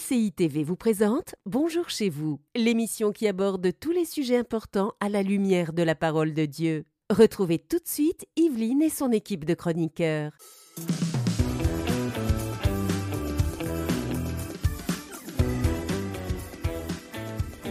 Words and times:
MCI 0.00 0.32
TV 0.32 0.64
vous 0.64 0.76
présente 0.76 1.34
Bonjour 1.46 1.90
chez 1.90 2.08
vous, 2.08 2.40
l'émission 2.54 3.12
qui 3.12 3.26
aborde 3.28 3.70
tous 3.78 3.90
les 3.90 4.04
sujets 4.04 4.36
importants 4.36 4.92
à 5.00 5.08
la 5.08 5.22
lumière 5.22 5.72
de 5.72 5.82
la 5.82 5.94
parole 5.94 6.32
de 6.32 6.46
Dieu. 6.46 6.84
Retrouvez 7.10 7.58
tout 7.58 7.78
de 7.78 7.86
suite 7.86 8.24
Yveline 8.36 8.82
et 8.82 8.88
son 8.88 9.10
équipe 9.10 9.44
de 9.44 9.54
chroniqueurs. 9.54 10.32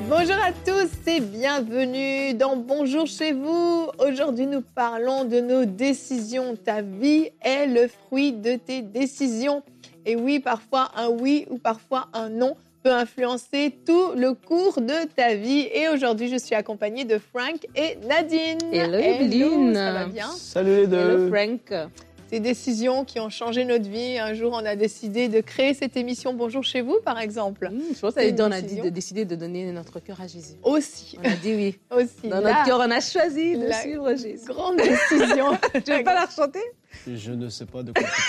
Bonjour 0.07 0.37
à 0.43 0.51
tous 0.65 0.89
et 1.07 1.21
bienvenue 1.21 2.33
dans 2.33 2.57
Bonjour 2.57 3.07
chez 3.07 3.31
vous. 3.31 3.87
Aujourd'hui, 3.99 4.45
nous 4.45 4.61
parlons 4.61 5.23
de 5.25 5.39
nos 5.39 5.65
décisions. 5.65 6.55
Ta 6.55 6.81
vie 6.81 7.29
est 7.41 7.67
le 7.67 7.87
fruit 7.87 8.33
de 8.33 8.55
tes 8.55 8.81
décisions. 8.81 9.63
Et 10.09 10.15
oui, 10.15 10.39
parfois 10.39 10.89
un 10.97 11.07
oui 11.09 11.45
ou 11.51 11.59
parfois 11.59 12.07
un 12.13 12.29
non 12.29 12.55
peut 12.81 12.91
influencer 12.91 13.75
tout 13.85 14.13
le 14.15 14.33
cours 14.33 14.81
de 14.81 15.05
ta 15.15 15.35
vie. 15.35 15.69
Et 15.71 15.87
aujourd'hui, 15.87 16.29
je 16.29 16.37
suis 16.37 16.55
accompagnée 16.55 17.05
de 17.05 17.19
Frank 17.19 17.63
et 17.75 17.95
Nadine. 18.07 18.57
Hello, 18.73 18.97
Eveline. 18.97 19.75
Ça 19.75 19.91
va 19.93 20.05
bien 20.07 20.31
Salut 20.31 20.77
les 20.77 20.87
deux. 20.87 20.97
Hello, 20.97 21.27
Frank. 21.29 21.89
Ces 22.27 22.39
décisions 22.39 23.05
qui 23.05 23.19
ont 23.19 23.29
changé 23.29 23.65
notre 23.65 23.87
vie. 23.87 24.17
Un 24.17 24.33
jour, 24.33 24.51
on 24.55 24.65
a 24.65 24.75
décidé 24.75 25.27
de 25.27 25.41
créer 25.41 25.75
cette 25.75 25.95
émission 25.95 26.33
Bonjour 26.33 26.63
chez 26.63 26.81
vous, 26.81 26.97
par 27.05 27.19
exemple. 27.19 27.69
Mmh, 27.71 27.79
je 27.93 27.99
pense 27.99 28.13
C'est 28.15 28.29
une 28.29 28.35
qu'on 28.35 28.51
a 28.51 28.61
dit 28.61 28.81
de 28.81 28.89
décider 28.89 29.25
de 29.25 29.35
donner 29.35 29.71
notre 29.71 29.99
cœur 29.99 30.19
à 30.21 30.25
Jésus. 30.25 30.53
Aussi, 30.63 31.19
On 31.23 31.27
a 31.29 31.35
dit 31.35 31.53
oui. 31.53 31.79
aussi. 31.95 32.27
Dans 32.29 32.39
La 32.41 32.51
notre 32.53 32.65
cœur, 32.65 32.79
on 32.79 32.89
a 32.89 32.99
choisi 32.99 33.55
de 33.55 33.67
la 33.67 33.79
suivre 33.79 34.09
Jésus. 34.15 34.47
grande 34.47 34.77
décision. 34.77 35.51
Tu 35.85 35.91
veux 35.93 36.03
pas 36.03 36.15
la 36.15 36.27
chanter 36.35 36.63
Je 37.05 37.31
ne 37.31 37.47
sais 37.49 37.67
pas 37.67 37.83
de 37.83 37.91
quoi 37.91 38.01
tu 38.03 38.21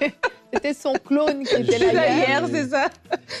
parles. 0.00 0.10
C'était 0.52 0.74
son 0.74 0.92
clone 0.94 1.42
qui 1.44 1.54
était 1.54 1.92
là 1.92 2.08
hier. 2.08 2.44
C'est 2.50 2.68
ça 2.68 2.88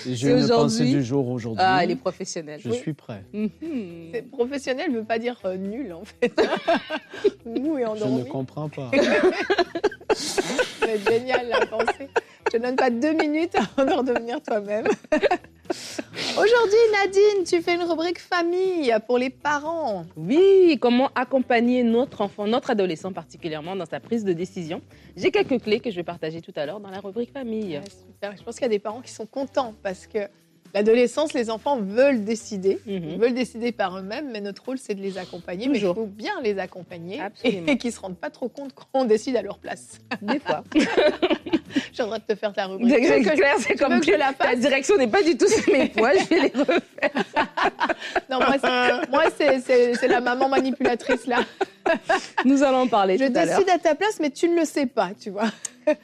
J'ai 0.06 0.16
C'est 0.16 0.40
une 0.40 0.48
pensée 0.48 0.84
du 0.84 1.04
jour 1.04 1.28
aujourd'hui. 1.28 1.62
Ah, 1.64 1.84
il 1.84 1.90
est 1.92 1.96
professionnel. 1.96 2.60
Je 2.62 2.70
suis 2.70 2.92
prêt. 2.92 3.22
Mhm. 3.32 3.50
C'est 4.12 4.22
professionnel 4.30 4.90
ne 4.92 4.98
veut 4.98 5.04
pas 5.04 5.18
dire 5.18 5.38
euh, 5.44 5.56
nul 5.56 5.92
en 5.92 6.04
fait. 6.04 6.32
Mou 7.46 7.78
et 7.78 7.82
Je 7.82 7.86
ne 7.86 7.90
endormi. 7.90 8.28
comprends 8.28 8.68
pas. 8.68 8.90
C'est 10.14 10.98
génial 11.10 11.48
la 11.48 11.66
pensée. 11.66 12.08
Te 12.56 12.62
donne 12.62 12.76
pas 12.76 12.88
deux 12.88 13.12
minutes 13.12 13.54
avant 13.76 13.86
de 13.86 13.94
redevenir 13.94 14.40
toi-même. 14.40 14.86
Aujourd'hui, 16.38 16.78
Nadine, 16.90 17.44
tu 17.44 17.60
fais 17.60 17.74
une 17.74 17.82
rubrique 17.82 18.18
famille 18.18 18.94
pour 19.06 19.18
les 19.18 19.28
parents. 19.28 20.06
Oui, 20.16 20.78
comment 20.80 21.10
accompagner 21.14 21.82
notre 21.82 22.22
enfant, 22.22 22.46
notre 22.46 22.70
adolescent 22.70 23.12
particulièrement, 23.12 23.76
dans 23.76 23.84
sa 23.84 24.00
prise 24.00 24.24
de 24.24 24.32
décision. 24.32 24.80
J'ai 25.18 25.30
quelques 25.30 25.62
clés 25.62 25.80
que 25.80 25.90
je 25.90 25.96
vais 25.96 26.02
partager 26.02 26.40
tout 26.40 26.52
à 26.56 26.64
l'heure 26.64 26.80
dans 26.80 26.88
la 26.88 27.00
rubrique 27.00 27.30
famille. 27.30 27.78
Super. 27.90 28.34
Je 28.34 28.42
pense 28.42 28.54
qu'il 28.54 28.62
y 28.62 28.66
a 28.66 28.70
des 28.70 28.78
parents 28.78 29.02
qui 29.02 29.12
sont 29.12 29.26
contents 29.26 29.74
parce 29.82 30.06
que 30.06 30.20
l'adolescence, 30.76 31.32
les 31.32 31.48
enfants 31.48 31.78
veulent 31.80 32.22
décider. 32.22 32.78
Ils 32.86 33.00
Mhm. 33.00 33.18
veulent 33.18 33.34
décider 33.34 33.72
par 33.72 33.96
eux-mêmes, 33.98 34.28
mais 34.30 34.42
notre 34.42 34.62
rôle, 34.64 34.76
c'est 34.78 34.94
de 34.94 35.00
les 35.00 35.16
accompagner. 35.16 35.68
Mais 35.68 35.78
il 35.78 35.84
faut 35.86 36.04
bien 36.06 36.34
les 36.42 36.58
accompagner 36.58 37.18
Absolument. 37.20 37.66
et 37.66 37.78
qu'ils 37.78 37.88
ne 37.90 37.94
se 37.94 38.00
rendent 38.00 38.18
pas 38.18 38.28
trop 38.28 38.48
compte 38.48 38.72
qu'on 38.74 39.04
décide 39.06 39.36
à 39.36 39.42
leur 39.42 39.58
place. 39.58 39.98
Des 40.20 40.38
fois. 40.38 40.62
J'ai 40.74 42.02
le 42.02 42.04
droit 42.04 42.18
de 42.18 42.24
te 42.24 42.34
faire 42.34 42.52
ta 42.52 42.66
rubrique. 42.66 42.94
C'est 43.06 43.22
clair, 43.22 43.54
c'est 43.58 43.74
comme 43.76 44.00
que 44.00 44.10
la 44.10 44.34
Ta 44.34 44.54
direction 44.54 44.96
n'est 44.98 45.08
pas 45.08 45.22
du 45.22 45.36
tout 45.38 45.48
sur 45.48 45.72
mes 45.72 45.88
poids, 45.88 46.12
je 46.12 46.24
vais 46.28 46.40
les 46.40 46.48
refaire. 46.48 47.24
Non, 48.30 48.38
moi, 49.10 49.24
c'est- 49.36 50.06
la 50.08 50.20
maman 50.20 50.48
manipulatrice 50.48 51.26
là. 51.26 51.38
Nous 52.44 52.62
allons 52.62 52.78
en 52.82 52.86
parler 52.86 53.16
Je 53.18 53.24
tout 53.26 53.32
décide 53.32 53.68
à 53.70 53.78
ta 53.78 53.94
place, 53.94 54.18
mais 54.20 54.30
tu 54.30 54.48
ne 54.48 54.56
le 54.60 54.64
sais 54.64 54.86
pas, 54.86 55.10
tu 55.18 55.30
vois. 55.30 55.50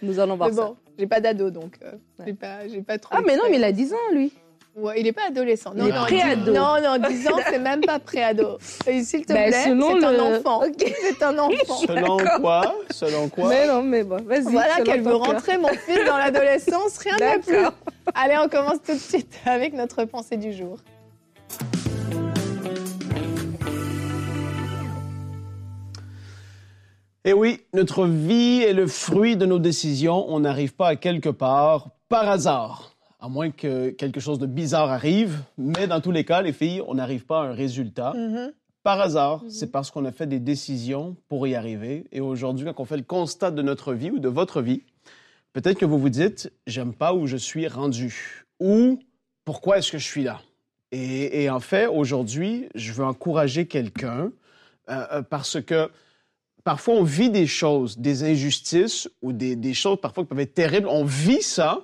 Nous 0.03 0.19
allons 0.19 0.37
voir 0.37 0.48
Mais 0.50 0.55
ça. 0.56 0.62
bon, 0.62 0.77
j'ai 0.98 1.06
pas 1.06 1.20
d'ado, 1.20 1.50
donc 1.50 1.75
euh, 1.83 1.93
Ouais. 2.20 2.34
j'ai 2.73 2.81
pas, 2.83 2.98
trop. 2.98 3.15
Ah, 3.17 3.20
mais 3.27 3.37
non, 3.37 3.45
mais 3.50 3.56
il 3.56 3.65
a 3.65 3.73
10 3.73 3.93
ans, 3.93 3.97
lui. 4.12 4.33
Ouais, 4.75 5.01
il 5.01 5.06
est 5.06 5.12
pas 5.12 5.27
adolescent. 5.28 5.75
Non, 5.75 5.84
Il 5.84 5.91
est 5.91 5.95
non, 5.98 6.05
pré-ado. 6.05 6.53
Non, 6.53 6.77
non, 6.83 6.97
10 7.09 7.28
ans, 7.28 7.39
c'est 7.47 7.59
même 7.59 7.83
pas 7.83 7.98
pré-ado. 7.98 8.56
Et 8.87 9.03
S'il 9.03 9.27
te 9.27 9.33
Ben, 9.34 9.51
plaît, 9.51 9.65
selon 9.65 10.01
c'est 10.01 10.06
un 10.06 10.12
le- 10.12 10.20
enfant. 10.39 10.62
Ok. 10.65 10.84
C'est 11.03 11.23
un 11.23 11.38
enfant. 11.38 11.75
Selon 11.87 12.16
quoi? 12.41 12.75
Selon 12.91 13.28
quoi? 13.28 13.49
Mais 13.50 13.66
non, 13.66 13.82
mais 13.82 14.03
bon, 14.03 14.16
vas-y. 14.25 14.43
Voilà 14.44 14.81
qu'elle 14.82 15.03
veut 15.03 15.11
cœur. 15.11 15.21
rentrer 15.27 15.59
mon 15.59 15.69
fils 15.69 16.05
dans 16.06 16.16
l'adolescence, 16.16 16.97
rien 16.99 17.16
de 17.16 17.43
plus. 17.43 17.66
Allez, 18.15 18.37
on 18.43 18.49
commence 18.49 18.82
tout 18.84 18.94
de 18.94 18.99
suite 18.99 19.34
avec 19.44 19.75
notre 19.75 20.05
pensée 20.05 20.38
du 20.38 20.55
jour. 20.55 20.78
Eh 27.25 27.32
oui, 27.32 27.61
notre 27.72 28.06
vie 28.06 28.62
est 28.62 28.72
le 28.72 28.87
fruit 28.87 29.37
de 29.37 29.47
nos 29.47 29.59
décisions. 29.59 30.25
On 30.28 30.41
n'arrive 30.41 30.75
pas 30.75 30.88
à 30.88 30.97
quelque 30.97 31.28
part 31.28 31.91
par 32.09 32.28
hasard. 32.28 32.91
À 33.25 33.28
moins 33.28 33.50
que 33.53 33.91
quelque 33.91 34.19
chose 34.19 34.41
de 34.41 34.47
bizarre 34.47 34.91
arrive. 34.91 35.38
Mais 35.56 35.87
dans 35.87 36.00
tous 36.00 36.10
les 36.10 36.25
cas, 36.25 36.43
les 36.43 36.53
filles, 36.53 36.83
on 36.88 36.94
n'arrive 36.94 37.25
pas 37.25 37.43
à 37.43 37.44
un 37.47 37.53
résultat. 37.53 38.12
Mhm. 38.15 38.53
Par 38.83 39.00
hasard, 39.00 39.44
Mhm. 39.44 39.50
c'est 39.50 39.71
parce 39.71 39.93
qu'on 39.93 40.05
a 40.05 40.10
fait 40.10 40.27
des 40.27 40.41
décisions 40.41 41.16
pour 41.28 41.47
y 41.47 41.55
arriver. 41.55 42.05
Et 42.11 42.21
aujourd'hui, 42.21 42.66
quand 42.75 42.82
on 42.82 42.84
fait 42.84 42.97
le 42.97 43.05
constat 43.05 43.53
de 43.53 43.62
notre 43.62 43.94
vie 43.94 44.11
ou 44.11 44.19
de 44.19 44.28
votre 44.28 44.61
vie, 44.61 44.82
peut-être 45.53 45.78
que 45.78 45.84
vous 45.84 45.99
vous 46.00 46.09
dites, 46.09 46.53
j'aime 46.66 46.93
pas 46.93 47.15
où 47.15 47.28
je 47.28 47.37
suis 47.37 47.69
rendu. 47.69 48.44
Ou 48.59 48.99
pourquoi 49.44 49.78
est-ce 49.78 49.93
que 49.93 49.99
je 49.99 50.05
suis 50.06 50.25
là? 50.25 50.41
Et, 50.91 51.44
et 51.44 51.49
en 51.49 51.61
fait, 51.61 51.87
aujourd'hui, 51.87 52.69
je 52.75 52.93
veux 52.93 53.05
encourager 53.05 53.66
quelqu'un 53.66 54.32
euh, 54.91 55.06
euh, 55.12 55.22
parce 55.22 55.61
que 55.62 55.88
parfois 56.65 56.94
on 56.94 57.05
vit 57.05 57.31
des 57.31 57.47
choses, 57.47 57.99
des 57.99 58.25
injustices 58.25 59.09
ou 59.22 59.32
des, 59.32 59.55
des 59.55 59.75
choses 59.75 60.00
parfois 60.00 60.25
qui 60.25 60.28
peuvent 60.31 60.41
être 60.41 60.55
terribles. 60.55 60.88
On 60.88 61.05
vit 61.05 61.41
ça, 61.43 61.82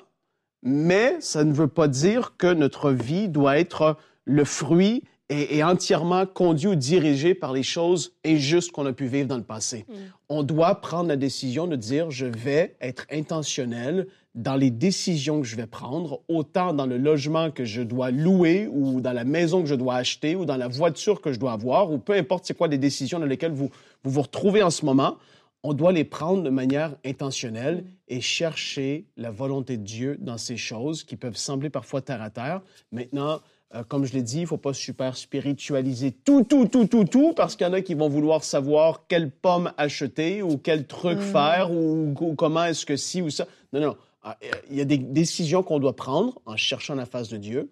mais 0.62 1.16
ça 1.20 1.44
ne 1.44 1.52
veut 1.52 1.68
pas 1.68 1.88
dire 1.88 2.34
que 2.36 2.52
notre 2.52 2.90
vie 2.90 3.28
doit 3.28 3.58
être 3.58 3.96
le 4.24 4.44
fruit 4.44 5.04
et, 5.30 5.56
et 5.58 5.64
entièrement 5.64 6.26
conduit 6.26 6.68
ou 6.68 6.74
dirigé 6.74 7.34
par 7.34 7.52
les 7.52 7.62
choses 7.62 8.14
injustes 8.24 8.72
qu'on 8.72 8.86
a 8.86 8.92
pu 8.92 9.06
vivre 9.06 9.28
dans 9.28 9.36
le 9.36 9.42
passé. 9.42 9.84
Mm. 9.88 9.94
On 10.30 10.42
doit 10.42 10.80
prendre 10.80 11.08
la 11.08 11.16
décision 11.16 11.66
de 11.66 11.76
dire 11.76 12.10
je 12.10 12.26
vais 12.26 12.76
être 12.80 13.06
intentionnel 13.12 14.06
dans 14.34 14.54
les 14.54 14.70
décisions 14.70 15.40
que 15.40 15.46
je 15.46 15.56
vais 15.56 15.66
prendre, 15.66 16.20
autant 16.28 16.72
dans 16.72 16.86
le 16.86 16.96
logement 16.96 17.50
que 17.50 17.64
je 17.64 17.82
dois 17.82 18.10
louer 18.10 18.68
ou 18.70 19.00
dans 19.00 19.12
la 19.12 19.24
maison 19.24 19.62
que 19.62 19.68
je 19.68 19.74
dois 19.74 19.96
acheter 19.96 20.36
ou 20.36 20.44
dans 20.44 20.56
la 20.56 20.68
voiture 20.68 21.20
que 21.20 21.32
je 21.32 21.40
dois 21.40 21.52
avoir 21.52 21.90
ou 21.90 21.98
peu 21.98 22.12
importe 22.12 22.44
c'est 22.46 22.56
quoi 22.56 22.68
les 22.68 22.78
décisions 22.78 23.18
dans 23.18 23.26
lesquelles 23.26 23.52
vous 23.52 23.68
vous, 24.04 24.10
vous 24.10 24.22
retrouvez 24.22 24.62
en 24.62 24.70
ce 24.70 24.84
moment. 24.84 25.16
On 25.64 25.74
doit 25.74 25.92
les 25.92 26.04
prendre 26.04 26.42
de 26.42 26.50
manière 26.50 26.96
intentionnelle 27.04 27.84
et 28.06 28.20
chercher 28.20 29.06
la 29.16 29.30
volonté 29.30 29.76
de 29.76 29.82
Dieu 29.82 30.16
dans 30.20 30.38
ces 30.38 30.56
choses 30.56 31.02
qui 31.02 31.16
peuvent 31.16 31.36
sembler 31.36 31.68
parfois 31.68 32.00
terre 32.00 32.22
à 32.22 32.30
terre. 32.30 32.62
Maintenant, 32.92 33.40
euh, 33.74 33.82
comme 33.82 34.06
je 34.06 34.14
l'ai 34.14 34.22
dit, 34.22 34.38
il 34.38 34.42
ne 34.42 34.46
faut 34.46 34.56
pas 34.56 34.72
super 34.72 35.16
spiritualiser 35.16 36.12
tout, 36.12 36.44
tout, 36.44 36.66
tout, 36.66 36.86
tout, 36.86 37.04
tout, 37.04 37.32
parce 37.34 37.56
qu'il 37.56 37.66
y 37.66 37.70
en 37.70 37.72
a 37.74 37.82
qui 37.82 37.94
vont 37.94 38.08
vouloir 38.08 38.44
savoir 38.44 39.06
quelle 39.08 39.30
pomme 39.30 39.72
acheter 39.76 40.42
ou 40.42 40.56
quel 40.58 40.86
truc 40.86 41.18
faire 41.20 41.70
ou, 41.72 42.14
ou 42.18 42.34
comment 42.34 42.64
est-ce 42.64 42.86
que 42.86 42.96
ci 42.96 43.20
ou 43.20 43.28
ça. 43.28 43.46
Non, 43.72 43.80
non. 43.80 43.96
Ah, 44.22 44.38
Il 44.70 44.76
y 44.76 44.80
a 44.80 44.84
des 44.84 44.98
décisions 44.98 45.62
qu'on 45.62 45.78
doit 45.78 45.96
prendre 45.96 46.40
en 46.46 46.56
cherchant 46.56 46.94
la 46.94 47.04
face 47.04 47.28
de 47.28 47.36
Dieu. 47.36 47.70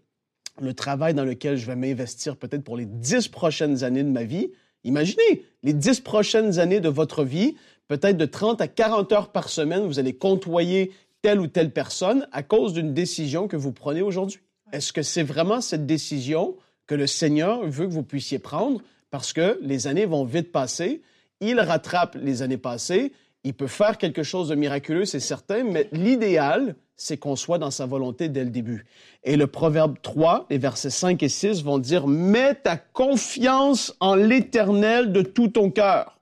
Le 0.60 0.74
travail 0.74 1.14
dans 1.14 1.24
lequel 1.24 1.56
je 1.56 1.66
vais 1.66 1.76
m'investir 1.76 2.36
peut-être 2.36 2.64
pour 2.64 2.76
les 2.76 2.86
dix 2.86 3.28
prochaines 3.28 3.84
années 3.84 4.04
de 4.04 4.10
ma 4.10 4.24
vie. 4.24 4.50
Imaginez, 4.84 5.44
les 5.62 5.72
dix 5.72 6.00
prochaines 6.00 6.58
années 6.58 6.80
de 6.80 6.88
votre 6.88 7.24
vie, 7.24 7.56
peut-être 7.88 8.16
de 8.16 8.26
30 8.26 8.60
à 8.60 8.68
40 8.68 9.12
heures 9.12 9.32
par 9.32 9.48
semaine, 9.48 9.86
vous 9.86 9.98
allez 9.98 10.14
côtoyer 10.14 10.92
telle 11.22 11.40
ou 11.40 11.46
telle 11.46 11.72
personne 11.72 12.28
à 12.32 12.42
cause 12.42 12.72
d'une 12.72 12.94
décision 12.94 13.48
que 13.48 13.56
vous 13.56 13.72
prenez 13.72 14.02
aujourd'hui. 14.02 14.40
Est-ce 14.72 14.92
que 14.92 15.02
c'est 15.02 15.22
vraiment 15.22 15.60
cette 15.60 15.86
décision 15.86 16.56
que 16.86 16.94
le 16.94 17.06
Seigneur 17.06 17.64
veut 17.66 17.86
que 17.86 17.92
vous 17.92 18.02
puissiez 18.02 18.38
prendre? 18.38 18.80
Parce 19.10 19.32
que 19.32 19.58
les 19.62 19.86
années 19.86 20.06
vont 20.06 20.24
vite 20.24 20.52
passer. 20.52 21.02
Il 21.40 21.60
rattrape 21.60 22.16
les 22.20 22.42
années 22.42 22.58
passées. 22.58 23.12
Il 23.44 23.54
peut 23.54 23.68
faire 23.68 23.98
quelque 23.98 24.24
chose 24.24 24.48
de 24.48 24.56
miraculeux, 24.56 25.04
c'est 25.04 25.20
certain, 25.20 25.62
mais 25.62 25.88
l'idéal, 25.92 26.74
c'est 26.96 27.16
qu'on 27.16 27.36
soit 27.36 27.58
dans 27.58 27.70
sa 27.70 27.86
volonté 27.86 28.28
dès 28.28 28.42
le 28.42 28.50
début. 28.50 28.86
Et 29.22 29.36
le 29.36 29.46
Proverbe 29.46 29.96
3, 30.02 30.46
les 30.50 30.58
versets 30.58 30.90
5 30.90 31.22
et 31.22 31.28
6 31.28 31.62
vont 31.62 31.78
dire, 31.78 32.08
Mets 32.08 32.54
ta 32.54 32.76
confiance 32.76 33.94
en 34.00 34.16
l'Éternel 34.16 35.12
de 35.12 35.22
tout 35.22 35.48
ton 35.48 35.70
cœur 35.70 36.15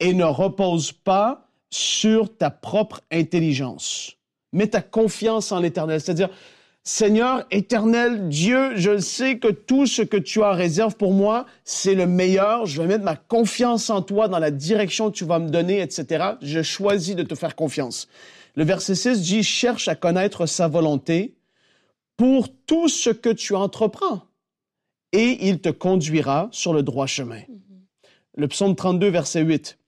et 0.00 0.14
ne 0.14 0.24
repose 0.24 0.92
pas 0.92 1.48
sur 1.70 2.36
ta 2.36 2.50
propre 2.50 3.00
intelligence. 3.10 4.16
Mets 4.52 4.68
ta 4.68 4.82
confiance 4.82 5.50
en 5.52 5.60
l'Éternel, 5.60 6.00
c'est-à-dire, 6.00 6.30
Seigneur 6.86 7.46
éternel 7.50 8.28
Dieu, 8.28 8.76
je 8.76 8.98
sais 8.98 9.38
que 9.38 9.48
tout 9.48 9.86
ce 9.86 10.02
que 10.02 10.18
tu 10.18 10.42
as 10.42 10.50
en 10.50 10.54
réserve 10.54 10.96
pour 10.96 11.14
moi, 11.14 11.46
c'est 11.64 11.94
le 11.94 12.06
meilleur. 12.06 12.66
Je 12.66 12.82
vais 12.82 12.86
mettre 12.86 13.04
ma 13.04 13.16
confiance 13.16 13.88
en 13.88 14.02
toi 14.02 14.28
dans 14.28 14.38
la 14.38 14.50
direction 14.50 15.10
que 15.10 15.16
tu 15.16 15.24
vas 15.24 15.38
me 15.38 15.48
donner, 15.48 15.80
etc. 15.80 16.32
Je 16.42 16.62
choisis 16.62 17.16
de 17.16 17.22
te 17.22 17.34
faire 17.34 17.56
confiance. 17.56 18.06
Le 18.54 18.64
verset 18.64 18.94
6 18.94 19.22
dit, 19.22 19.42
cherche 19.42 19.88
à 19.88 19.94
connaître 19.94 20.44
sa 20.44 20.68
volonté 20.68 21.34
pour 22.18 22.48
tout 22.66 22.88
ce 22.88 23.08
que 23.08 23.30
tu 23.30 23.54
entreprends 23.54 24.22
et 25.12 25.48
il 25.48 25.60
te 25.60 25.70
conduira 25.70 26.48
sur 26.52 26.74
le 26.74 26.82
droit 26.82 27.06
chemin. 27.06 27.40
Le 28.36 28.46
psaume 28.46 28.76
32, 28.76 29.08
verset 29.08 29.40
8. 29.40 29.78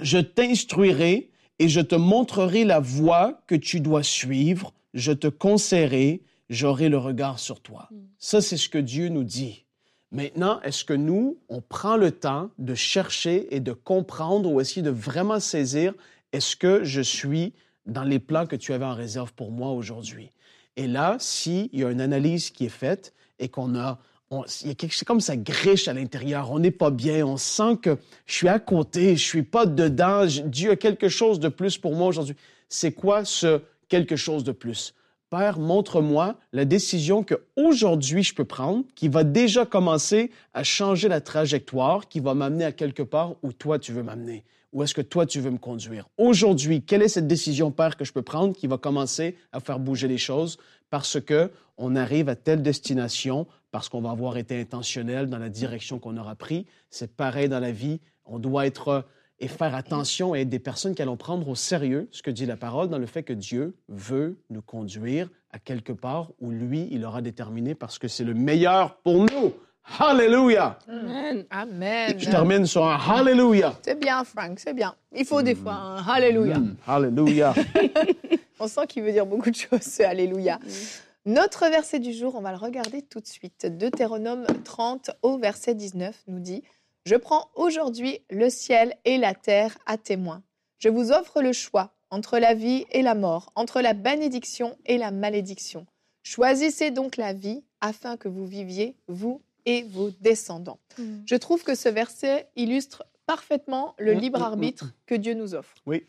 Je 0.00 0.18
t'instruirai 0.18 1.30
et 1.58 1.68
je 1.68 1.80
te 1.80 1.94
montrerai 1.94 2.64
la 2.64 2.80
voie 2.80 3.42
que 3.46 3.54
tu 3.54 3.80
dois 3.80 4.02
suivre. 4.02 4.72
Je 4.94 5.12
te 5.12 5.26
conseillerai, 5.26 6.22
j'aurai 6.50 6.88
le 6.88 6.98
regard 6.98 7.38
sur 7.38 7.60
toi. 7.60 7.88
Ça, 8.18 8.40
c'est 8.40 8.56
ce 8.56 8.68
que 8.68 8.78
Dieu 8.78 9.08
nous 9.08 9.24
dit. 9.24 9.64
Maintenant, 10.10 10.60
est-ce 10.60 10.84
que 10.84 10.92
nous, 10.92 11.38
on 11.48 11.62
prend 11.62 11.96
le 11.96 12.10
temps 12.12 12.50
de 12.58 12.74
chercher 12.74 13.54
et 13.54 13.60
de 13.60 13.72
comprendre 13.72 14.50
ou 14.50 14.60
aussi 14.60 14.82
de 14.82 14.90
vraiment 14.90 15.40
saisir, 15.40 15.94
est-ce 16.32 16.54
que 16.56 16.84
je 16.84 17.00
suis 17.00 17.54
dans 17.86 18.04
les 18.04 18.18
plans 18.18 18.46
que 18.46 18.56
tu 18.56 18.72
avais 18.72 18.84
en 18.84 18.94
réserve 18.94 19.32
pour 19.32 19.50
moi 19.50 19.70
aujourd'hui? 19.70 20.30
Et 20.76 20.86
là, 20.86 21.16
s'il 21.18 21.68
y 21.72 21.84
a 21.84 21.90
une 21.90 22.00
analyse 22.00 22.50
qui 22.50 22.66
est 22.66 22.70
faite 22.70 23.14
et 23.38 23.48
qu'on 23.48 23.74
a, 23.74 23.98
c'est 24.46 25.04
comme 25.04 25.20
ça 25.20 25.36
griche 25.36 25.88
à 25.88 25.92
l'intérieur, 25.92 26.50
on 26.50 26.58
n'est 26.58 26.70
pas 26.70 26.90
bien, 26.90 27.26
on 27.26 27.36
sent 27.36 27.76
que 27.82 27.96
je 28.26 28.34
suis 28.34 28.48
à 28.48 28.58
côté, 28.58 29.16
je 29.16 29.24
suis 29.24 29.42
pas 29.42 29.66
dedans, 29.66 30.26
Dieu 30.46 30.72
a 30.72 30.76
quelque 30.76 31.08
chose 31.08 31.40
de 31.40 31.48
plus 31.48 31.78
pour 31.78 31.94
moi 31.94 32.08
aujourd'hui. 32.08 32.36
C'est 32.68 32.92
quoi 32.92 33.24
ce 33.24 33.60
quelque 33.88 34.16
chose 34.16 34.44
de 34.44 34.52
plus? 34.52 34.94
Père, 35.28 35.58
montre-moi 35.58 36.36
la 36.52 36.64
décision 36.64 37.22
que 37.22 37.34
aujourd'hui 37.56 38.22
je 38.22 38.34
peux 38.34 38.44
prendre, 38.44 38.84
qui 38.94 39.08
va 39.08 39.24
déjà 39.24 39.64
commencer 39.64 40.30
à 40.52 40.62
changer 40.62 41.08
la 41.08 41.20
trajectoire, 41.20 42.08
qui 42.08 42.20
va 42.20 42.34
m'amener 42.34 42.64
à 42.64 42.72
quelque 42.72 43.02
part 43.02 43.34
où 43.42 43.52
toi 43.52 43.78
tu 43.78 43.92
veux 43.92 44.02
m'amener. 44.02 44.44
Où 44.72 44.82
est-ce 44.82 44.94
que 44.94 45.02
toi 45.02 45.26
tu 45.26 45.40
veux 45.40 45.50
me 45.50 45.58
conduire? 45.58 46.08
Aujourd'hui, 46.16 46.82
quelle 46.82 47.02
est 47.02 47.08
cette 47.08 47.26
décision, 47.26 47.70
Père, 47.70 47.98
que 47.98 48.06
je 48.06 48.12
peux 48.12 48.22
prendre 48.22 48.54
qui 48.54 48.66
va 48.66 48.78
commencer 48.78 49.36
à 49.52 49.60
faire 49.60 49.78
bouger 49.78 50.08
les 50.08 50.18
choses? 50.18 50.56
Parce 50.88 51.20
que 51.20 51.50
on 51.76 51.96
arrive 51.96 52.28
à 52.28 52.36
telle 52.36 52.62
destination, 52.62 53.46
parce 53.72 53.88
qu'on 53.88 54.00
va 54.00 54.10
avoir 54.10 54.36
été 54.36 54.60
intentionnel 54.60 55.28
dans 55.28 55.38
la 55.38 55.48
direction 55.48 55.98
qu'on 55.98 56.16
aura 56.16 56.36
pris. 56.36 56.66
C'est 56.90 57.16
pareil 57.16 57.48
dans 57.48 57.58
la 57.58 57.72
vie. 57.72 58.00
On 58.24 58.38
doit 58.38 58.66
être 58.66 59.04
et 59.40 59.48
faire 59.48 59.74
attention 59.74 60.36
et 60.36 60.42
être 60.42 60.48
des 60.48 60.60
personnes 60.60 60.94
qui 60.94 61.02
allons 61.02 61.16
prendre 61.16 61.48
au 61.48 61.56
sérieux 61.56 62.06
ce 62.12 62.22
que 62.22 62.30
dit 62.30 62.46
la 62.46 62.56
parole 62.56 62.88
dans 62.88 62.98
le 62.98 63.06
fait 63.06 63.24
que 63.24 63.32
Dieu 63.32 63.74
veut 63.88 64.38
nous 64.50 64.62
conduire 64.62 65.28
à 65.50 65.58
quelque 65.58 65.92
part 65.92 66.30
où 66.40 66.50
lui, 66.50 66.86
il 66.92 67.04
aura 67.04 67.22
déterminé 67.22 67.74
parce 67.74 67.98
que 67.98 68.06
c'est 68.06 68.22
le 68.22 68.34
meilleur 68.34 68.98
pour 68.98 69.24
nous. 69.24 69.52
Alléluia. 69.98 70.78
Amen. 70.88 71.44
Amen. 71.50 72.14
Je 72.16 72.30
termine 72.30 72.66
sur 72.66 72.86
un 72.86 72.96
Hallelujah. 72.96 73.74
C'est 73.82 73.98
bien, 73.98 74.22
Frank, 74.22 74.60
c'est 74.60 74.74
bien. 74.74 74.94
Il 75.14 75.24
faut 75.24 75.42
des 75.42 75.56
fois 75.56 75.72
un 75.72 76.06
Alléluia. 76.06 76.58
Mm, 76.58 76.76
Alléluia. 76.86 77.52
on 78.60 78.68
sent 78.68 78.86
qu'il 78.86 79.02
veut 79.02 79.12
dire 79.12 79.26
beaucoup 79.26 79.50
de 79.50 79.56
choses, 79.56 79.82
ce 79.82 80.04
Alléluia. 80.04 80.60
Notre 81.24 81.68
verset 81.68 82.00
du 82.00 82.12
jour, 82.12 82.34
on 82.34 82.40
va 82.40 82.50
le 82.50 82.58
regarder 82.58 83.00
tout 83.00 83.20
de 83.20 83.28
suite. 83.28 83.66
Deutéronome 83.66 84.44
30 84.64 85.12
au 85.22 85.38
verset 85.38 85.76
19 85.76 86.20
nous 86.26 86.40
dit 86.40 86.64
je 87.04 87.14
prends 87.14 87.48
aujourd'hui 87.54 88.20
le 88.30 88.50
ciel 88.50 88.96
et 89.04 89.18
la 89.18 89.34
terre 89.34 89.76
à 89.86 89.98
témoin. 89.98 90.42
Je 90.78 90.88
vous 90.88 91.12
offre 91.12 91.40
le 91.40 91.52
choix 91.52 91.94
entre 92.10 92.38
la 92.38 92.54
vie 92.54 92.86
et 92.90 93.02
la 93.02 93.14
mort, 93.14 93.52
entre 93.54 93.80
la 93.80 93.92
bénédiction 93.92 94.76
et 94.84 94.98
la 94.98 95.12
malédiction. 95.12 95.86
Choisissez 96.24 96.90
donc 96.90 97.16
la 97.16 97.32
vie 97.32 97.62
afin 97.80 98.16
que 98.16 98.28
vous 98.28 98.46
viviez, 98.46 98.96
vous 99.06 99.42
et 99.64 99.82
vos 99.82 100.10
descendants. 100.20 100.80
Mm. 100.98 101.20
Je 101.24 101.36
trouve 101.36 101.62
que 101.62 101.76
ce 101.76 101.88
verset 101.88 102.48
illustre 102.56 103.04
parfaitement 103.26 103.94
le 103.98 104.14
Mm, 104.14 104.18
libre 104.18 104.38
mm, 104.40 104.42
arbitre 104.42 104.92
que 105.06 105.14
Dieu 105.14 105.34
nous 105.34 105.54
offre. 105.54 105.74
Oui. 105.86 106.04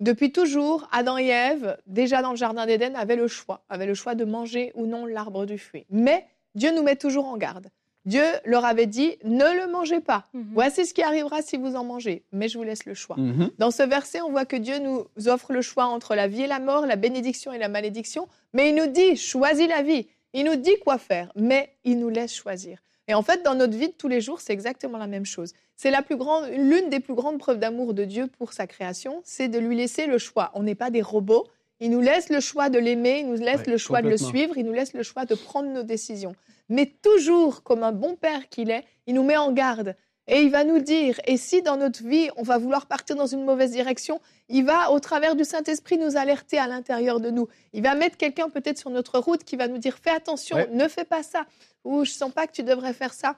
Depuis 0.00 0.32
toujours, 0.32 0.88
Adam 0.92 1.18
et 1.18 1.28
Ève, 1.28 1.78
déjà 1.86 2.20
dans 2.22 2.30
le 2.30 2.36
Jardin 2.36 2.66
d'Éden, 2.66 2.94
avaient 2.96 3.16
le 3.16 3.28
choix, 3.28 3.64
avaient 3.68 3.86
le 3.86 3.94
choix 3.94 4.14
de 4.14 4.24
manger 4.24 4.72
ou 4.74 4.86
non 4.86 5.06
l'arbre 5.06 5.46
du 5.46 5.58
fruit. 5.58 5.86
Mais 5.90 6.26
Dieu 6.54 6.72
nous 6.74 6.82
met 6.82 6.96
toujours 6.96 7.26
en 7.26 7.36
garde. 7.36 7.68
Dieu 8.04 8.24
leur 8.44 8.64
avait 8.66 8.86
dit, 8.86 9.16
ne 9.24 9.44
le 9.44 9.70
mangez 9.70 10.00
pas. 10.00 10.24
Mhm. 10.34 10.50
Voici 10.52 10.84
ce 10.84 10.92
qui 10.92 11.02
arrivera 11.02 11.40
si 11.40 11.56
vous 11.56 11.74
en 11.74 11.84
mangez, 11.84 12.24
mais 12.32 12.48
je 12.48 12.58
vous 12.58 12.64
laisse 12.64 12.84
le 12.84 12.94
choix. 12.94 13.16
Mhm. 13.16 13.50
Dans 13.58 13.70
ce 13.70 13.82
verset, 13.82 14.20
on 14.20 14.30
voit 14.30 14.44
que 14.44 14.56
Dieu 14.56 14.78
nous 14.78 15.06
offre 15.26 15.52
le 15.52 15.62
choix 15.62 15.86
entre 15.86 16.14
la 16.14 16.28
vie 16.28 16.42
et 16.42 16.46
la 16.46 16.60
mort, 16.60 16.86
la 16.86 16.96
bénédiction 16.96 17.52
et 17.52 17.58
la 17.58 17.68
malédiction, 17.68 18.28
mais 18.52 18.68
il 18.70 18.74
nous 18.74 18.88
dit, 18.88 19.16
choisis 19.16 19.68
la 19.68 19.82
vie. 19.82 20.06
Il 20.34 20.44
nous 20.44 20.56
dit 20.56 20.76
quoi 20.84 20.98
faire, 20.98 21.32
mais 21.36 21.76
il 21.84 21.98
nous 21.98 22.10
laisse 22.10 22.34
choisir. 22.34 22.78
Et 23.08 23.14
en 23.14 23.22
fait, 23.22 23.42
dans 23.42 23.54
notre 23.54 23.76
vie 23.76 23.88
de 23.88 23.94
tous 23.94 24.08
les 24.08 24.20
jours, 24.20 24.40
c'est 24.40 24.52
exactement 24.52 24.98
la 24.98 25.06
même 25.06 25.26
chose. 25.26 25.52
C'est 25.76 25.90
la 25.90 26.02
plus 26.02 26.16
grande, 26.16 26.48
l'une 26.50 26.88
des 26.88 27.00
plus 27.00 27.14
grandes 27.14 27.38
preuves 27.38 27.58
d'amour 27.58 27.94
de 27.94 28.04
Dieu 28.04 28.28
pour 28.38 28.52
sa 28.52 28.66
création, 28.66 29.20
c'est 29.24 29.48
de 29.48 29.58
lui 29.58 29.76
laisser 29.76 30.06
le 30.06 30.18
choix. 30.18 30.50
On 30.54 30.62
n'est 30.62 30.74
pas 30.74 30.90
des 30.90 31.02
robots. 31.02 31.46
Il 31.80 31.90
nous 31.90 32.00
laisse 32.00 32.30
le 32.30 32.40
choix 32.40 32.70
de 32.70 32.78
l'aimer, 32.78 33.18
il 33.20 33.26
nous 33.26 33.36
laisse 33.36 33.60
Ouais, 33.60 33.72
le 33.72 33.76
choix 33.76 34.00
de 34.00 34.08
le 34.08 34.16
suivre, 34.16 34.56
il 34.56 34.64
nous 34.64 34.72
laisse 34.72 34.94
le 34.94 35.02
choix 35.02 35.26
de 35.26 35.34
prendre 35.34 35.68
nos 35.68 35.82
décisions. 35.82 36.34
Mais 36.68 36.86
toujours, 36.86 37.62
comme 37.62 37.82
un 37.82 37.92
bon 37.92 38.14
père 38.14 38.48
qu'il 38.48 38.70
est, 38.70 38.84
il 39.06 39.14
nous 39.14 39.24
met 39.24 39.36
en 39.36 39.52
garde. 39.52 39.96
Et 40.26 40.40
il 40.42 40.50
va 40.50 40.64
nous 40.64 40.78
dire, 40.78 41.20
et 41.26 41.36
si 41.36 41.60
dans 41.60 41.76
notre 41.76 42.02
vie, 42.02 42.30
on 42.36 42.42
va 42.42 42.56
vouloir 42.56 42.86
partir 42.86 43.14
dans 43.14 43.26
une 43.26 43.44
mauvaise 43.44 43.72
direction, 43.72 44.20
il 44.48 44.64
va, 44.64 44.90
au 44.90 44.98
travers 44.98 45.36
du 45.36 45.44
Saint-Esprit, 45.44 45.98
nous 45.98 46.16
alerter 46.16 46.58
à 46.58 46.66
l'intérieur 46.66 47.20
de 47.20 47.30
nous. 47.30 47.46
Il 47.74 47.82
va 47.82 47.94
mettre 47.94 48.16
quelqu'un 48.16 48.48
peut-être 48.48 48.78
sur 48.78 48.88
notre 48.88 49.18
route 49.18 49.44
qui 49.44 49.56
va 49.56 49.68
nous 49.68 49.76
dire, 49.78 49.98
fais 50.02 50.10
attention, 50.10 50.56
Ouais. 50.56 50.68
ne 50.72 50.88
fais 50.88 51.04
pas 51.04 51.22
ça, 51.22 51.44
ou 51.84 52.04
je 52.04 52.10
sens 52.10 52.32
pas 52.32 52.46
que 52.46 52.52
tu 52.52 52.62
devrais 52.62 52.94
faire 52.94 53.12
ça. 53.12 53.36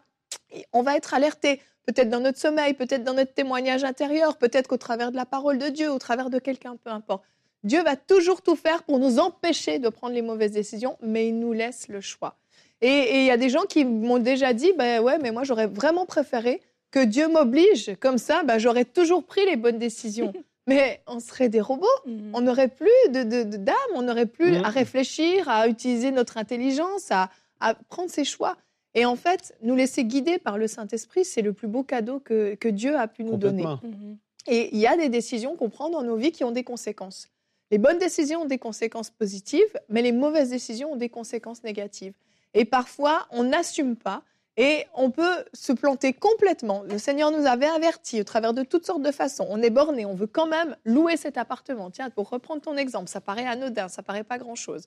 Et 0.52 0.64
on 0.72 0.82
va 0.82 0.96
être 0.96 1.12
alerté, 1.12 1.60
peut-être 1.86 2.08
dans 2.08 2.20
notre 2.20 2.38
sommeil, 2.38 2.74
peut-être 2.74 3.02
dans 3.02 3.14
notre 3.14 3.34
témoignage 3.34 3.82
intérieur, 3.82 4.36
peut-être 4.36 4.68
qu'au 4.68 4.76
travers 4.76 5.10
de 5.10 5.16
la 5.16 5.26
parole 5.26 5.58
de 5.58 5.68
Dieu, 5.68 5.90
au 5.90 5.98
travers 5.98 6.30
de 6.30 6.38
quelqu'un, 6.38 6.76
peu 6.84 6.90
importe. 6.90 7.24
Dieu 7.64 7.82
va 7.82 7.96
toujours 7.96 8.42
tout 8.42 8.54
faire 8.54 8.84
pour 8.84 9.00
nous 9.00 9.18
empêcher 9.18 9.80
de 9.80 9.88
prendre 9.88 10.14
les 10.14 10.22
mauvaises 10.22 10.52
décisions, 10.52 10.96
mais 11.02 11.26
il 11.28 11.38
nous 11.40 11.52
laisse 11.52 11.88
le 11.88 12.00
choix. 12.00 12.36
Et 12.80 12.88
et 12.88 13.18
il 13.20 13.24
y 13.24 13.30
a 13.32 13.36
des 13.36 13.48
gens 13.48 13.62
qui 13.64 13.84
m'ont 13.84 14.18
déjà 14.18 14.52
dit, 14.52 14.72
ben 14.78 15.00
ouais, 15.02 15.18
mais 15.18 15.32
moi 15.32 15.42
j'aurais 15.42 15.66
vraiment 15.66 16.06
préféré 16.06 16.60
que 16.96 17.04
Dieu 17.04 17.28
m'oblige, 17.28 17.94
comme 18.00 18.16
ça, 18.18 18.42
ben, 18.42 18.58
j'aurais 18.58 18.86
toujours 18.86 19.22
pris 19.24 19.44
les 19.44 19.56
bonnes 19.56 19.78
décisions. 19.78 20.32
mais 20.66 21.00
on 21.06 21.20
serait 21.20 21.48
des 21.48 21.60
robots, 21.60 21.86
Mhm. 22.06 22.30
on 22.34 22.40
n'aurait 22.40 22.68
plus 22.68 22.88
de, 23.10 23.22
de- 23.22 23.42
de- 23.44 23.56
d'âme, 23.58 23.92
on 23.94 24.02
n'aurait 24.02 24.26
plus 24.26 24.52
Mhm. 24.52 24.64
à 24.64 24.68
réfléchir, 24.70 25.48
à 25.48 25.68
utiliser 25.68 26.10
notre 26.10 26.38
intelligence, 26.38 27.10
à, 27.12 27.28
à 27.60 27.74
prendre 27.74 28.10
ses 28.10 28.24
choix. 28.24 28.56
Et 28.94 29.04
en 29.04 29.14
fait, 29.14 29.54
nous 29.62 29.76
laisser 29.76 30.04
guider 30.04 30.38
par 30.38 30.56
le 30.58 30.66
Saint-Esprit, 30.66 31.24
c'est 31.26 31.42
le 31.42 31.52
plus 31.52 31.68
beau 31.68 31.82
cadeau 31.82 32.18
que, 32.18 32.54
que 32.54 32.68
Dieu 32.68 32.96
a 32.96 33.06
pu 33.08 33.22
nous 33.24 33.36
donner. 33.36 33.64
Mhm. 33.82 34.16
Et 34.48 34.70
il 34.74 34.78
y 34.80 34.86
a 34.86 34.96
des 34.96 35.08
décisions 35.10 35.54
qu'on 35.54 35.68
prend 35.68 35.88
dans 35.90 36.02
nos 36.02 36.16
vies 36.16 36.32
qui 36.32 36.44
ont 36.44 36.50
des 36.50 36.64
conséquences. 36.64 37.28
Les 37.70 37.78
bonnes 37.78 37.98
décisions 37.98 38.42
ont 38.42 38.46
des 38.46 38.58
conséquences 38.58 39.10
positives, 39.10 39.72
mais 39.88 40.00
les 40.02 40.12
mauvaises 40.12 40.50
décisions 40.50 40.92
ont 40.92 40.96
des 40.96 41.10
conséquences 41.10 41.62
négatives. 41.62 42.14
Et 42.54 42.64
parfois, 42.64 43.26
on 43.32 43.42
n'assume 43.44 43.96
pas 43.96 44.22
et 44.56 44.86
on 44.94 45.10
peut 45.10 45.44
se 45.52 45.72
planter 45.72 46.12
complètement. 46.14 46.82
Le 46.82 46.98
Seigneur 46.98 47.30
nous 47.30 47.46
avait 47.46 47.66
avertis 47.66 48.20
au 48.20 48.24
travers 48.24 48.54
de 48.54 48.62
toutes 48.62 48.86
sortes 48.86 49.02
de 49.02 49.12
façons. 49.12 49.46
On 49.50 49.60
est 49.62 49.70
borné, 49.70 50.06
on 50.06 50.14
veut 50.14 50.26
quand 50.26 50.46
même 50.46 50.76
louer 50.84 51.16
cet 51.16 51.36
appartement. 51.36 51.90
Tiens, 51.90 52.08
pour 52.08 52.30
reprendre 52.30 52.62
ton 52.62 52.76
exemple, 52.76 53.08
ça 53.08 53.20
paraît 53.20 53.46
anodin, 53.46 53.88
ça 53.88 54.02
paraît 54.02 54.24
pas 54.24 54.38
grand-chose. 54.38 54.84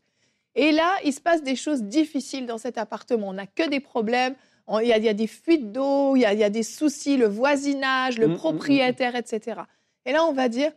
Et 0.56 0.72
là, 0.72 0.96
il 1.06 1.14
se 1.14 1.22
passe 1.22 1.44
des 1.44 1.56
choses 1.56 1.84
difficiles 1.84 2.48
dans 2.48 2.58
cet 2.58 2.78
appartement. 2.80 3.30
On 3.30 3.34
n'a 3.34 3.46
que 3.46 3.68
des 3.70 3.80
problèmes. 3.80 4.36
Il 4.82 4.88
y, 4.88 4.94
a, 4.94 4.98
il 4.98 5.04
y 5.04 5.10
a 5.10 5.16
des 5.16 5.28
fuites 5.28 5.72
d'eau, 5.72 6.16
il 6.16 6.22
y 6.22 6.26
a, 6.26 6.34
il 6.34 6.40
y 6.40 6.44
a 6.44 6.50
des 6.52 6.62
soucis, 6.62 7.18
le 7.18 7.28
voisinage, 7.28 8.20
le 8.20 8.28
Mm, 8.28 8.30
mm, 8.30 8.34
mm. 8.34 8.38
propriétaire, 8.38 9.16
etc. 9.16 9.62
Et 10.06 10.12
là, 10.12 10.24
on 10.26 10.34
va 10.34 10.48
dire, 10.48 10.72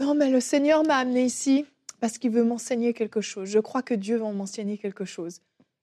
non, 0.00 0.14
mais 0.14 0.28
le 0.28 0.40
Seigneur 0.40 0.84
m'a 0.84 0.96
amené 0.96 1.24
ici 1.24 1.64
parce 2.00 2.18
qu'il 2.18 2.32
veut 2.32 2.42
m'enseigner 2.42 2.94
quelque 2.94 3.20
chose. 3.20 3.48
Je 3.48 3.60
crois 3.60 3.82
que 3.82 3.94
Dieu 3.94 4.16
va 4.16 4.30
m'enseigner 4.32 4.76
quelque 4.76 5.04
chose. 5.04 5.40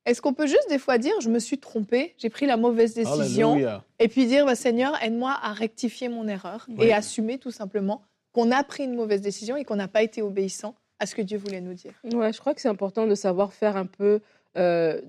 Est-ce 0.10 0.22
qu'on 0.24 0.34
peut 0.34 0.48
juste 0.48 0.68
des 0.70 0.80
fois 0.80 0.98
dire, 0.98 1.14
je 1.22 1.30
me 1.30 1.38
suis 1.40 1.60
trompé, 1.60 2.16
j'ai 2.18 2.30
pris 2.30 2.46
la 2.48 2.58
mauvaise 2.58 2.96
décision, 2.96 3.52
Alléluia. 3.54 3.84
et 4.00 4.08
puis 4.08 4.26
dire, 4.26 4.46
bah, 4.46 4.56
Seigneur, 4.56 4.94
aide-moi 5.04 5.38
à 5.42 5.54
rectifier 5.54 6.10
mon 6.10 6.28
erreur 6.28 6.66
Oui. 6.70 6.88
et 6.88 6.94
assumer 6.94 7.38
tout 7.38 7.52
simplement 7.52 8.02
qu'on 8.32 8.52
a 8.52 8.64
pris 8.64 8.86
une 8.86 8.96
mauvaise 8.96 9.22
décision 9.22 9.56
et 9.56 9.66
qu'on 9.66 9.76
n'a 9.76 9.88
pas 9.88 10.02
été 10.02 10.22
obéissant 10.24 10.74
à 11.00 11.06
ce 11.06 11.14
que 11.14 11.22
Dieu 11.22 11.38
voulait 11.38 11.62
nous 11.62 11.74
dire? 11.76 11.94
Ouais, 12.12 12.34
je 12.34 12.40
crois 12.40 12.56
que 12.56 12.62
c'est 12.62 12.68
important 12.70 13.06
de 13.06 13.14
savoir 13.16 13.54
faire 13.54 13.78
un 13.78 13.86
peu, 13.86 14.20
euh, 14.58 15.00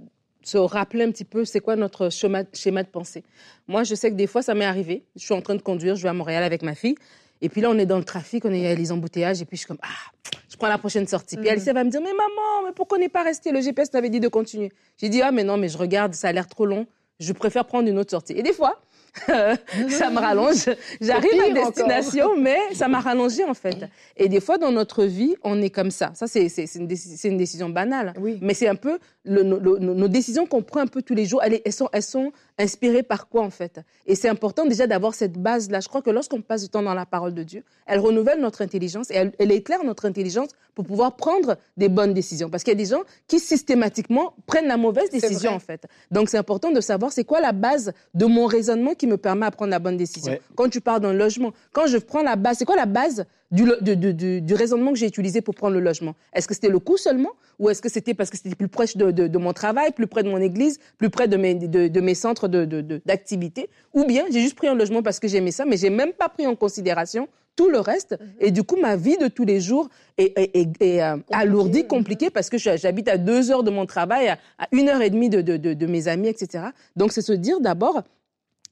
se 0.42 0.58
rappeler 0.58 1.04
un 1.04 1.10
petit 1.10 1.24
peu 1.24 1.44
c'est 1.46 1.60
quoi 1.60 1.76
notre 1.76 2.10
schéma, 2.10 2.44
schéma 2.52 2.82
de 2.82 2.88
pensée. 2.88 3.24
Moi, 3.68 3.84
je 3.84 3.94
sais 3.94 4.10
que 4.10 4.16
des 4.16 4.26
fois, 4.26 4.42
ça 4.42 4.54
m'est 4.54 4.64
arrivé. 4.66 5.04
Je 5.16 5.22
suis 5.24 5.34
en 5.34 5.40
train 5.42 5.54
de 5.54 5.62
conduire, 5.62 5.96
je 5.96 6.02
vais 6.02 6.08
à 6.10 6.12
Montréal 6.14 6.42
avec 6.44 6.62
ma 6.62 6.74
fille. 6.74 6.94
Et 7.42 7.48
puis 7.48 7.60
là, 7.60 7.70
on 7.70 7.78
est 7.78 7.86
dans 7.86 7.98
le 7.98 8.04
trafic, 8.04 8.44
on 8.44 8.52
est 8.52 8.70
à 8.70 8.74
les 8.74 8.92
embouteillages. 8.92 9.40
Et 9.40 9.44
puis 9.44 9.56
je 9.56 9.60
suis 9.60 9.68
comme, 9.68 9.78
ah, 9.82 10.12
je 10.48 10.56
prends 10.56 10.68
la 10.68 10.78
prochaine 10.78 11.06
sortie. 11.06 11.36
Puis 11.36 11.46
Mhm. 11.46 11.52
Alice 11.52 11.66
elle 11.66 11.74
va 11.74 11.84
me 11.84 11.90
dire, 11.90 12.00
mais 12.00 12.12
maman, 12.12 12.66
mais 12.66 12.72
pourquoi 12.74 12.98
on 12.98 13.00
n'est 13.00 13.08
pas 13.08 13.22
resté? 13.22 13.50
Le 13.52 13.60
GPS 13.60 13.90
t'avait 13.90 14.10
dit 14.10 14.20
de 14.20 14.28
continuer. 14.28 14.72
J'ai 14.98 15.08
dit, 15.08 15.22
ah, 15.22 15.30
mais 15.32 15.44
non, 15.44 15.56
mais 15.56 15.68
je 15.68 15.78
regarde, 15.78 16.14
ça 16.14 16.28
a 16.28 16.32
l'air 16.32 16.46
trop 16.48 16.66
long. 16.66 16.86
Je 17.18 17.32
préfère 17.32 17.64
prendre 17.66 17.88
une 17.88 17.98
autre 17.98 18.10
sortie. 18.10 18.32
Et 18.34 18.42
des 18.42 18.52
fois, 18.52 18.80
ça 19.26 20.10
me 20.10 20.18
rallonge. 20.18 20.70
J'arrive 21.00 21.40
à 21.40 21.50
destination, 21.52 22.36
mais 22.38 22.58
ça 22.74 22.88
m'a 22.88 23.00
rallongé 23.00 23.44
en 23.44 23.54
fait. 23.54 23.76
Et 24.16 24.28
des 24.28 24.40
fois, 24.40 24.56
dans 24.56 24.70
notre 24.70 25.04
vie, 25.04 25.34
on 25.42 25.60
est 25.60 25.70
comme 25.70 25.90
ça. 25.90 26.12
Ça, 26.14 26.26
c'est 26.26 26.46
une, 26.76 26.88
une 27.24 27.36
décision 27.36 27.68
banale. 27.68 28.14
Oui. 28.20 28.38
Mais 28.40 28.54
c'est 28.54 28.68
un 28.68 28.76
peu 28.76 28.98
le- 29.24 29.42
nos 29.42 30.08
décisions 30.08 30.46
qu'on 30.46 30.62
prend 30.62 30.80
un 30.80 30.86
peu 30.86 31.02
tous 31.02 31.14
les 31.14 31.26
jours. 31.26 31.42
Elles, 31.42 31.60
elles 31.64 31.72
sont, 31.72 31.88
elles 31.92 32.02
sont 32.02 32.32
inspirées 32.58 33.02
par 33.02 33.28
quoi 33.28 33.42
en 33.42 33.50
fait? 33.50 33.80
Et 34.06 34.14
c'est 34.14 34.28
important 34.28 34.64
déjà 34.64 34.86
d'avoir 34.86 35.14
cette 35.14 35.34
base-là. 35.38 35.80
Je 35.80 35.88
crois 35.88 36.00
que 36.02 36.10
lorsqu'on 36.10 36.40
passe 36.40 36.62
du 36.62 36.68
temps 36.70 36.82
dans 36.82 36.94
la 36.94 37.06
parole 37.06 37.34
de 37.34 37.42
Dieu, 37.42 37.62
elle 37.86 37.98
renouvelle 38.00 38.40
notre 38.40 38.62
intelligence 38.62 39.10
et 39.10 39.14
elle, 39.14 39.32
elle 39.38 39.52
éclaire 39.52 39.84
notre 39.84 40.06
intelligence 40.06 40.48
pour 40.74 40.86
pouvoir 40.86 41.16
prendre 41.16 41.56
des 41.76 41.88
bonnes 41.88 42.14
décisions. 42.14 42.48
Parce 42.48 42.62
qu'il 42.64 42.72
y 42.72 42.76
a 42.76 42.82
des 42.82 42.88
gens 42.90 43.02
qui 43.28 43.40
systématiquement 43.40 44.34
prennent 44.46 44.66
la 44.68 44.76
mauvaise 44.76 45.10
décision 45.10 45.52
en 45.52 45.58
fait. 45.58 45.86
Donc 46.10 46.28
c'est 46.30 46.38
important 46.38 46.70
de 46.72 46.80
savoir 46.80 47.12
c'est 47.12 47.24
quoi 47.24 47.40
la 47.40 47.52
base 47.52 47.92
de 48.14 48.24
mon 48.26 48.46
raisonnement 48.46 48.94
qui 48.94 49.06
me 49.06 49.16
permet 49.16 49.46
à 49.46 49.50
prendre 49.50 49.70
la 49.70 49.78
bonne 49.78 49.96
décision. 49.96 50.32
Ouais. 50.32 50.40
Quand 50.56 50.68
tu 50.68 50.80
pars 50.80 51.00
d'un 51.00 51.12
logement, 51.12 51.52
quand 51.72 51.86
je 51.86 51.98
prends 51.98 52.22
la 52.22 52.36
base, 52.36 52.58
c'est 52.58 52.64
quoi 52.64 52.76
la 52.76 52.86
base 52.86 53.26
du, 53.50 53.64
du, 53.80 54.14
du, 54.14 54.40
du 54.40 54.54
raisonnement 54.54 54.92
que 54.92 54.98
j'ai 54.98 55.06
utilisé 55.06 55.40
pour 55.40 55.54
prendre 55.54 55.74
le 55.74 55.80
logement. 55.80 56.14
Est-ce 56.32 56.46
que 56.46 56.54
c'était 56.54 56.68
le 56.68 56.78
coût 56.78 56.96
seulement 56.96 57.30
ou 57.58 57.68
est-ce 57.68 57.82
que 57.82 57.88
c'était 57.88 58.14
parce 58.14 58.30
que 58.30 58.36
c'était 58.36 58.54
plus 58.54 58.68
proche 58.68 58.96
de, 58.96 59.10
de, 59.10 59.38
mon 59.38 59.52
travail, 59.52 59.90
plus 59.92 60.06
près 60.06 60.22
de 60.22 60.30
mon 60.30 60.38
église, 60.38 60.78
plus 60.98 61.10
près 61.10 61.28
de 61.28 61.36
mes, 61.36 61.54
de, 61.54 62.00
mes 62.00 62.14
centres 62.14 62.48
d'activité 62.48 63.68
Ou 63.92 64.04
bien 64.04 64.24
j'ai 64.30 64.40
juste 64.40 64.56
pris 64.56 64.68
un 64.68 64.74
logement 64.74 65.02
parce 65.02 65.20
que 65.20 65.28
j'aimais 65.28 65.50
ça, 65.50 65.64
mais 65.64 65.76
j'ai 65.76 65.90
même 65.90 66.12
pas 66.12 66.28
pris 66.28 66.46
en 66.46 66.56
considération 66.56 67.28
tout 67.56 67.68
le 67.68 67.80
reste. 67.80 68.12
Mhm. 68.12 68.26
Et 68.40 68.50
du 68.50 68.62
coup, 68.62 68.76
ma 68.76 68.96
vie 68.96 69.18
de 69.18 69.28
tous 69.28 69.44
les 69.44 69.60
jours 69.60 69.88
est, 70.16 70.32
est, 70.38 70.82
est, 70.82 71.02
euh, 71.02 71.16
alourdie, 71.30 71.86
compliquée, 71.86 72.30
parce 72.30 72.48
que 72.48 72.56
j'habite 72.56 73.08
à 73.08 73.18
deux 73.18 73.50
heures 73.50 73.64
de 73.64 73.70
mon 73.70 73.84
travail, 73.84 74.28
à, 74.28 74.38
à 74.58 74.68
une 74.72 74.88
heure 74.88 75.02
et 75.02 75.10
demie 75.10 75.28
de, 75.28 75.42
de, 75.42 75.56
de, 75.56 75.74
de 75.74 75.86
mes 75.86 76.08
amis, 76.08 76.28
etc. 76.28 76.68
Donc, 76.96 77.12
c'est 77.12 77.20
se 77.20 77.32
dire 77.32 77.60
d'abord, 77.60 78.02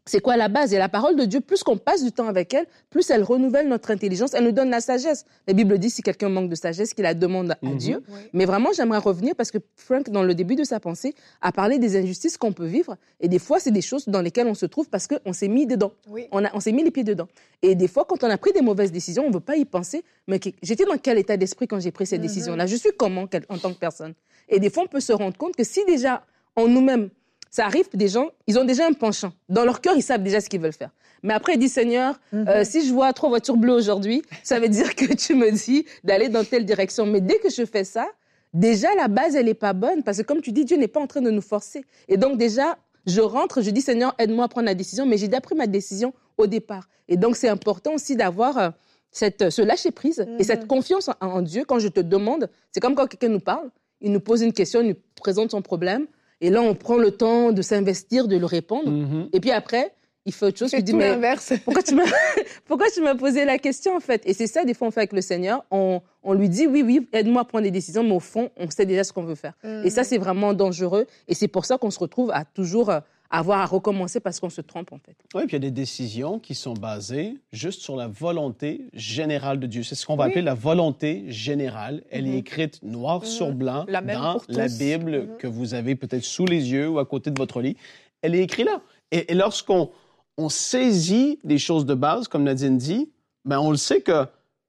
c'est 0.08 0.20
quoi 0.20 0.36
la 0.36 0.48
base? 0.48 0.72
Et 0.72 0.78
la 0.78 0.88
parole 0.88 1.16
de 1.16 1.24
Dieu, 1.24 1.40
plus 1.40 1.62
qu'on 1.62 1.76
passe 1.76 2.02
du 2.02 2.12
temps 2.12 2.26
avec 2.28 2.54
elle, 2.54 2.66
plus 2.90 3.10
elle 3.10 3.22
renouvelle 3.22 3.68
notre 3.68 3.90
intelligence, 3.90 4.34
elle 4.34 4.44
nous 4.44 4.52
donne 4.52 4.70
la 4.70 4.80
sagesse. 4.80 5.26
La 5.46 5.52
Bible 5.54 5.78
dit 5.78 5.90
si 5.90 6.02
quelqu'un 6.02 6.28
manque 6.28 6.48
de 6.48 6.54
sagesse, 6.54 6.94
qu'il 6.94 7.04
la 7.04 7.14
demande 7.14 7.52
à 7.52 7.58
mhm. 7.62 7.76
Dieu. 7.76 8.02
Mais 8.32 8.44
vraiment, 8.44 8.70
j'aimerais 8.74 8.98
revenir 8.98 9.34
parce 9.34 9.50
que 9.50 9.58
Frank, 9.76 10.08
dans 10.10 10.22
le 10.22 10.34
début 10.34 10.56
de 10.56 10.64
sa 10.64 10.80
pensée, 10.80 11.14
a 11.40 11.52
parlé 11.52 11.78
des 11.78 11.96
injustices 11.96 12.36
qu'on 12.36 12.52
peut 12.52 12.66
vivre. 12.66 12.96
Et 13.20 13.28
des 13.28 13.38
fois, 13.38 13.60
c'est 13.60 13.70
des 13.70 13.82
choses 13.82 14.08
dans 14.08 14.22
lesquelles 14.22 14.46
on 14.46 14.54
se 14.54 14.66
trouve 14.66 14.88
parce 14.88 15.06
qu'on 15.06 15.32
s'est 15.32 15.48
mis 15.48 15.66
dedans. 15.66 15.92
On, 16.32 16.44
a, 16.44 16.50
on 16.54 16.60
s'est 16.60 16.72
mis 16.72 16.82
les 16.82 16.90
pieds 16.90 17.04
dedans. 17.04 17.28
Et 17.62 17.74
des 17.74 17.88
fois, 17.88 18.06
quand 18.08 18.24
on 18.24 18.30
a 18.30 18.38
pris 18.38 18.52
des 18.52 18.62
mauvaises 18.62 18.92
décisions, 18.92 19.24
on 19.24 19.28
ne 19.28 19.34
veut 19.34 19.40
pas 19.40 19.56
y 19.56 19.64
penser. 19.64 20.04
Mais 20.26 20.40
j'étais 20.62 20.84
dans 20.84 20.96
quel 20.96 21.18
état 21.18 21.36
d'esprit 21.36 21.66
quand 21.66 21.80
j'ai 21.80 21.92
pris 21.92 22.06
cette 22.06 22.20
mhm. 22.20 22.26
décision-là 22.26 22.66
Je 22.66 22.76
suis 22.76 22.90
comment 22.96 23.26
en 23.48 23.58
tant 23.58 23.72
que 23.72 23.78
personne? 23.78 24.14
Et 24.48 24.58
des 24.58 24.70
fois, 24.70 24.84
on 24.84 24.88
peut 24.88 25.00
se 25.00 25.12
rendre 25.12 25.36
compte 25.36 25.56
que 25.56 25.64
si 25.64 25.84
déjà, 25.84 26.24
en 26.56 26.66
nous-mêmes, 26.66 27.10
ça 27.50 27.64
arrive, 27.66 27.88
des 27.94 28.08
gens, 28.08 28.30
ils 28.46 28.58
ont 28.58 28.64
déjà 28.64 28.86
un 28.86 28.92
penchant. 28.92 29.32
Dans 29.48 29.64
leur 29.64 29.80
cœur, 29.80 29.94
ils 29.96 30.02
savent 30.02 30.22
déjà 30.22 30.40
ce 30.40 30.48
qu'ils 30.48 30.60
veulent 30.60 30.72
faire. 30.72 30.90
Mais 31.22 31.34
après, 31.34 31.54
ils 31.54 31.58
disent, 31.58 31.72
Seigneur, 31.72 32.18
euh, 32.34 32.58
mhm. 32.58 32.64
si 32.64 32.86
je 32.86 32.92
vois 32.92 33.12
trois 33.12 33.28
voitures 33.28 33.56
bleues 33.56 33.74
aujourd'hui, 33.74 34.22
ça 34.42 34.60
veut 34.60 34.68
dire 34.68 34.94
que 34.94 35.12
tu 35.14 35.34
me 35.34 35.50
dis 35.50 35.84
d'aller 36.04 36.28
dans 36.28 36.44
telle 36.44 36.64
direction. 36.64 37.06
Mais 37.06 37.20
dès 37.20 37.38
que 37.38 37.50
je 37.50 37.64
fais 37.64 37.84
ça, 37.84 38.06
déjà, 38.54 38.94
la 38.94 39.08
base, 39.08 39.34
elle 39.34 39.46
n'est 39.46 39.54
pas 39.54 39.72
bonne. 39.72 40.02
Parce 40.02 40.18
que 40.18 40.22
comme 40.22 40.40
tu 40.40 40.52
dis, 40.52 40.64
Dieu 40.64 40.76
n'est 40.76 40.88
pas 40.88 41.00
en 41.00 41.06
train 41.06 41.20
de 41.20 41.30
nous 41.30 41.42
forcer. 41.42 41.84
Et 42.08 42.16
donc, 42.16 42.38
déjà, 42.38 42.78
je 43.06 43.20
rentre, 43.20 43.62
je 43.62 43.70
dis, 43.70 43.80
Seigneur, 43.80 44.14
aide-moi 44.18 44.44
à 44.44 44.48
prendre 44.48 44.66
la 44.66 44.74
décision. 44.74 45.06
Mais 45.06 45.16
j'ai 45.16 45.28
déjà 45.28 45.40
pris 45.40 45.54
ma 45.54 45.66
décision 45.66 46.12
au 46.36 46.46
départ. 46.46 46.88
Et 47.08 47.16
donc, 47.16 47.36
c'est 47.36 47.48
important 47.48 47.94
aussi 47.94 48.14
d'avoir 48.14 48.58
euh, 48.58 48.70
cette, 49.10 49.50
ce 49.50 49.62
lâcher-prise 49.62 50.24
et 50.38 50.44
cette 50.44 50.62
mhm. 50.62 50.68
confiance 50.68 51.08
en, 51.08 51.14
en 51.20 51.42
Dieu. 51.42 51.64
Quand 51.66 51.78
je 51.78 51.88
te 51.88 52.00
demande, 52.00 52.48
c'est 52.70 52.80
comme 52.80 52.94
quand 52.94 53.06
quelqu'un 53.06 53.28
nous 53.28 53.40
parle, 53.40 53.70
il 54.00 54.12
nous 54.12 54.20
pose 54.20 54.42
une 54.42 54.52
question, 54.52 54.80
il 54.80 54.88
nous 54.88 54.96
présente 55.16 55.50
son 55.50 55.62
problème. 55.62 56.06
Et 56.40 56.50
là, 56.50 56.62
on 56.62 56.74
prend 56.74 56.96
le 56.96 57.10
temps 57.10 57.52
de 57.52 57.62
s'investir, 57.62 58.28
de 58.28 58.36
le 58.36 58.46
répondre. 58.46 58.90
Mm-hmm. 58.90 59.28
Et 59.32 59.40
puis 59.40 59.50
après, 59.50 59.92
il 60.28 60.32
fait 60.32 60.46
autre 60.46 60.58
chose. 60.58 60.70
C'est 60.70 60.84
tout 60.84 60.98
l'inverse. 60.98 61.52
Pourquoi 61.64 61.82
tu 61.82 61.94
m'as, 61.94 62.04
pourquoi 62.66 62.90
tu 62.90 63.00
m'as 63.00 63.14
posé 63.14 63.44
la 63.44 63.58
question, 63.58 63.96
en 63.96 64.00
fait? 64.00 64.22
Et 64.26 64.34
c'est 64.34 64.46
ça, 64.46 64.64
des 64.64 64.74
fois, 64.74 64.88
on 64.88 64.90
fait 64.90 65.00
avec 65.00 65.14
le 65.14 65.22
Seigneur. 65.22 65.64
On, 65.70 66.02
on 66.22 66.34
lui 66.34 66.48
dit, 66.48 66.66
oui, 66.66 66.82
oui, 66.82 67.08
aide-moi 67.12 67.42
à 67.42 67.44
prendre 67.44 67.64
des 67.64 67.70
décisions, 67.70 68.02
mais 68.02 68.14
au 68.14 68.20
fond, 68.20 68.50
on 68.56 68.68
sait 68.68 68.84
déjà 68.84 69.04
ce 69.04 69.12
qu'on 69.12 69.24
veut 69.24 69.34
faire. 69.34 69.54
Et 69.84 69.90
ça, 69.90 70.04
c'est 70.04 70.18
vraiment 70.18 70.52
dangereux. 70.52 71.06
Et 71.28 71.34
c'est 71.34 71.48
pour 71.48 71.64
ça 71.64 71.78
qu'on 71.78 71.90
se 71.90 71.98
retrouve 71.98 72.30
à 72.32 72.44
toujours 72.44 72.90
euh, 72.90 73.00
avoir 73.30 73.60
à 73.60 73.66
recommencer 73.66 74.20
parce 74.20 74.40
qu'on 74.40 74.50
se 74.50 74.60
trompe 74.60 74.92
en 74.92 74.98
fait. 74.98 75.16
Oui, 75.34 75.42
puis 75.46 75.50
il 75.50 75.52
y 75.52 75.56
a 75.56 75.58
des 75.58 75.70
décisions 75.70 76.38
qui 76.38 76.54
sont 76.54 76.74
basées 76.74 77.36
juste 77.52 77.82
sur 77.82 77.96
la 77.96 78.06
volonté 78.06 78.88
générale 78.94 79.60
de 79.60 79.66
Dieu. 79.66 79.82
C'est 79.82 79.94
ce 79.94 80.06
qu'on 80.06 80.16
va 80.16 80.24
appeler 80.24 80.42
la 80.42 80.54
volonté 80.54 81.24
générale. 81.28 82.02
Elle 82.10 82.26
est 82.26 82.32
mhm. 82.32 82.38
écrite 82.38 82.82
noir 82.82 83.20
mhm. 83.20 83.26
sur 83.26 83.52
blanc 83.52 83.84
dans 83.84 84.36
la 84.48 84.68
Bible 84.68 85.22
mhm. 85.22 85.36
que 85.38 85.46
vous 85.46 85.74
avez 85.74 85.94
peut-être 85.94 86.24
sous 86.24 86.46
les 86.46 86.70
yeux 86.72 86.88
ou 86.88 86.98
à 86.98 87.04
côté 87.04 87.30
de 87.30 87.38
votre 87.38 87.60
lit. 87.60 87.76
Elle 88.22 88.34
est 88.34 88.42
écrite 88.42 88.66
là. 88.66 88.80
Et, 89.10 89.34
lorsqu'on 89.34 89.90
on 90.36 90.48
saisit 90.48 91.38
des 91.44 91.58
choses 91.58 91.84
de 91.84 91.94
base, 91.94 92.28
comme 92.28 92.44
Nadine 92.44 92.78
dit, 92.78 93.10
ben 93.44 93.58
on 93.58 93.70
le 93.70 93.76
sait 93.76 94.00
que 94.00 94.26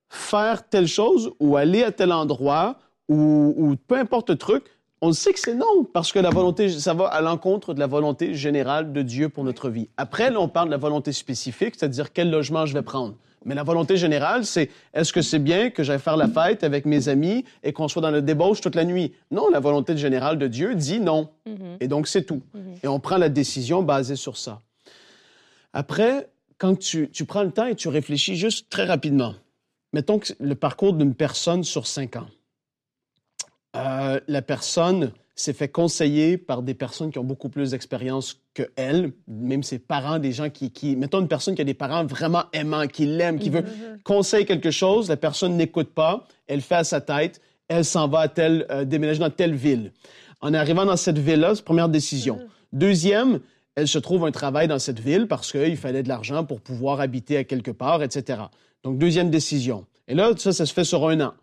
faire 0.10 0.68
telle 0.68 0.88
chose 0.88 1.32
ou 1.40 1.56
aller 1.56 1.84
à 1.84 1.92
tel 1.92 2.12
endroit 2.12 2.78
ou, 3.08 3.54
ou 3.56 3.76
peu 3.76 3.96
importe 3.98 4.32
le 4.32 4.36
truc, 4.36 4.64
on 5.02 5.14
sait 5.14 5.32
que 5.34 5.40
c'est 5.40 5.56
non, 5.56 5.86
parce 5.94 6.12
que 6.12 6.20
la 6.20 6.30
volonté, 6.30 6.70
ça 6.70 6.94
va 6.94 7.06
à 7.06 7.22
l'encontre 7.22 7.74
de 7.74 7.80
la 7.80 7.88
volonté 7.88 8.34
générale 8.34 8.92
de 8.92 9.02
Dieu 9.02 9.30
pour 9.30 9.44
notre 9.44 9.70
vie. 9.70 9.88
Après, 9.98 10.30
là, 10.30 10.42
on 10.42 10.50
parle 10.50 10.68
de 10.68 10.72
la 10.72 10.78
volonté 10.78 11.14
spécifique, 11.14 11.76
c'est-à-dire 11.78 12.12
quel 12.12 12.30
logement 12.30 12.66
je 12.66 12.74
vais 12.74 12.82
prendre. 12.82 13.16
Mais 13.46 13.56
la 13.56 13.64
volonté 13.64 13.96
générale, 13.96 14.46
c'est 14.46 14.70
est-ce 14.94 15.14
que 15.14 15.22
c'est 15.22 15.40
bien 15.40 15.70
que 15.70 15.84
j'aille 15.84 16.00
faire 16.00 16.18
la 16.18 16.28
fête 16.28 16.66
avec 16.66 16.86
mes 16.86 17.08
amis 17.08 17.46
et 17.64 17.72
qu'on 17.72 17.88
soit 17.88 18.02
dans 18.02 18.12
le 18.12 18.22
débauche 18.22 18.60
toute 18.60 18.76
la 18.76 18.84
nuit? 18.84 19.14
Non, 19.32 19.50
la 19.50 19.62
volonté 19.62 19.96
générale 19.96 20.38
de 20.38 20.48
Dieu 20.48 20.76
dit 20.76 21.00
non. 21.00 21.30
Mm-hmm. 21.48 21.78
Et 21.80 21.88
donc, 21.88 22.08
c'est 22.08 22.24
tout. 22.24 22.42
Mm-hmm. 22.54 22.84
Et 22.84 22.88
on 22.90 23.00
prend 23.00 23.18
la 23.18 23.30
décision 23.30 23.82
basée 23.82 24.18
sur 24.18 24.36
ça. 24.36 24.60
Après, 25.72 26.28
quand 26.58 26.78
tu, 26.78 27.10
tu 27.10 27.24
prends 27.24 27.44
le 27.44 27.52
temps 27.52 27.68
et 27.68 27.76
tu 27.76 27.88
réfléchis 27.88 28.36
juste 28.36 28.70
très 28.70 28.84
rapidement, 28.84 29.36
mettons 29.94 30.20
que 30.20 30.34
le 30.40 30.56
parcours 30.56 30.92
d'une 30.92 31.16
personne 31.16 31.64
sur 31.64 31.88
cinq 31.88 32.18
ans. 32.18 32.28
Euh, 33.76 34.20
la 34.28 34.42
personne 34.42 35.12
s'est 35.36 35.54
fait 35.54 35.70
conseiller 35.70 36.38
par 36.38 36.64
des 36.64 36.74
personnes 36.74 37.12
qui 37.12 37.20
ont 37.20 37.24
beaucoup 37.24 37.50
plus 37.50 37.72
d'expérience 37.72 38.42
que 38.54 38.64
elle, 38.76 39.14
même 39.28 39.64
ses 39.64 39.80
parents, 39.80 40.20
des 40.20 40.32
gens 40.32 40.50
qui, 40.50 40.72
qui, 40.72 40.96
mettons 40.96 41.22
une 41.22 41.28
personne 41.28 41.56
qui 41.56 41.62
a 41.62 41.66
des 41.66 41.74
parents 41.74 42.06
vraiment 42.06 42.44
aimants, 42.52 42.88
qui 42.88 43.06
l'aiment, 43.06 43.40
qui 43.40 43.50
veut 43.50 43.62
mm-hmm. 43.62 44.02
conseiller 44.04 44.46
quelque 44.46 44.72
chose, 44.72 45.08
la 45.08 45.18
personne 45.18 45.56
n'écoute 45.56 45.94
pas, 45.94 46.26
elle 46.48 46.62
fait 46.62 46.76
à 46.76 46.84
sa 46.84 47.00
tête, 47.00 47.40
elle 47.68 47.86
s'en 47.86 48.08
va 48.08 48.22
à 48.22 48.28
tel, 48.28 48.66
euh, 48.70 48.84
déménager 48.84 49.20
dans 49.20 49.30
telle 49.30 49.56
ville. 49.56 49.94
En 50.42 50.54
arrivant 50.54 50.86
dans 50.86 50.98
cette 50.98 51.20
ville-là, 51.20 51.54
première 51.64 51.90
décision. 51.90 52.38
Mm-hmm. 52.38 52.48
Deuxième, 52.74 53.40
elle 53.76 53.88
se 53.88 54.00
trouve 54.00 54.26
un 54.26 54.32
travail 54.32 54.68
dans 54.68 54.80
cette 54.80 55.00
ville 55.00 55.28
parce 55.28 55.52
qu'il 55.52 55.78
fallait 55.78 56.04
de 56.04 56.10
l'argent 56.10 56.44
pour 56.44 56.60
pouvoir 56.60 57.00
habiter 57.00 57.38
à 57.38 57.44
quelque 57.44 57.72
part, 57.72 58.04
etc. 58.04 58.42
Donc, 58.84 58.98
deuxième 58.98 59.30
décision. 59.30 59.86
Et 60.08 60.16
là, 60.16 60.32
ça, 60.38 60.52
ça 60.52 60.66
se 60.66 60.74
fait 60.74 60.84
sur 60.84 61.08
un 61.08 61.22
an. 61.22 61.34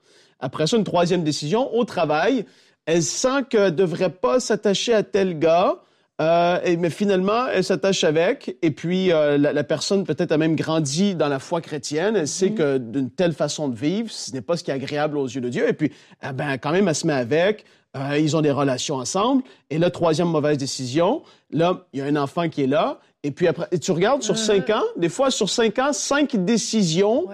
Après 0.40 0.66
ça, 0.66 0.76
une 0.76 0.84
troisième 0.84 1.24
décision, 1.24 1.74
au 1.74 1.84
travail, 1.84 2.44
elle 2.86 3.02
sent 3.02 3.44
qu'elle 3.50 3.64
ne 3.64 3.70
devrait 3.70 4.10
pas 4.10 4.40
s'attacher 4.40 4.94
à 4.94 5.02
tel 5.02 5.38
gars, 5.38 5.82
euh, 6.20 6.58
et, 6.64 6.76
mais 6.78 6.88
finalement, 6.88 7.46
elle 7.48 7.64
s'attache 7.64 8.02
avec, 8.04 8.56
et 8.62 8.70
puis 8.70 9.12
euh, 9.12 9.36
la, 9.36 9.64
personne 9.64 10.04
peut-être 10.04 10.32
a 10.32 10.38
même 10.38 10.56
grandi 10.56 11.14
dans 11.14 11.28
la 11.28 11.38
foi 11.38 11.60
chrétienne, 11.60 12.16
elle 12.16 12.28
sait 12.28 12.50
mhm. 12.50 12.54
que 12.54 12.78
d'une 12.78 13.10
telle 13.10 13.34
façon 13.34 13.68
de 13.68 13.76
vivre, 13.76 14.10
ce 14.10 14.32
n'est 14.32 14.40
pas 14.40 14.56
ce 14.56 14.64
qui 14.64 14.70
est 14.70 14.74
agréable 14.74 15.18
aux 15.18 15.26
yeux 15.26 15.42
de 15.42 15.50
Dieu, 15.50 15.68
et 15.68 15.74
puis 15.74 15.92
eh 16.22 16.32
ben, 16.32 16.56
quand 16.56 16.72
même, 16.72 16.88
elle 16.88 16.94
se 16.94 17.06
met 17.06 17.12
avec, 17.12 17.66
euh, 17.96 18.18
ils 18.18 18.34
ont 18.34 18.40
des 18.40 18.50
relations 18.50 18.96
ensemble, 18.96 19.42
et 19.68 19.78
la 19.78 19.90
troisième 19.90 20.28
mauvaise 20.28 20.56
décision, 20.56 21.22
là, 21.50 21.86
il 21.92 22.00
y 22.00 22.02
a 22.02 22.06
un 22.06 22.16
enfant 22.16 22.48
qui 22.48 22.62
est 22.62 22.68
là, 22.68 23.00
et 23.22 23.30
puis 23.30 23.46
après, 23.46 23.68
tu 23.78 23.90
regardes 23.90 24.22
sur 24.22 24.38
cinq 24.38 24.70
ans, 24.70 24.84
des 24.96 25.10
fois 25.10 25.30
sur 25.30 25.50
cinq 25.50 25.78
ans, 25.78 25.92
cinq 25.92 26.36
décisions 26.44 27.26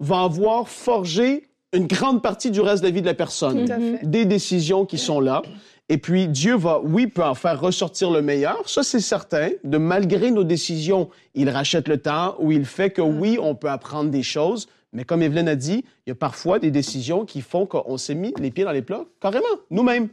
vont 0.00 0.24
avoir 0.24 0.68
forgé 0.68 1.44
une 1.74 1.86
grande 1.86 2.22
partie 2.22 2.50
du 2.50 2.60
reste 2.60 2.82
de 2.82 2.88
la 2.88 2.94
vie 2.94 3.00
de 3.02 3.06
la 3.06 3.14
personne. 3.14 3.66
Des 4.02 4.24
décisions 4.24 4.86
qui 4.86 4.98
sont 4.98 5.20
là. 5.20 5.42
Et 5.90 5.98
puis, 5.98 6.28
Dieu 6.28 6.56
va, 6.56 6.80
oui, 6.80 7.06
peut 7.06 7.24
en 7.24 7.34
faire 7.34 7.60
ressortir 7.60 8.10
le 8.10 8.22
meilleur. 8.22 8.68
Ça, 8.68 8.82
c'est 8.82 9.00
certain. 9.00 9.50
De 9.64 9.76
malgré 9.76 10.30
nos 10.30 10.44
décisions, 10.44 11.10
il 11.34 11.50
rachète 11.50 11.88
le 11.88 11.98
temps 11.98 12.36
ou 12.38 12.52
il 12.52 12.64
fait 12.64 12.90
que, 12.90 13.02
oui, 13.02 13.38
on 13.40 13.54
peut 13.54 13.68
apprendre 13.68 14.10
des 14.10 14.22
choses. 14.22 14.66
Mais 14.94 15.04
comme 15.04 15.22
Evelyne 15.22 15.48
a 15.48 15.56
dit, 15.56 15.84
il 16.06 16.10
y 16.10 16.12
a 16.12 16.14
parfois 16.14 16.58
des 16.58 16.70
décisions 16.70 17.24
qui 17.26 17.42
font 17.42 17.66
qu'on 17.66 17.98
s'est 17.98 18.14
mis 18.14 18.32
les 18.38 18.50
pieds 18.50 18.64
dans 18.64 18.72
les 18.72 18.80
plats, 18.80 19.04
carrément, 19.20 19.44
nous-mêmes. 19.70 20.08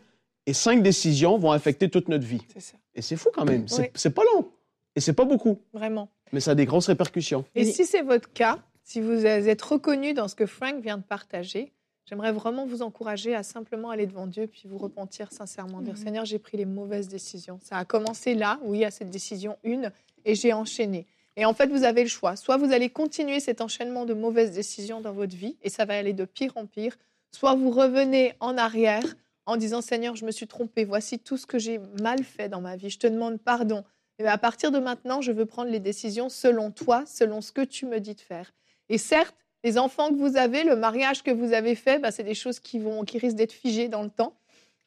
Et 0.47 0.53
cinq 0.53 0.81
décisions 0.81 1.37
vont 1.37 1.51
affecter 1.51 1.87
toute 1.87 2.09
notre 2.09 2.25
vie. 2.25 2.41
Ça. 2.57 2.77
Et 2.95 3.01
c'est 3.01 3.15
fou 3.15 3.29
quand 3.33 3.45
même. 3.45 3.65
C'est 3.67 4.09
pas 4.09 4.23
long. 4.33 4.49
Et 4.95 4.99
c'est 4.99 5.13
pas 5.13 5.23
beaucoup. 5.23 5.59
Vraiment. 5.71 6.09
Mais 6.33 6.39
ça 6.39 6.51
a 6.51 6.55
des 6.55 6.65
grosses 6.65 6.87
répercussions. 6.87 7.45
Et 7.55 7.63
si 7.63 7.85
c'est 7.85 8.01
votre 8.01 8.31
cas, 8.33 8.57
si 8.91 8.99
vous 8.99 9.25
êtes 9.25 9.61
reconnu 9.61 10.13
dans 10.13 10.27
ce 10.27 10.35
que 10.35 10.45
Frank 10.45 10.81
vient 10.81 10.97
de 10.97 11.03
partager, 11.03 11.71
j'aimerais 12.03 12.33
vraiment 12.33 12.65
vous 12.65 12.81
encourager 12.81 13.33
à 13.33 13.41
simplement 13.41 13.89
aller 13.89 14.05
devant 14.05 14.27
Dieu 14.27 14.47
puis 14.47 14.63
vous 14.65 14.77
repentir 14.77 15.31
sincèrement. 15.31 15.79
Dire 15.79 15.93
mhm. 15.93 16.03
Seigneur, 16.03 16.25
j'ai 16.25 16.39
pris 16.39 16.57
les 16.57 16.65
mauvaises 16.65 17.07
décisions. 17.07 17.57
Ça 17.63 17.77
a 17.77 17.85
commencé 17.85 18.35
là, 18.35 18.59
oui, 18.63 18.83
à 18.83 18.91
cette 18.91 19.09
décision 19.09 19.57
une, 19.63 19.93
et 20.25 20.35
j'ai 20.35 20.51
enchaîné. 20.51 21.07
Et 21.37 21.45
en 21.45 21.53
fait, 21.53 21.67
vous 21.67 21.85
avez 21.85 22.03
le 22.03 22.09
choix. 22.09 22.35
Soit 22.35 22.57
vous 22.57 22.73
allez 22.73 22.89
continuer 22.89 23.39
cet 23.39 23.61
enchaînement 23.61 24.05
de 24.05 24.13
mauvaises 24.13 24.51
décisions 24.51 24.99
dans 24.99 25.13
votre 25.13 25.37
vie, 25.37 25.55
et 25.63 25.69
ça 25.69 25.85
va 25.85 25.97
aller 25.97 26.11
de 26.11 26.25
pire 26.25 26.51
en 26.57 26.65
pire, 26.65 26.97
soit 27.31 27.55
vous 27.55 27.71
revenez 27.71 28.33
en 28.41 28.57
arrière 28.57 29.05
en 29.45 29.55
disant 29.55 29.79
Seigneur, 29.79 30.17
je 30.17 30.25
me 30.25 30.31
suis 30.31 30.47
trompé, 30.47 30.83
voici 30.83 31.17
tout 31.17 31.37
ce 31.37 31.45
que 31.45 31.59
j'ai 31.59 31.79
mal 32.01 32.25
fait 32.25 32.49
dans 32.49 32.59
ma 32.59 32.75
vie, 32.75 32.89
je 32.89 32.99
te 32.99 33.07
demande 33.07 33.39
pardon. 33.39 33.85
Et 34.19 34.27
à 34.27 34.37
partir 34.37 34.69
de 34.69 34.79
maintenant, 34.79 35.21
je 35.21 35.31
veux 35.31 35.45
prendre 35.45 35.71
les 35.71 35.79
décisions 35.79 36.27
selon 36.27 36.71
toi, 36.71 37.05
selon 37.05 37.39
ce 37.39 37.53
que 37.53 37.61
tu 37.61 37.85
me 37.85 38.01
dis 38.01 38.15
de 38.15 38.19
faire. 38.19 38.51
Et 38.91 38.97
certes, 38.97 39.35
les 39.63 39.77
enfants 39.77 40.09
que 40.09 40.15
vous 40.15 40.35
avez, 40.35 40.63
le 40.63 40.75
mariage 40.75 41.23
que 41.23 41.31
vous 41.31 41.53
avez 41.53 41.75
fait, 41.75 41.97
bah, 41.97 42.11
c'est 42.11 42.23
des 42.23 42.35
choses 42.35 42.59
qui, 42.59 42.77
vont, 42.77 43.03
qui 43.05 43.17
risquent 43.17 43.37
d'être 43.37 43.53
figées 43.53 43.87
dans 43.87 44.03
le 44.03 44.09
temps. 44.09 44.33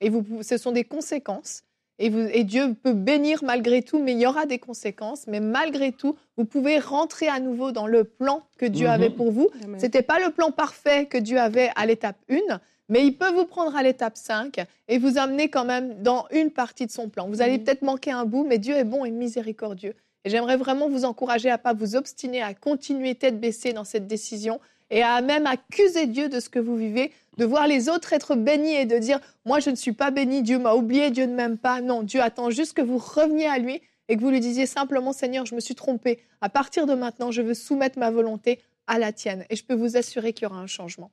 Et 0.00 0.10
vous, 0.10 0.42
ce 0.42 0.58
sont 0.58 0.72
des 0.72 0.84
conséquences. 0.84 1.62
Et, 1.98 2.10
vous, 2.10 2.28
et, 2.30 2.44
Dieu 2.44 2.74
peut 2.74 2.92
bénir 2.92 3.42
malgré 3.42 3.82
tout, 3.82 3.98
mais 3.98 4.12
il 4.12 4.20
y 4.20 4.26
aura 4.26 4.44
des 4.44 4.58
conséquences. 4.58 5.26
Mais 5.26 5.40
malgré 5.40 5.90
tout, 5.90 6.16
vous 6.36 6.44
pouvez 6.44 6.78
rentrer 6.78 7.28
à 7.28 7.40
nouveau 7.40 7.72
dans 7.72 7.86
le 7.86 8.04
plan 8.04 8.42
que 8.58 8.66
Dieu 8.66 8.88
avait 8.88 9.08
mhm. 9.08 9.14
pour 9.14 9.32
vous. 9.32 9.48
Ce 9.78 9.86
n'était 9.86 10.02
pas 10.02 10.18
le 10.18 10.30
plan 10.30 10.50
parfait 10.50 11.06
que 11.06 11.16
Dieu 11.16 11.38
avait 11.38 11.70
à 11.74 11.86
l'étape 11.86 12.18
1, 12.28 12.60
mais 12.90 13.06
il 13.06 13.16
peut 13.16 13.32
vous 13.32 13.46
prendre 13.46 13.74
à 13.74 13.82
l'étape 13.82 14.18
5 14.18 14.66
et 14.88 14.98
vous 14.98 15.16
amener 15.16 15.48
quand 15.48 15.64
même 15.64 16.02
dans 16.02 16.26
une 16.30 16.50
partie 16.50 16.84
de 16.84 16.90
son 16.90 17.08
plan. 17.08 17.26
Vous 17.28 17.40
allez 17.40 17.56
mhm. 17.56 17.64
peut-être 17.64 17.82
manquer 17.82 18.10
un 18.10 18.26
bout, 18.26 18.44
mais 18.44 18.58
Dieu 18.58 18.74
est 18.74 18.84
bon 18.84 19.06
et 19.06 19.10
miséricordieux. 19.10 19.94
Et 20.24 20.30
j'aimerais 20.30 20.56
vraiment 20.56 20.88
vous 20.88 21.04
encourager 21.04 21.50
à 21.50 21.58
pas 21.58 21.74
vous 21.74 21.96
obstiner, 21.96 22.42
à 22.42 22.54
continuer 22.54 23.14
tête 23.14 23.38
baissée 23.38 23.72
dans 23.72 23.84
cette 23.84 24.06
décision 24.06 24.60
et 24.90 25.02
à 25.02 25.20
même 25.20 25.46
accuser 25.46 26.06
Dieu 26.06 26.28
de 26.28 26.40
ce 26.40 26.48
que 26.48 26.58
vous 26.58 26.76
vivez, 26.76 27.12
de 27.36 27.44
voir 27.44 27.66
les 27.66 27.88
autres 27.88 28.12
être 28.12 28.34
bénis 28.34 28.74
et 28.74 28.86
de 28.86 28.98
dire 28.98 29.20
moi 29.44 29.60
je 29.60 29.70
ne 29.70 29.74
suis 29.74 29.92
pas 29.92 30.10
béni, 30.10 30.42
Dieu 30.42 30.58
m'a 30.58 30.74
oublié, 30.74 31.10
Dieu 31.10 31.26
ne 31.26 31.34
m'aime 31.34 31.58
pas. 31.58 31.80
Non, 31.80 32.02
Dieu 32.02 32.20
attend 32.20 32.50
juste 32.50 32.74
que 32.74 32.82
vous 32.82 32.98
reveniez 32.98 33.46
à 33.46 33.58
lui 33.58 33.82
et 34.08 34.16
que 34.16 34.20
vous 34.20 34.30
lui 34.30 34.40
disiez 34.40 34.66
simplement 34.66 35.12
Seigneur, 35.12 35.46
je 35.46 35.54
me 35.54 35.60
suis 35.60 35.74
trompé. 35.74 36.20
À 36.40 36.48
partir 36.48 36.86
de 36.86 36.94
maintenant, 36.94 37.30
je 37.30 37.42
veux 37.42 37.54
soumettre 37.54 37.98
ma 37.98 38.10
volonté 38.10 38.60
à 38.86 38.98
la 38.98 39.12
tienne 39.12 39.44
et 39.50 39.56
je 39.56 39.64
peux 39.64 39.74
vous 39.74 39.96
assurer 39.96 40.32
qu'il 40.32 40.44
y 40.44 40.46
aura 40.46 40.60
un 40.60 40.66
changement. 40.66 41.10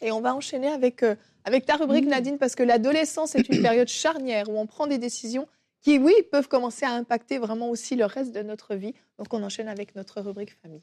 Et 0.00 0.12
on 0.12 0.20
va 0.20 0.34
enchaîner 0.34 0.68
avec, 0.68 1.02
euh, 1.02 1.14
avec 1.44 1.66
ta 1.66 1.76
rubrique, 1.76 2.06
Nadine, 2.06 2.36
parce 2.38 2.54
que 2.54 2.62
l'adolescence 2.62 3.34
est 3.34 3.48
une 3.48 3.62
période 3.62 3.88
charnière 3.88 4.48
où 4.48 4.58
on 4.58 4.66
prend 4.66 4.86
des 4.86 4.98
décisions 4.98 5.46
qui, 5.84 5.98
oui, 5.98 6.14
peuvent 6.32 6.48
commencer 6.48 6.86
à 6.86 6.92
impacter 6.92 7.38
vraiment 7.38 7.68
aussi 7.68 7.94
le 7.94 8.06
reste 8.06 8.34
de 8.34 8.42
notre 8.42 8.74
vie. 8.74 8.94
Donc 9.18 9.32
on 9.32 9.42
enchaîne 9.42 9.68
avec 9.68 9.94
notre 9.94 10.20
rubrique 10.22 10.56
famille. 10.62 10.82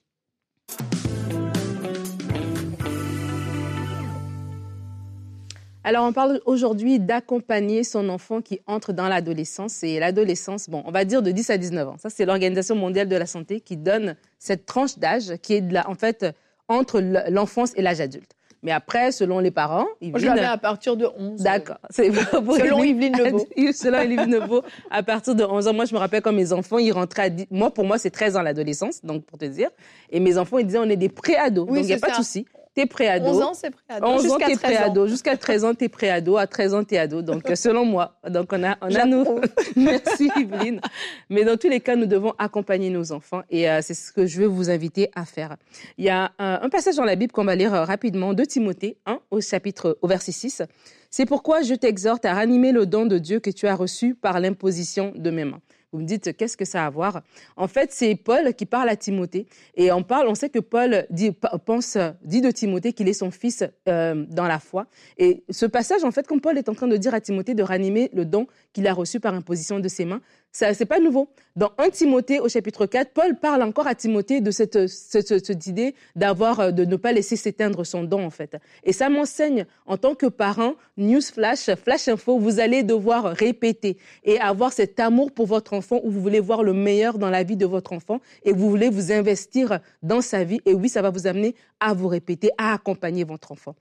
Alors, 5.83 6.05
on 6.05 6.13
parle 6.13 6.39
aujourd'hui 6.45 6.99
d'accompagner 6.99 7.83
son 7.83 8.07
enfant 8.09 8.41
qui 8.41 8.59
entre 8.67 8.93
dans 8.93 9.07
l'adolescence. 9.07 9.81
Et 9.81 9.99
l'adolescence, 9.99 10.69
bon, 10.69 10.83
on 10.85 10.91
va 10.91 11.05
dire 11.05 11.23
de 11.23 11.31
10 11.31 11.49
à 11.49 11.57
19 11.57 11.87
ans. 11.87 11.95
Ça, 11.97 12.11
c'est 12.11 12.23
l'Organisation 12.23 12.75
mondiale 12.75 13.09
de 13.09 13.15
la 13.15 13.25
santé 13.25 13.61
qui 13.61 13.77
donne 13.77 14.15
cette 14.37 14.67
tranche 14.67 14.99
d'âge 14.99 15.37
qui 15.41 15.55
est, 15.55 15.61
de 15.61 15.75
en 15.87 15.95
fait, 15.95 16.27
entre 16.67 17.01
l'enfance 17.31 17.71
et 17.75 17.81
l'âge 17.81 17.99
adulte. 17.99 18.35
Mais 18.63 18.71
après, 18.71 19.11
selon 19.11 19.39
les 19.39 19.51
parents, 19.51 19.87
Yveline... 20.01 20.35
mets 20.35 20.41
à 20.41 20.57
partir 20.57 20.95
de 20.95 21.07
11. 21.17 21.41
D'accord. 21.41 21.79
selon 21.91 22.83
Yveline 22.83 23.17
Lebeau. 23.17 23.47
selon 23.73 24.01
Yveline 24.01 24.39
Lebeau, 24.39 24.61
à 24.89 25.01
partir 25.03 25.33
de 25.33 25.43
11 25.43 25.67
ans. 25.67 25.73
Moi, 25.73 25.85
je 25.85 25.93
me 25.93 25.99
rappelle 25.99 26.21
quand 26.21 26.33
mes 26.33 26.53
enfants, 26.53 26.77
ils 26.77 26.91
rentraient 26.91 27.23
à 27.23 27.29
10... 27.29 27.47
Moi, 27.49 27.73
pour 27.73 27.85
moi, 27.85 27.97
c'est 27.97 28.11
13 28.11 28.37
ans 28.37 28.41
l'adolescence, 28.41 29.03
donc 29.03 29.23
pour 29.25 29.39
te 29.39 29.45
dire. 29.45 29.69
Et 30.11 30.19
mes 30.19 30.37
enfants, 30.37 30.59
ils 30.59 30.65
disaient, 30.65 30.79
on 30.79 30.89
est 30.89 30.97
des 30.97 31.09
pré-ados. 31.09 31.67
donc, 31.67 31.77
il 31.77 31.85
n'y 31.85 31.93
a 31.93 31.97
pas 31.97 32.11
de 32.11 32.15
souci 32.15 32.45
t'es 32.73 32.85
pré-ado. 32.85 33.27
11 33.27 33.41
ans, 33.41 33.53
c'est 33.53 33.71
pré-ado. 33.71 34.05
11 34.05 34.31
ans, 34.31 34.37
t'es 34.37 34.55
pré-ado. 34.55 35.07
Jusqu'à 35.07 35.37
13 35.37 35.65
ans, 35.65 35.73
t'es 35.73 35.89
pré-ado. 35.89 36.37
À 36.37 36.47
13 36.47 36.73
ans, 36.73 36.83
t'es 36.83 36.97
ado. 36.97 37.21
Donc, 37.21 37.43
selon 37.55 37.85
moi. 37.85 38.19
Donc, 38.29 38.51
on 38.53 38.63
a, 38.63 38.77
on 38.81 38.93
a 38.93 39.05
nous. 39.05 39.25
Merci, 39.75 40.29
Yveline. 40.37 40.81
Mais 41.29 41.43
dans 41.43 41.57
tous 41.57 41.69
les 41.69 41.79
cas, 41.79 41.95
nous 41.95 42.05
devons 42.05 42.33
accompagner 42.37 42.89
nos 42.89 43.11
enfants. 43.11 43.41
Et 43.49 43.69
euh, 43.69 43.79
c'est 43.81 43.93
ce 43.93 44.11
que 44.11 44.25
je 44.25 44.41
veux 44.41 44.47
vous 44.47 44.69
inviter 44.69 45.09
à 45.15 45.25
faire. 45.25 45.57
Il 45.97 46.05
y 46.05 46.09
a 46.09 46.31
un, 46.39 46.69
passage 46.69 46.95
dans 46.95 47.05
la 47.05 47.15
Bible 47.15 47.31
qu'on 47.31 47.45
va 47.45 47.55
lire 47.55 47.73
euh, 47.73 47.83
rapidement 47.83 48.33
de 48.33 48.43
Timothée 48.45 48.97
1 49.05 49.19
au 49.31 49.41
chapitre, 49.41 49.97
au 50.01 50.07
verset 50.07 50.31
6. 50.31 50.63
C'est 51.09 51.25
pourquoi 51.25 51.61
je 51.61 51.75
t'exhorte 51.75 52.23
à 52.23 52.33
ranimer 52.33 52.71
le 52.71 52.85
don 52.85 53.05
de 53.05 53.17
Dieu 53.17 53.39
que 53.39 53.49
tu 53.49 53.67
as 53.67 53.75
reçu 53.75 54.15
par 54.15 54.39
l'imposition 54.39 55.11
de 55.15 55.29
mes 55.29 55.43
mains. 55.43 55.59
Vous 55.91 55.99
me 55.99 56.05
dites, 56.05 56.37
qu'est-ce 56.37 56.55
que 56.55 56.63
ça 56.63 56.83
a 56.83 56.87
à 56.87 56.89
voir? 56.89 57.21
En 57.57 57.67
fait, 57.67 57.91
c'est 57.91 58.15
Paul 58.15 58.53
qui 58.53 58.65
parle 58.65 58.87
à 58.87 58.95
Timothée. 58.95 59.45
Et 59.75 59.91
on 59.91 60.03
parle, 60.03 60.27
on 60.29 60.35
sait 60.35 60.49
que 60.49 60.59
Paul 60.59 61.05
dit, 61.09 61.31
pense, 61.65 61.97
dit 62.23 62.39
de 62.39 62.49
Timothée 62.49 62.93
qu'il 62.93 63.09
est 63.09 63.13
son 63.13 63.29
fils 63.29 63.63
euh, 63.89 64.25
dans 64.29 64.47
la 64.47 64.59
foi. 64.59 64.87
Et 65.17 65.43
ce 65.49 65.65
passage, 65.65 66.05
en 66.05 66.11
fait, 66.11 66.27
comme 66.27 66.39
Paul 66.39 66.57
est 66.57 66.69
en 66.69 66.73
train 66.73 66.87
de 66.87 66.95
dire 66.95 67.13
à 67.13 67.19
Timothée 67.19 67.55
de 67.55 67.63
ranimer 67.63 68.09
le 68.13 68.23
don 68.23 68.47
qu'il 68.71 68.87
a 68.87 68.93
reçu 68.93 69.19
par 69.19 69.33
imposition 69.33 69.79
de 69.79 69.87
ses 69.89 70.05
mains, 70.05 70.21
ça, 70.51 70.73
c'est 70.73 70.85
pas 70.85 70.99
nouveau. 70.99 71.29
Dans 71.55 71.71
1 71.77 71.91
Timothée, 71.91 72.41
au 72.41 72.49
chapitre 72.49 72.85
4, 72.85 73.13
Paul 73.13 73.39
parle 73.39 73.61
encore 73.63 73.87
à 73.87 73.95
Timothée 73.95 74.41
de 74.41 74.51
cette, 74.51 74.87
cette, 74.87 75.45
cette 75.45 75.67
idée 75.67 75.95
d'avoir, 76.15 76.59
euh, 76.59 76.71
de 76.71 76.83
ne 76.83 76.97
pas 76.97 77.13
laisser 77.13 77.37
s'éteindre 77.37 77.85
son 77.85 78.03
don, 78.03 78.25
en 78.25 78.29
fait. 78.29 78.57
Et 78.83 78.91
ça 78.91 79.07
m'enseigne, 79.09 79.65
en 79.85 79.95
tant 79.95 80.13
que 80.13 80.25
parent, 80.25 80.73
news 80.97 81.21
flash, 81.21 81.73
flash 81.75 82.09
info, 82.09 82.37
vous 82.37 82.59
allez 82.59 82.83
devoir 82.83 83.25
répéter 83.25 83.97
et 84.25 84.39
avoir 84.41 84.73
cet 84.73 84.99
amour 84.99 85.31
pour 85.31 85.45
votre 85.45 85.73
enfant 85.73 86.01
où 86.03 86.11
vous 86.11 86.21
voulez 86.21 86.41
voir 86.41 86.63
le 86.63 86.73
meilleur 86.73 87.17
dans 87.17 87.29
la 87.29 87.43
vie 87.43 87.57
de 87.57 87.65
votre 87.65 87.93
enfant 87.93 88.19
et 88.43 88.51
vous 88.51 88.69
voulez 88.69 88.89
vous 88.89 89.13
investir 89.13 89.79
dans 90.03 90.21
sa 90.21 90.43
vie. 90.43 90.59
Et 90.65 90.73
oui, 90.73 90.89
ça 90.89 91.01
va 91.01 91.11
vous 91.11 91.27
amener 91.27 91.55
à 91.79 91.93
vous 91.93 92.09
répéter, 92.09 92.49
à 92.57 92.73
accompagner 92.73 93.23
votre 93.23 93.53
enfant. 93.53 93.75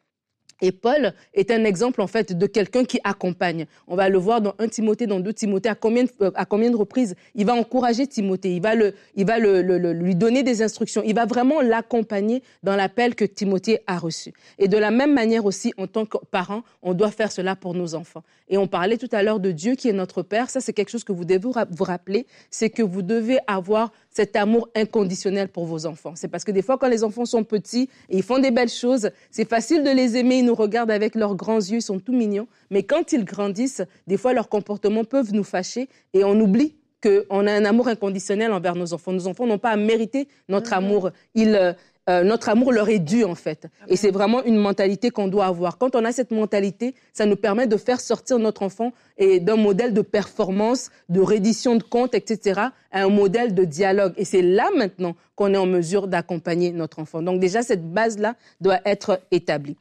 Et 0.62 0.72
Paul 0.72 1.12
est 1.34 1.50
un 1.50 1.64
exemple 1.64 2.00
en 2.00 2.06
fait 2.06 2.36
de 2.36 2.46
quelqu'un 2.46 2.84
qui 2.84 3.00
accompagne. 3.04 3.66
On 3.88 3.96
va 3.96 4.08
le 4.08 4.18
voir 4.18 4.40
dans 4.40 4.54
1 4.58 4.68
Timothée, 4.68 5.06
dans 5.06 5.20
2 5.20 5.32
Timothée, 5.32 5.68
à 5.68 5.74
combien, 5.74 6.04
de, 6.04 6.10
à 6.34 6.44
combien 6.44 6.70
de 6.70 6.76
reprises 6.76 7.14
il 7.34 7.46
va 7.46 7.54
encourager 7.54 8.06
Timothée, 8.06 8.54
il 8.54 8.62
va, 8.62 8.74
le, 8.74 8.94
il 9.14 9.26
va 9.26 9.38
le, 9.38 9.62
lui 9.92 10.14
donner 10.14 10.42
des 10.42 10.62
instructions, 10.62 11.02
il 11.04 11.14
va 11.14 11.26
vraiment 11.26 11.60
l'accompagner 11.60 12.42
dans 12.62 12.76
l'appel 12.76 13.14
que 13.14 13.24
Timothée 13.24 13.80
a 13.86 13.98
reçu. 13.98 14.32
Et 14.58 14.68
de 14.68 14.76
la 14.76 14.90
même 14.90 15.14
manière 15.14 15.44
aussi, 15.44 15.72
en 15.78 15.86
tant 15.86 16.06
que 16.06 16.18
parents, 16.30 16.62
on 16.82 16.94
doit 16.94 17.10
faire 17.10 17.32
cela 17.32 17.56
pour 17.56 17.74
nos 17.74 17.94
enfants. 17.94 18.22
Et 18.48 18.58
on 18.58 18.66
parlait 18.66 18.98
tout 18.98 19.08
à 19.12 19.22
l'heure 19.22 19.40
de 19.40 19.52
Dieu 19.52 19.76
qui 19.76 19.88
est 19.88 19.92
notre 19.92 20.22
Père. 20.22 20.50
Ça, 20.50 20.60
c'est 20.60 20.72
quelque 20.72 20.90
chose 20.90 21.04
que 21.04 21.12
vous 21.12 21.24
devez 21.24 21.38
vous 21.38 21.84
rappeler, 21.84 22.26
c'est 22.50 22.70
que 22.70 22.82
vous 22.82 23.02
devez 23.02 23.38
avoir 23.46 23.92
cet 24.10 24.36
amour 24.36 24.68
inconditionnel 24.74 25.48
pour 25.48 25.66
vos 25.66 25.86
enfants. 25.86 26.14
C'est 26.16 26.28
parce 26.28 26.44
que 26.44 26.50
des 26.50 26.62
fois, 26.62 26.78
quand 26.78 26.88
les 26.88 27.04
enfants 27.04 27.24
sont 27.24 27.44
petits 27.44 27.88
et 28.08 28.18
ils 28.18 28.22
font 28.22 28.38
des 28.38 28.50
belles 28.50 28.68
choses, 28.68 29.10
c'est 29.30 29.48
facile 29.48 29.84
de 29.84 29.90
les 29.90 30.16
aimer, 30.16 30.38
ils 30.38 30.44
nous 30.44 30.54
regardent 30.54 30.90
avec 30.90 31.14
leurs 31.14 31.36
grands 31.36 31.58
yeux, 31.58 31.76
ils 31.76 31.82
sont 31.82 32.00
tout 32.00 32.12
mignons. 32.12 32.48
Mais 32.70 32.82
quand 32.82 33.12
ils 33.12 33.24
grandissent, 33.24 33.82
des 34.06 34.16
fois, 34.16 34.32
leurs 34.32 34.48
comportements 34.48 35.04
peuvent 35.04 35.32
nous 35.32 35.44
fâcher 35.44 35.88
et 36.12 36.24
on 36.24 36.38
oublie 36.40 36.74
qu'on 37.02 37.46
a 37.46 37.52
un 37.52 37.64
amour 37.64 37.88
inconditionnel 37.88 38.52
envers 38.52 38.74
nos 38.74 38.92
enfants. 38.92 39.12
Nos 39.12 39.26
enfants 39.26 39.46
n'ont 39.46 39.58
pas 39.58 39.70
à 39.70 39.76
mériter 39.76 40.28
notre 40.48 40.72
mm-hmm. 40.72 40.74
amour. 40.74 41.10
Ils, 41.34 41.76
euh, 42.10 42.24
notre 42.24 42.48
amour 42.48 42.72
leur 42.72 42.88
est 42.88 42.98
dû 42.98 43.24
en 43.24 43.34
fait. 43.34 43.68
Et 43.86 43.96
c'est 43.96 44.10
vraiment 44.10 44.42
une 44.42 44.56
mentalité 44.56 45.10
qu'on 45.10 45.28
doit 45.28 45.46
avoir. 45.46 45.78
Quand 45.78 45.94
on 45.94 46.04
a 46.04 46.12
cette 46.12 46.32
mentalité, 46.32 46.94
ça 47.12 47.24
nous 47.24 47.36
permet 47.36 47.66
de 47.66 47.76
faire 47.76 48.00
sortir 48.00 48.38
notre 48.38 48.62
enfant 48.62 48.92
et 49.16 49.38
d'un 49.38 49.56
modèle 49.56 49.94
de 49.94 50.02
performance, 50.02 50.90
de 51.08 51.20
reddition 51.20 51.76
de 51.76 51.82
comptes, 51.82 52.14
etc., 52.14 52.60
à 52.90 53.02
un 53.04 53.08
modèle 53.08 53.54
de 53.54 53.64
dialogue. 53.64 54.12
Et 54.16 54.24
c'est 54.24 54.42
là 54.42 54.68
maintenant 54.76 55.14
qu'on 55.36 55.54
est 55.54 55.58
en 55.58 55.66
mesure 55.66 56.08
d'accompagner 56.08 56.72
notre 56.72 56.98
enfant. 56.98 57.22
Donc 57.22 57.38
déjà, 57.38 57.62
cette 57.62 57.92
base-là 57.92 58.34
doit 58.60 58.80
être 58.84 59.20
établie. 59.30 59.76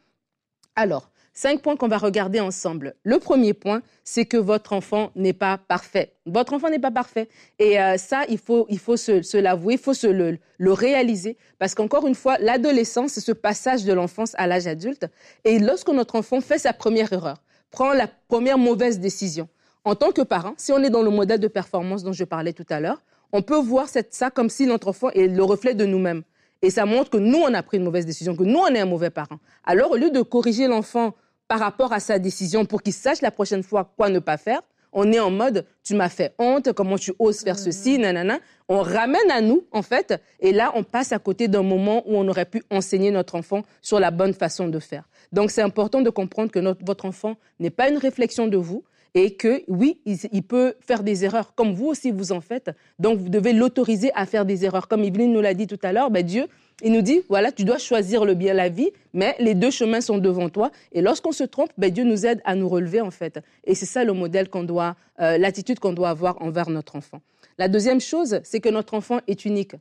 Alors, 0.76 1.10
Cinq 1.42 1.62
points 1.62 1.78
qu'on 1.78 1.88
va 1.88 1.98
regarder 1.98 2.42
ensemble. 2.42 2.96
Le 3.04 3.18
premier 3.18 3.54
point, 3.54 3.82
c'est 4.04 4.26
que 4.26 4.36
votre 4.36 4.74
enfant 4.74 5.12
n'est 5.16 5.32
pas 5.32 5.58
parfait. 5.58 6.12
Votre 6.26 6.52
enfant 6.52 6.70
n'est 6.70 6.80
pas 6.80 6.92
parfait. 6.92 7.30
Et 7.60 7.80
euh, 7.80 7.96
ça, 7.96 8.24
il 8.28 8.38
faut, 8.38 8.66
il 8.68 8.78
faut 8.78 8.98
se, 8.98 9.38
l'avouer, 9.38 9.76
il 9.76 9.80
faut 9.80 9.94
se 9.94 10.08
le, 10.08 10.38
le 10.58 10.74
réaliser. 10.74 11.38
Parce 11.58 11.76
qu'encore 11.76 12.06
une 12.08 12.14
fois, 12.14 12.38
l'adolescence, 12.40 13.14
c'est 13.14 13.22
ce 13.22 13.32
passage 13.32 13.86
de 13.86 13.94
l'enfance 13.94 14.34
à 14.38 14.48
l'âge 14.48 14.68
adulte. 14.68 15.06
Et 15.46 15.60
lorsque 15.60 15.88
notre 15.88 16.16
enfant 16.16 16.42
fait 16.42 16.58
sa 16.58 16.74
première 16.74 17.14
erreur, 17.14 17.42
prend 17.72 17.94
la 17.94 18.10
première 18.28 18.58
mauvaise 18.58 19.00
décision, 19.00 19.48
en 19.86 19.96
tant 19.96 20.12
que 20.12 20.24
parent, 20.24 20.56
si 20.58 20.74
on 20.74 20.80
est 20.80 20.90
dans 20.90 21.04
le 21.04 21.10
modèle 21.10 21.40
de 21.40 21.48
performance 21.48 22.04
dont 22.04 22.12
je 22.12 22.26
parlais 22.26 22.52
tout 22.52 22.68
à 22.70 22.82
l'heure, 22.82 23.02
on 23.32 23.44
peut 23.44 23.56
voir 23.56 23.88
ça 23.88 24.30
comme 24.30 24.50
si 24.50 24.66
notre 24.66 24.90
enfant 24.90 25.10
est 25.12 25.28
le 25.28 25.44
reflet 25.46 25.74
de 25.74 25.86
nous-mêmes. 25.86 26.24
Et 26.62 26.70
ça 26.70 26.86
montre 26.86 27.10
que 27.10 27.18
nous, 27.18 27.38
on 27.38 27.54
a 27.54 27.64
pris 27.64 27.78
une 27.78 27.86
mauvaise 27.86 28.06
décision, 28.06 28.36
que 28.36 28.44
nous, 28.44 28.60
on 28.60 28.68
est 28.68 28.80
un 28.80 28.86
mauvais 28.86 29.10
parent. 29.10 29.40
Alors, 29.64 29.92
au 29.92 29.96
lieu 29.96 30.12
de 30.12 30.22
corriger 30.22 30.68
l'enfant 30.68 31.16
par 31.50 31.60
rapport 31.60 31.92
à 31.92 32.00
sa 32.00 32.20
décision 32.20 32.64
pour 32.64 32.82
qu'il 32.82 32.94
sache 32.94 33.22
la 33.22 33.32
prochaine 33.32 33.64
fois 33.64 33.92
quoi 33.98 34.10
ne 34.10 34.20
pas 34.20 34.38
faire. 34.38 34.62
On 34.94 35.12
est 35.12 35.20
en 35.20 35.30
mode, 35.32 35.66
tu 35.84 35.96
m'as 35.96 36.10
fait 36.10 36.34
honte, 36.40 36.74
comment 36.74 36.98
tu 36.98 37.12
oses 37.20 37.42
faire 37.42 37.60
ceci, 37.60 37.98
mm. 37.98 38.02
nanana. 38.02 38.40
On 38.70 38.82
ramène 38.82 39.30
à 39.32 39.42
nous, 39.42 39.64
en 39.72 39.82
fait, 39.82 40.14
et 40.40 40.52
là, 40.52 40.72
on 40.76 40.84
passe 40.84 41.12
à 41.12 41.20
côté 41.20 41.48
d'un 41.48 41.64
moment 41.64 42.04
où 42.08 42.16
on 42.16 42.28
aurait 42.28 42.46
pu 42.46 42.64
enseigner 42.72 43.12
notre 43.12 43.36
enfant 43.36 43.64
sur 43.82 44.00
la 44.00 44.12
bonne 44.12 44.34
façon 44.34 44.68
de 44.68 44.80
faire. 44.80 45.10
Donc, 45.32 45.52
c'est 45.52 45.62
important 45.62 46.02
de 46.02 46.10
comprendre 46.10 46.52
que 46.52 46.60
votre 46.84 47.06
enfant 47.06 47.36
n'est 47.60 47.70
pas 47.70 47.90
une 47.90 47.98
réflexion 47.98 48.48
de 48.48 48.58
vous, 48.58 48.84
et 49.16 49.36
que 49.36 49.64
oui, 49.68 50.02
il, 50.06 50.44
peut 50.44 50.76
faire 50.82 51.04
des 51.04 51.26
erreurs, 51.26 51.56
comme 51.56 51.74
vous 51.74 51.88
aussi 51.88 52.12
vous 52.12 52.32
en 52.32 52.42
faites. 52.42 52.72
Donc 53.00 53.18
vous 53.18 53.30
devez 53.30 53.54
l'autoriser 53.54 54.12
à 54.14 54.26
faire 54.26 54.46
des 54.46 54.66
erreurs. 54.66 54.88
Comme 54.88 55.04
Yveline 55.04 55.34
nous 55.34 55.42
l'a 55.42 55.54
dit 55.54 55.68
tout 55.68 55.80
à 55.82 55.92
l'heure, 55.92 56.12
ben 56.12 56.24
Dieu 56.24 56.48
il 56.82 56.92
nous 56.92 57.02
dit, 57.02 57.22
voilà, 57.30 57.52
tu 57.52 57.64
dois 57.64 57.78
choisir 57.78 58.26
le 58.26 58.34
bien, 58.34 58.54
la 58.54 58.70
vie, 58.70 58.90
mais 59.14 59.36
les 59.40 59.54
deux 59.54 59.72
chemins 59.72 60.02
sont 60.02 60.18
devant 60.18 60.50
toi. 60.50 60.72
Et 60.92 61.02
lorsqu'on 61.02 61.32
se 61.32 61.44
trompe, 61.44 61.72
ben, 61.78 61.92
Dieu 61.92 62.04
nous 62.04 62.26
aide 62.26 62.42
à 62.46 62.56
nous 62.56 62.70
relever, 62.70 63.02
en 63.02 63.12
fait. 63.12 63.40
Et 63.66 63.76
c'est 63.76 63.86
ça 63.86 64.04
le 64.04 64.14
modèle 64.14 64.50
qu'on 64.50 64.64
doit, 64.64 64.96
euh, 65.20 65.38
l'attitude 65.38 65.80
qu'on 65.80 65.94
doit 65.94 66.10
avoir 66.10 66.42
envers 66.42 66.70
notre 66.70 66.96
enfant. 66.96 67.22
La 67.58 67.68
deuxième 67.68 68.00
chose, 68.00 68.40
c'est 68.44 68.62
que 68.62 68.70
notre 68.70 68.94
enfant 68.94 69.20
est 69.28 69.44
unique. 69.46 69.76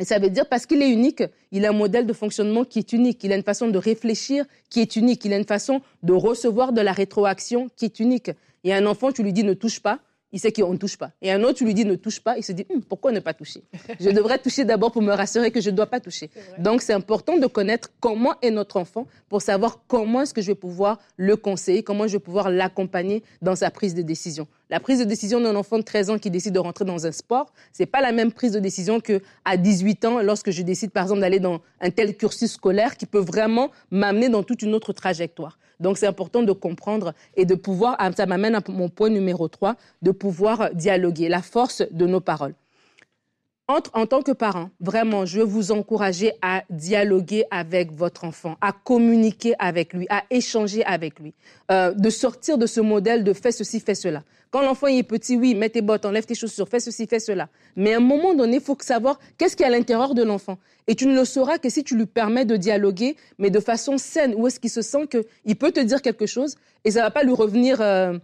Et 0.00 0.04
ça 0.04 0.18
veut 0.18 0.30
dire 0.30 0.46
parce 0.46 0.64
qu'il 0.66 0.80
est 0.80 0.90
unique, 0.90 1.24
il 1.50 1.66
a 1.66 1.70
un 1.70 1.72
modèle 1.72 2.06
de 2.06 2.12
fonctionnement 2.12 2.64
qui 2.64 2.78
est 2.78 2.92
unique, 2.92 3.22
il 3.24 3.32
a 3.32 3.36
une 3.36 3.42
façon 3.42 3.68
de 3.68 3.78
réfléchir 3.78 4.44
qui 4.70 4.80
est 4.80 4.94
unique, 4.94 5.24
il 5.24 5.32
a 5.32 5.36
une 5.36 5.44
façon 5.44 5.80
de 6.04 6.12
recevoir 6.12 6.72
de 6.72 6.80
la 6.80 6.92
rétroaction 6.92 7.68
qui 7.76 7.84
est 7.84 7.98
unique. 7.98 8.30
Et 8.62 8.72
un 8.72 8.86
enfant, 8.86 9.10
tu 9.10 9.24
lui 9.24 9.32
dis 9.32 9.42
ne 9.42 9.54
touche 9.54 9.80
pas, 9.80 9.98
il 10.32 10.40
sait 10.40 10.52
qu'on 10.52 10.72
ne 10.72 10.78
touche 10.78 10.96
pas. 10.96 11.10
Et 11.22 11.30
un 11.32 11.42
autre, 11.42 11.54
tu 11.54 11.64
lui 11.64 11.74
dis 11.74 11.84
ne 11.84 11.94
touche 11.94 12.20
pas, 12.20 12.36
il 12.36 12.42
se 12.42 12.52
dit 12.52 12.66
hum, 12.70 12.82
pourquoi 12.82 13.12
ne 13.12 13.20
pas 13.20 13.34
toucher? 13.34 13.62
Je 14.00 14.10
devrais 14.10 14.38
toucher 14.38 14.64
d'abord 14.64 14.92
pour 14.92 15.02
me 15.02 15.12
rassurer 15.12 15.50
que 15.50 15.60
je 15.60 15.70
ne 15.70 15.76
dois 15.76 15.86
pas 15.86 16.00
toucher. 16.00 16.30
Donc 16.58 16.82
c'est 16.82 16.92
important 16.92 17.36
de 17.36 17.46
connaître 17.46 17.90
comment 18.00 18.34
est 18.42 18.50
notre 18.50 18.76
enfant 18.76 19.06
pour 19.28 19.42
savoir 19.42 19.80
comment 19.86 20.22
est-ce 20.22 20.34
que 20.34 20.42
je 20.42 20.48
vais 20.48 20.54
pouvoir 20.54 20.98
le 21.16 21.36
conseiller, 21.36 21.82
comment 21.82 22.06
je 22.06 22.14
vais 22.14 22.18
pouvoir 22.18 22.50
l'accompagner 22.50 23.22
dans 23.42 23.56
sa 23.56 23.70
prise 23.70 23.94
de 23.94 24.02
décision. 24.02 24.46
La 24.70 24.80
prise 24.80 24.98
de 24.98 25.04
décision 25.04 25.40
d'un 25.40 25.56
enfant 25.56 25.78
de 25.78 25.82
13 25.82 26.10
ans 26.10 26.18
qui 26.18 26.30
décide 26.30 26.52
de 26.52 26.58
rentrer 26.58 26.84
dans 26.84 27.06
un 27.06 27.12
sport, 27.12 27.52
c'est 27.72 27.86
pas 27.86 28.02
la 28.02 28.12
même 28.12 28.32
prise 28.32 28.52
de 28.52 28.60
décision 28.60 29.00
que 29.00 29.22
à 29.46 29.56
18 29.56 30.04
ans 30.04 30.20
lorsque 30.20 30.50
je 30.50 30.60
décide 30.60 30.90
par 30.90 31.04
exemple 31.04 31.20
d'aller 31.20 31.40
dans 31.40 31.62
un 31.80 31.90
tel 31.90 32.14
cursus 32.14 32.52
scolaire 32.52 32.98
qui 32.98 33.06
peut 33.06 33.18
vraiment 33.18 33.70
m'amener 33.90 34.28
dans 34.28 34.42
toute 34.42 34.60
une 34.60 34.74
autre 34.74 34.92
trajectoire. 34.92 35.58
Donc 35.80 35.96
c'est 35.96 36.06
important 36.06 36.42
de 36.42 36.52
comprendre 36.52 37.14
et 37.34 37.46
de 37.46 37.54
pouvoir, 37.54 37.96
ah, 37.98 38.10
ça 38.14 38.26
m'amène 38.26 38.54
à 38.56 38.60
mon 38.68 38.90
point 38.90 39.08
numéro 39.08 39.48
3, 39.48 39.76
de 40.02 40.10
pouvoir 40.10 40.74
dialoguer, 40.74 41.30
la 41.30 41.40
force 41.40 41.82
de 41.90 42.06
nos 42.06 42.20
paroles. 42.20 42.54
Entre, 43.68 43.90
en 43.92 44.06
tant 44.06 44.22
que 44.22 44.32
parent, 44.32 44.70
vraiment, 44.80 45.26
je 45.26 45.40
veux 45.40 45.44
vous 45.44 45.72
encourager 45.72 46.32
à 46.40 46.64
dialoguer 46.70 47.44
avec 47.50 47.92
votre 47.92 48.24
enfant, 48.24 48.56
à 48.62 48.72
communiquer 48.72 49.54
avec 49.58 49.92
lui, 49.92 50.06
à 50.08 50.24
échanger 50.30 50.82
avec 50.86 51.20
lui, 51.20 51.34
euh, 51.70 51.92
de 51.92 52.08
sortir 52.08 52.56
de 52.56 52.66
ce 52.66 52.80
modèle 52.80 53.24
de 53.24 53.34
fais 53.34 53.52
ceci, 53.52 53.80
fais 53.80 53.94
cela. 53.94 54.24
Quand 54.50 54.62
l'enfant 54.62 54.86
est 54.86 55.02
petit, 55.02 55.36
oui, 55.36 55.54
mets 55.54 55.68
tes 55.68 55.82
bottes, 55.82 56.06
enlève 56.06 56.24
tes 56.24 56.34
chaussures, 56.34 56.66
fais 56.66 56.80
ceci, 56.80 57.06
fais 57.06 57.20
cela. 57.20 57.50
Mais 57.76 57.92
à 57.92 57.98
un 57.98 58.00
moment 58.00 58.32
donné, 58.32 58.56
il 58.56 58.62
faut 58.62 58.78
savoir 58.80 59.18
qu'est-ce 59.36 59.54
qu'il 59.54 59.64
y 59.64 59.68
a 59.68 59.72
à 59.72 59.76
l'intérieur 59.76 60.14
de 60.14 60.22
l'enfant. 60.22 60.56
Et 60.86 60.94
tu 60.94 61.06
ne 61.06 61.14
le 61.14 61.26
sauras 61.26 61.58
que 61.58 61.68
si 61.68 61.84
tu 61.84 61.94
lui 61.94 62.06
permets 62.06 62.46
de 62.46 62.56
dialoguer, 62.56 63.16
mais 63.38 63.50
de 63.50 63.60
façon 63.60 63.98
saine, 63.98 64.34
où 64.34 64.46
est-ce 64.46 64.58
qu'il 64.58 64.70
se 64.70 64.80
sent 64.80 65.06
qu'il 65.08 65.56
peut 65.56 65.72
te 65.72 65.80
dire 65.80 66.00
quelque 66.00 66.24
chose 66.24 66.56
et 66.84 66.92
ça 66.92 67.02
va 67.02 67.10
pas 67.10 67.22
lui 67.22 67.34
revenir 67.34 67.82
euh, 67.82 68.18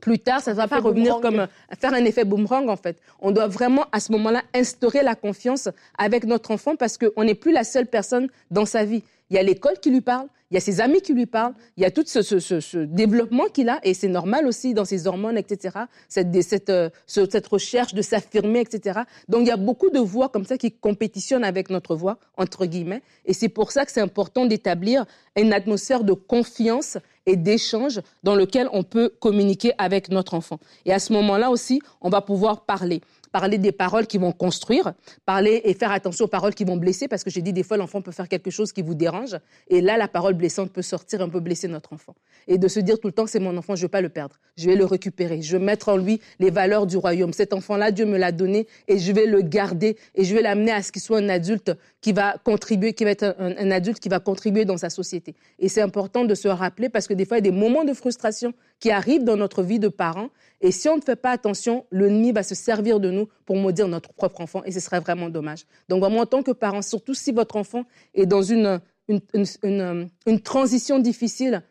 plus 0.00 0.18
tard, 0.18 0.40
ça 0.40 0.52
ne 0.52 0.56
va 0.56 0.68
pas 0.68 0.80
revenir 0.80 1.20
comme 1.20 1.40
euh, 1.40 1.46
faire 1.78 1.94
un 1.94 2.04
effet 2.04 2.24
boomerang 2.24 2.68
en 2.68 2.76
fait. 2.76 2.98
On 3.20 3.30
doit 3.30 3.48
vraiment 3.48 3.86
à 3.92 4.00
ce 4.00 4.12
moment-là 4.12 4.42
instaurer 4.54 5.02
la 5.02 5.14
confiance 5.14 5.68
avec 5.96 6.24
notre 6.24 6.50
enfant 6.50 6.76
parce 6.76 6.98
qu'on 6.98 7.24
n'est 7.24 7.34
plus 7.34 7.52
la 7.52 7.64
seule 7.64 7.86
personne 7.86 8.28
dans 8.50 8.66
sa 8.66 8.84
vie. 8.84 9.02
Il 9.30 9.36
y 9.36 9.38
a 9.38 9.42
l'école 9.42 9.78
qui 9.80 9.90
lui 9.90 10.02
parle, 10.02 10.26
il 10.50 10.54
y 10.54 10.58
a 10.58 10.60
ses 10.60 10.80
amis 10.80 11.00
qui 11.00 11.14
lui 11.14 11.26
parlent, 11.26 11.54
il 11.76 11.82
y 11.82 11.86
a 11.86 11.90
tout 11.90 12.04
ce, 12.06 12.84
développement 12.84 13.46
qu'il 13.46 13.68
a, 13.68 13.80
et 13.82 13.94
c'est 13.94 14.08
normal 14.08 14.46
aussi 14.46 14.74
dans 14.74 14.84
ses 14.84 15.06
hormones, 15.06 15.38
etc., 15.38 15.78
cette, 16.08 16.70
euh, 16.70 16.90
cette, 17.06 17.46
recherche 17.46 17.94
de 17.94 18.02
s'affirmer, 18.02 18.60
etc. 18.60 19.00
Donc 19.28 19.40
il 19.40 19.48
y 19.48 19.50
a 19.50 19.56
beaucoup 19.56 19.90
de 19.90 19.98
voix 19.98 20.28
comme 20.28 20.44
ça 20.44 20.58
qui 20.58 20.70
compétitionnent 20.70 21.44
avec 21.44 21.70
notre 21.70 21.96
voix, 21.96 22.18
entre 22.36 22.66
guillemets, 22.66 23.02
et 23.24 23.32
c'est 23.32 23.48
pour 23.48 23.72
ça 23.72 23.86
que 23.86 23.90
c'est 23.90 24.02
important 24.02 24.44
d'établir 24.44 25.06
une 25.36 25.52
atmosphère 25.52 26.04
de 26.04 26.12
confiance 26.12 26.98
et 27.26 27.36
d'échange 27.36 28.00
dans 28.22 28.34
lequel 28.34 28.68
on 28.72 28.82
peut 28.82 29.10
communiquer 29.20 29.72
avec 29.78 30.10
notre 30.10 30.34
enfant. 30.34 30.58
Et 30.84 30.92
à 30.92 30.98
ce 30.98 31.12
moment-là 31.12 31.50
aussi, 31.50 31.80
on 32.00 32.08
va 32.08 32.20
pouvoir 32.20 32.64
parler 32.64 33.00
parler 33.34 33.58
des 33.58 33.72
paroles 33.72 34.06
qui 34.06 34.16
vont 34.16 34.30
construire, 34.30 34.92
parler 35.26 35.60
et 35.64 35.74
faire 35.74 35.90
attention 35.90 36.26
aux 36.26 36.28
paroles 36.28 36.54
qui 36.54 36.62
vont 36.62 36.76
blesser, 36.76 37.08
parce 37.08 37.24
que 37.24 37.30
j'ai 37.30 37.42
dit 37.42 37.52
des 37.52 37.64
fois 37.64 37.76
l'enfant 37.76 38.00
peut 38.00 38.12
faire 38.12 38.28
quelque 38.28 38.48
chose 38.48 38.72
qui 38.72 38.80
vous 38.80 38.94
dérange, 38.94 39.36
et 39.66 39.80
là 39.80 39.96
la 39.96 40.06
parole 40.06 40.34
blessante 40.34 40.70
peut 40.70 40.82
sortir, 40.82 41.20
un 41.20 41.28
peu 41.28 41.40
blesser 41.40 41.66
notre 41.66 41.92
enfant. 41.92 42.14
Et 42.46 42.58
de 42.58 42.68
se 42.68 42.78
dire 42.78 43.00
tout 43.00 43.08
le 43.08 43.12
temps 43.12 43.26
c'est 43.26 43.40
mon 43.40 43.56
enfant, 43.56 43.74
je 43.74 43.80
ne 43.80 43.86
vais 43.86 43.90
pas 43.90 44.02
le 44.02 44.08
perdre, 44.08 44.36
je 44.56 44.66
vais 44.66 44.76
le 44.76 44.84
récupérer, 44.84 45.42
je 45.42 45.56
vais 45.56 45.64
mettre 45.64 45.88
en 45.88 45.96
lui 45.96 46.20
les 46.38 46.50
valeurs 46.50 46.86
du 46.86 46.96
royaume. 46.96 47.32
Cet 47.32 47.52
enfant-là, 47.52 47.90
Dieu 47.90 48.06
me 48.06 48.18
l'a 48.18 48.30
donné 48.30 48.68
et 48.86 49.00
je 49.00 49.10
vais 49.10 49.26
le 49.26 49.42
garder 49.42 49.96
et 50.14 50.22
je 50.22 50.32
vais 50.32 50.42
l'amener 50.42 50.70
à 50.70 50.80
ce 50.84 50.92
qu'il 50.92 51.02
soit 51.02 51.18
un 51.18 51.28
adulte 51.28 51.72
qui 52.04 52.12
va 52.12 52.36
contribuer, 52.44 52.92
qui 52.92 53.04
va 53.04 53.12
être 53.12 53.34
un, 53.38 53.70
adulte 53.70 53.98
qui 53.98 54.10
va 54.10 54.20
contribuer 54.20 54.66
dans 54.66 54.76
sa 54.76 54.90
société. 54.90 55.34
Et 55.58 55.70
c'est 55.70 55.80
important 55.80 56.26
de 56.26 56.34
se 56.34 56.48
rappeler 56.48 56.90
parce 56.90 57.06
que 57.06 57.14
des 57.14 57.24
fois 57.24 57.38
il 57.38 57.46
y 57.46 57.48
a 57.48 57.50
des 57.50 57.58
moments 57.58 57.82
de 57.82 57.94
frustration 57.94 58.52
qui 58.78 58.90
arrivent 58.90 59.24
dans 59.24 59.38
notre 59.38 59.62
vie 59.62 59.78
de 59.78 59.88
parents 59.88 60.28
et 60.60 60.70
si 60.70 60.86
on 60.90 60.98
ne 60.98 61.00
fait 61.00 61.16
pas 61.16 61.30
attention, 61.30 61.86
l'ennemi 61.90 62.32
va 62.32 62.42
se 62.42 62.54
servir 62.54 63.00
de 63.00 63.10
nous 63.10 63.26
pour 63.46 63.56
maudire 63.56 63.88
notre 63.88 64.12
propre 64.12 64.42
enfant 64.42 64.62
et 64.64 64.70
ce 64.70 64.80
serait 64.80 65.00
vraiment 65.00 65.30
dommage. 65.30 65.64
Donc 65.88 66.00
vraiment, 66.00 66.20
en 66.20 66.26
tant 66.26 66.42
que 66.42 66.50
parent, 66.50 66.82
surtout 66.82 67.14
si 67.14 67.32
votre 67.32 67.56
enfant 67.56 67.86
est 68.12 68.26
dans 68.26 68.42
une, 68.42 68.82
une, 69.08 70.40
transition 70.42 70.98
difficile, 70.98 71.62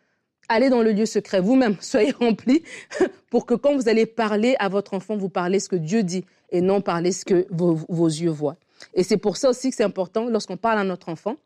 allez 0.48 0.68
dans 0.68 0.82
le 0.82 0.90
lieu 0.90 1.06
secret 1.06 1.38
vous-même, 1.38 1.76
soyez 1.80 2.10
remplis 2.10 2.64
pour 3.30 3.46
que 3.46 3.54
quand 3.54 3.76
vous 3.76 3.88
allez 3.88 4.04
parler 4.04 4.56
à 4.58 4.68
votre 4.68 4.94
enfant, 4.94 5.16
vous 5.16 5.28
parlez 5.28 5.60
ce 5.60 5.68
que 5.68 5.76
Dieu 5.76 6.02
dit 6.02 6.24
et 6.50 6.60
non 6.60 6.80
parler 6.80 7.12
ce 7.12 7.24
que 7.24 7.46
vos 7.52 8.08
yeux 8.08 8.30
voient. 8.30 8.56
Et 8.92 9.02
c'est 9.02 9.16
pour 9.16 9.36
ça 9.36 9.50
aussi 9.50 9.70
que 9.70 9.76
c'est 9.76 9.84
important 9.84 10.28
lorsqu'on 10.28 10.56
parle 10.56 10.78
à 10.78 10.84
notre 10.84 11.08
enfant, 11.08 11.36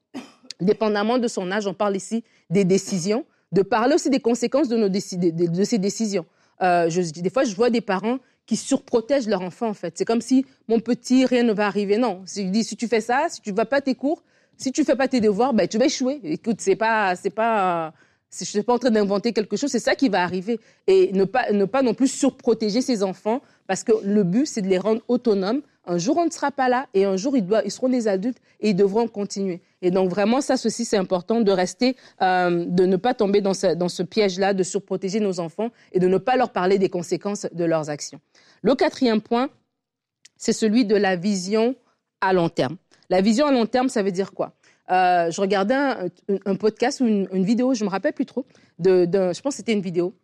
dépendamment 0.60 1.18
de 1.18 1.28
son 1.28 1.50
âge, 1.52 1.66
on 1.66 1.74
parle 1.74 1.96
ici 1.96 2.24
des 2.50 2.64
décisions, 2.64 3.24
de 3.52 3.62
parler 3.62 3.94
aussi 3.94 4.10
des 4.10 4.20
conséquences 4.20 4.68
de, 4.68 4.76
nos 4.76 5.64
ces 5.64 5.78
décisions. 5.78 6.26
Euh, 6.60 6.90
je, 6.90 7.00
des 7.00 7.30
fois, 7.30 7.44
je 7.44 7.54
vois 7.54 7.70
des 7.70 7.80
parents 7.80 8.18
qui 8.46 8.56
surprotègent 8.56 9.28
leur 9.28 9.42
enfant, 9.42 9.68
en 9.68 9.74
fait. 9.74 9.96
C'est 9.96 10.04
comme 10.04 10.20
si, 10.20 10.44
mon 10.68 10.80
petit, 10.80 11.24
rien 11.24 11.42
ne 11.42 11.52
va 11.52 11.66
arriver. 11.66 11.98
Non. 11.98 12.22
Si 12.24 12.46
je 12.46 12.48
dis, 12.50 12.64
si 12.64 12.76
tu 12.76 12.88
fais 12.88 13.00
ça, 13.00 13.26
si 13.28 13.40
tu 13.40 13.52
vas 13.52 13.66
pas 13.66 13.80
tes 13.80 13.94
cours, 13.94 14.22
si 14.56 14.72
tu 14.72 14.84
fais 14.84 14.96
pas 14.96 15.06
tes 15.06 15.20
devoirs, 15.20 15.54
ben, 15.54 15.68
tu 15.68 15.78
vas 15.78 15.84
échouer. 15.84 16.20
Écoute, 16.24 16.60
c'est 16.60 16.74
pas, 16.74 17.14
c'est 17.14 17.30
pas, 17.30 17.92
je 18.36 18.44
suis 18.44 18.62
pas 18.62 18.74
en 18.74 18.78
train 18.78 18.90
d'inventer 18.90 19.32
quelque 19.32 19.56
chose, 19.56 19.70
c'est 19.70 19.78
ça 19.78 19.94
qui 19.94 20.08
va 20.08 20.22
arriver. 20.22 20.58
Et 20.86 21.12
ne 21.12 21.24
pas, 21.24 21.52
ne 21.52 21.64
pas 21.64 21.82
non 21.82 21.94
plus 21.94 22.08
surprotéger 22.08 22.80
ses 22.80 23.02
enfants, 23.02 23.40
parce 23.66 23.84
que 23.84 23.92
le 24.02 24.24
but, 24.24 24.46
c'est 24.46 24.62
de 24.62 24.68
les 24.68 24.78
rendre 24.78 25.02
autonomes. 25.08 25.62
Un 25.88 25.96
jour, 25.96 26.18
on 26.18 26.26
ne 26.26 26.30
sera 26.30 26.50
pas 26.50 26.68
là, 26.68 26.86
et 26.92 27.06
un 27.06 27.16
jour, 27.16 27.34
ils, 27.34 27.44
doivent, 27.44 27.62
ils 27.64 27.70
seront 27.70 27.88
des 27.88 28.08
adultes, 28.08 28.38
et 28.60 28.70
ils 28.70 28.76
devront 28.76 29.08
continuer. 29.08 29.62
Et 29.80 29.90
donc, 29.90 30.10
vraiment, 30.10 30.42
ça, 30.42 30.58
ceci, 30.58 30.84
c'est 30.84 30.98
important 30.98 31.40
de 31.40 31.50
rester, 31.50 31.96
euh, 32.20 32.66
de 32.66 32.84
ne 32.84 32.96
pas 32.96 33.14
tomber 33.14 33.40
dans 33.40 33.54
ce, 33.54 34.02
piège-là, 34.02 34.52
de 34.52 34.62
surprotéger 34.62 35.18
nos 35.18 35.40
enfants, 35.40 35.70
et 35.92 35.98
de 35.98 36.06
ne 36.06 36.18
pas 36.18 36.36
leur 36.36 36.52
parler 36.52 36.78
des 36.78 36.90
conséquences 36.90 37.46
de 37.52 37.64
leurs 37.64 37.88
actions. 37.88 38.20
Le 38.60 38.74
quatrième 38.74 39.22
point, 39.22 39.48
c'est 40.36 40.52
celui 40.52 40.84
de 40.84 40.94
la 40.94 41.16
vision 41.16 41.74
à 42.20 42.34
long 42.34 42.50
terme. 42.50 42.76
La 43.08 43.22
vision 43.22 43.46
à 43.46 43.52
long 43.52 43.64
terme, 43.64 43.88
ça 43.88 44.02
veut 44.02 44.12
dire 44.12 44.32
quoi? 44.32 44.52
Euh, 44.90 45.30
je 45.30 45.40
regardais 45.40 45.74
un, 45.74 46.54
podcast 46.54 47.00
ou 47.00 47.06
une, 47.06 47.44
vidéo, 47.44 47.72
je 47.72 47.84
me 47.84 47.88
rappelle 47.88 48.12
plus 48.12 48.26
trop, 48.26 48.44
je 48.78 49.40
pense 49.40 49.54
que 49.54 49.56
c'était 49.56 49.72
une 49.72 49.80
vidéo. 49.80 50.14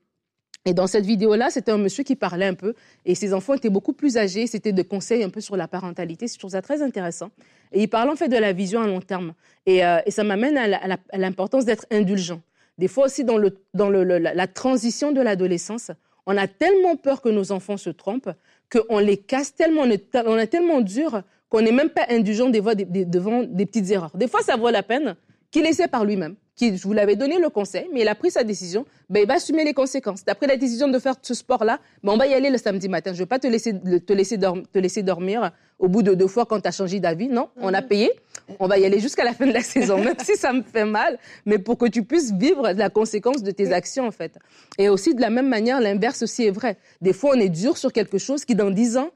Et 0.66 0.72
dans 0.72 0.86
cette 0.86 1.04
vidéo-là, 1.04 1.50
c'était 1.50 1.72
un 1.72 1.78
monsieur 1.78 2.04
qui 2.04 2.16
parlait 2.16 2.46
un 2.46 2.54
peu, 2.54 2.74
et 3.04 3.14
ses 3.14 3.34
enfants 3.34 3.54
étaient 3.54 3.68
beaucoup 3.68 3.92
plus 3.92 4.16
âgés. 4.16 4.46
C'était 4.46 4.72
des 4.72 4.84
conseils 4.84 5.22
un 5.22 5.28
peu 5.28 5.42
sur 5.42 5.56
la 5.56 5.68
parentalité. 5.68 6.26
Je 6.26 6.38
trouve 6.38 6.52
ça 6.52 6.62
très 6.62 6.82
intéressant. 6.82 7.30
Et 7.72 7.82
il 7.82 7.88
parle 7.88 8.08
en 8.08 8.16
fait 8.16 8.28
de 8.28 8.36
la 8.36 8.52
vision 8.52 8.80
à 8.80 8.86
long 8.86 9.00
terme. 9.00 9.34
Et, 9.66 9.84
euh, 9.84 9.98
ça 10.08 10.24
m'amène 10.24 10.56
à 10.56 11.18
l'importance 11.18 11.66
d'être 11.66 11.86
indulgent. 11.90 12.40
Des 12.78 12.88
fois 12.88 13.06
aussi, 13.06 13.24
dans, 13.24 13.38
la 13.38 14.46
transition 14.46 15.12
de 15.12 15.20
l'adolescence, 15.20 15.90
on 16.26 16.36
a 16.36 16.48
tellement 16.48 16.96
peur 16.96 17.20
que 17.20 17.28
nos 17.28 17.52
enfants 17.52 17.76
se 17.76 17.90
trompent 17.90 18.30
qu'on 18.70 18.98
les 18.98 19.18
casse 19.18 19.54
tellement, 19.54 19.82
on 19.82 19.90
est, 19.90 20.16
on 20.26 20.38
est 20.38 20.46
tellement 20.46 20.80
dur 20.80 21.22
qu'on 21.48 21.60
n'est 21.60 21.72
même 21.72 21.90
pas 21.90 22.06
indulgent 22.08 22.50
devant 22.50 22.74
des, 22.74 23.66
petites 23.66 23.90
erreurs. 23.90 24.16
Des 24.16 24.26
fois, 24.26 24.40
ça 24.42 24.56
vaut 24.56 24.70
la 24.70 24.82
peine 24.82 25.14
qu'il 25.50 25.66
essaie 25.66 25.86
par 25.86 26.04
lui-même. 26.04 26.34
Qui, 26.56 26.76
je 26.76 26.82
vous 26.84 26.92
l'avais 26.92 27.16
donné 27.16 27.38
le 27.38 27.48
conseil, 27.48 27.88
mais 27.92 28.02
il 28.02 28.08
a 28.08 28.14
pris 28.14 28.30
sa 28.30 28.44
décision, 28.44 28.86
ben, 29.10 29.20
il 29.20 29.26
va 29.26 29.34
assumer 29.34 29.64
les 29.64 29.74
conséquences. 29.74 30.24
D'après 30.24 30.46
la 30.46 30.56
décision 30.56 30.86
de 30.86 30.98
faire 31.00 31.14
ce 31.20 31.34
sport-là, 31.34 31.80
ben, 32.02 32.12
on 32.12 32.16
va 32.16 32.28
y 32.28 32.34
aller 32.34 32.50
le 32.50 32.58
samedi 32.58 32.88
matin. 32.88 33.10
Je 33.10 33.16
ne 33.16 33.22
vais 33.22 33.26
pas 33.26 33.40
te 33.40 33.48
laisser, 33.48 33.72
te, 33.72 34.12
laisser 34.12 34.38
te 34.38 34.78
laisser 34.78 35.02
dormir 35.02 35.50
au 35.80 35.88
bout 35.88 36.02
de 36.04 36.14
deux 36.14 36.28
fois 36.28 36.46
quand 36.46 36.60
tu 36.60 36.68
as 36.68 36.70
changé 36.70 37.00
d'avis. 37.00 37.28
Non, 37.28 37.48
on 37.56 37.74
a 37.74 37.80
mhm. 37.80 37.88
payé. 37.88 38.12
On 38.60 38.68
va 38.68 38.78
y 38.78 38.84
aller 38.84 39.00
jusqu'à 39.00 39.24
la 39.24 39.32
fin 39.32 39.46
de 39.46 39.52
la 39.52 39.62
saison, 39.62 39.98
même 39.98 40.14
si 40.22 40.36
ça 40.36 40.52
me 40.52 40.62
fait 40.62 40.84
mal, 40.84 41.18
mais 41.44 41.58
pour 41.58 41.76
que 41.76 41.86
tu 41.86 42.04
puisses 42.04 42.32
vivre 42.32 42.70
la 42.70 42.88
conséquence 42.88 43.42
de 43.42 43.50
tes 43.50 43.72
actions, 43.72 44.06
en 44.06 44.12
fait. 44.12 44.38
Et 44.78 44.88
aussi, 44.88 45.14
de 45.14 45.20
la 45.20 45.30
même 45.30 45.48
manière, 45.48 45.80
l'inverse 45.80 46.22
aussi 46.22 46.44
est 46.44 46.50
vrai. 46.50 46.76
Des 47.00 47.12
fois, 47.12 47.32
on 47.34 47.40
est 47.40 47.48
dur 47.48 47.76
sur 47.76 47.92
quelque 47.92 48.18
chose 48.18 48.44
qui, 48.44 48.54
dans 48.54 48.70
dix 48.70 48.96
ans, 48.96 49.10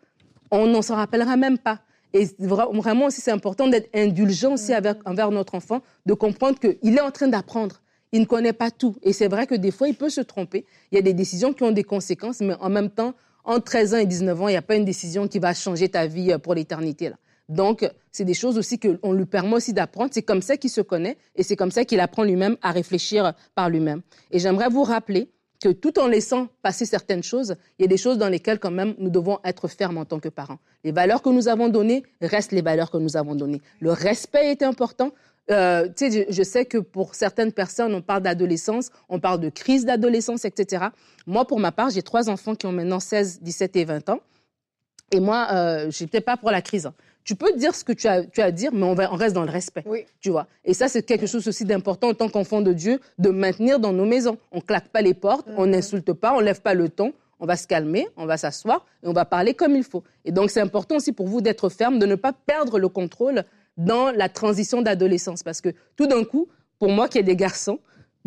on 0.51 0.67
n'en 0.67 0.83
s'en 0.83 0.97
rappellera 0.97 1.37
même 1.37 1.59
pas. 1.59 1.81
Et 2.15 2.27
vraiment 2.39 3.07
aussi, 3.07 3.21
c'est 3.21 3.31
important 3.31 3.69
d'être 3.69 3.89
indulgent 3.95 4.53
aussi 4.55 4.73
envers 5.05 5.31
notre 5.31 5.55
enfant, 5.55 5.83
de 6.07 6.15
comprendre 6.15 6.59
qu'il 6.59 6.97
est 6.97 7.01
en 7.01 7.11
train 7.11 7.29
d'apprendre. 7.29 7.83
Il 8.13 8.21
ne 8.21 8.27
connaît 8.27 8.55
pas 8.55 8.71
tout. 8.71 8.97
Et 9.03 9.13
c'est 9.13 9.29
vrai 9.29 9.47
que 9.47 9.55
des 9.55 9.71
fois, 9.71 9.89
il 9.89 9.95
peut 9.95 10.09
se 10.09 10.23
tromper. 10.23 10.65
Il 10.91 10.97
y 10.97 10.99
a 10.99 11.03
des 11.03 11.13
décisions 11.13 11.53
qui 11.53 11.63
ont 11.65 11.71
des 11.71 11.85
conséquences, 11.85 12.41
mais 12.41 12.55
en 12.61 12.71
même 12.71 12.91
temps, 12.91 13.15
entre 13.45 13.65
13 13.65 13.95
ans 13.95 13.99
et 13.99 14.07
19 14.07 14.43
ans, 14.43 14.49
il 14.49 14.53
n'y 14.53 14.57
a 14.57 14.63
pas 14.63 14.77
une 14.77 14.85
décision 14.85 15.29
qui 15.29 15.39
va 15.39 15.53
changer 15.55 15.89
ta 15.89 16.07
vie 16.07 16.33
euh, 16.33 16.39
pour 16.39 16.55
l'éternité. 16.55 17.11
Donc, 17.49 17.89
c'est 18.13 18.25
des 18.25 18.35
choses 18.35 18.59
aussi 18.59 18.79
qu'on 18.79 19.13
lui 19.13 19.25
permet 19.25 19.55
aussi 19.55 19.73
d'apprendre. 19.73 20.11
C'est 20.13 20.23
comme 20.23 20.43
ça 20.43 20.57
qu'il 20.57 20.71
se 20.71 20.83
connaît 20.83 21.17
et 21.35 21.43
c'est 21.43 21.57
comme 21.57 21.71
ça 21.71 21.85
qu'il 21.85 22.01
apprend 22.01 22.25
lui-même 22.25 22.57
à 22.61 22.73
réfléchir 22.73 23.33
par 23.55 23.71
lui-même. 23.71 24.03
Et 24.31 24.39
j'aimerais 24.39 24.69
vous 24.69 24.83
rappeler 24.83 25.31
que 25.61 25.71
tout 25.71 25.99
en 25.99 26.07
laissant 26.07 26.49
passer 26.63 26.85
certaines 26.85 27.23
choses, 27.23 27.57
il 27.79 27.83
y 27.83 27.85
a 27.85 27.89
des 27.89 27.97
choses 27.97 28.19
dans 28.19 28.29
lesquelles 28.29 28.59
quand 28.59 28.71
même 28.71 28.95
nous 28.99 29.11
devons 29.11 29.39
être 29.45 29.69
fermes 29.69 29.99
en 29.99 30.05
tant 30.05 30.21
que 30.21 30.29
parents. 30.29 30.59
Les 30.85 30.93
valeurs 30.93 31.23
que 31.23 31.31
nous 31.31 31.49
avons 31.49 31.69
données 31.69 32.05
restent 32.21 32.53
les 32.53 32.63
valeurs 32.63 32.91
que 32.91 32.99
nous 32.99 33.17
avons 33.17 33.35
données. 33.35 33.61
Le 33.81 33.93
respect 33.93 34.51
est 34.51 34.63
important. 34.63 35.13
Euh, 35.51 35.89
je, 35.99 36.25
je 36.29 36.43
sais 36.43 36.67
que 36.67 36.79
pour 36.79 37.15
certaines 37.15 37.53
personnes, 37.53 37.95
on 37.95 38.03
parle 38.03 38.23
d'adolescence, 38.23 38.91
on 39.09 39.19
parle 39.19 39.41
de 39.41 39.49
crise 39.49 39.85
d'adolescence, 39.85 40.45
etc. 40.45 40.87
Moi, 41.27 41.47
pour 41.47 41.59
ma 41.59 41.73
part, 41.73 41.91
j'ai 41.91 42.03
trois 42.03 42.29
enfants 42.29 42.55
qui 42.55 42.67
ont 42.67 42.73
maintenant 42.73 43.01
16, 43.01 43.41
17 43.41 43.77
et 43.77 43.85
20 43.85 44.09
ans. 44.11 44.21
Et 45.11 45.21
moi, 45.21 45.49
euh, 45.53 45.91
je 45.91 46.05
n'étais 46.05 46.21
pas 46.21 46.37
pour 46.37 46.51
la 46.51 46.61
crise. 46.61 46.91
Tu 47.29 47.37
peux 47.37 47.53
dire 47.59 47.75
ce 47.75 47.85
que 47.85 47.93
tu 47.93 48.07
as, 48.07 48.25
tu 48.25 48.41
as 48.41 48.47
à 48.47 48.51
dire, 48.51 48.73
mais 48.73 48.85
on, 48.85 48.95
va, 48.95 49.13
on 49.13 49.17
reste 49.17 49.35
dans 49.35 49.45
le 49.45 49.51
respect. 49.51 49.83
Oui. 49.85 50.07
Tu 50.19 50.31
vois. 50.31 50.47
Et 50.65 50.73
ça, 50.73 50.89
c'est 50.89 51.03
quelque 51.03 51.27
chose 51.27 51.47
aussi 51.47 51.67
d'important 51.67 52.09
en 52.09 52.15
tant 52.15 52.31
qu'enfant 52.31 52.63
de 52.63 52.73
Dieu, 52.73 53.01
de 53.19 53.29
maintenir 53.29 53.79
dans 53.79 53.93
nos 53.93 54.07
maisons. 54.07 54.39
On 54.51 54.63
claque 54.63 54.89
pas 54.89 55.03
les 55.03 55.13
portes, 55.13 55.47
on 55.59 55.67
mhm. 55.67 55.73
n'insulte 55.73 56.15
pas, 56.15 56.33
on 56.33 56.41
lève 56.41 56.63
pas 56.63 56.73
le 56.73 56.89
ton. 56.89 57.13
On 57.39 57.45
va 57.45 57.57
se 57.57 57.67
calmer, 57.67 58.09
on 58.17 58.25
va 58.25 58.39
s'asseoir 58.39 58.87
et 59.03 59.09
on 59.09 59.13
va 59.13 59.27
parler 59.27 59.53
comme 59.53 59.77
il 59.77 59.85
faut. 59.85 60.03
Et 60.25 60.33
donc, 60.33 60.51
c'est 60.51 60.63
important 60.63 60.97
aussi 60.97 61.13
pour 61.13 61.29
vous 61.29 61.43
d'être 61.43 61.69
ferme, 61.69 61.99
de 61.99 62.07
ne 62.07 62.15
pas 62.15 62.33
perdre 62.33 62.79
le 62.79 62.89
contrôle 62.89 63.45
dans 63.77 64.11
la 64.11 64.31
transition 64.31 64.81
d'adolescence. 64.81 65.43
Parce 65.43 65.61
que 65.61 65.75
tout 65.97 66.07
d'un 66.07 66.25
coup, 66.25 66.49
pour 66.79 66.89
moi 66.91 67.09
qui 67.09 67.19
ai 67.19 67.23
des 67.23 67.37
garçons, 67.37 67.79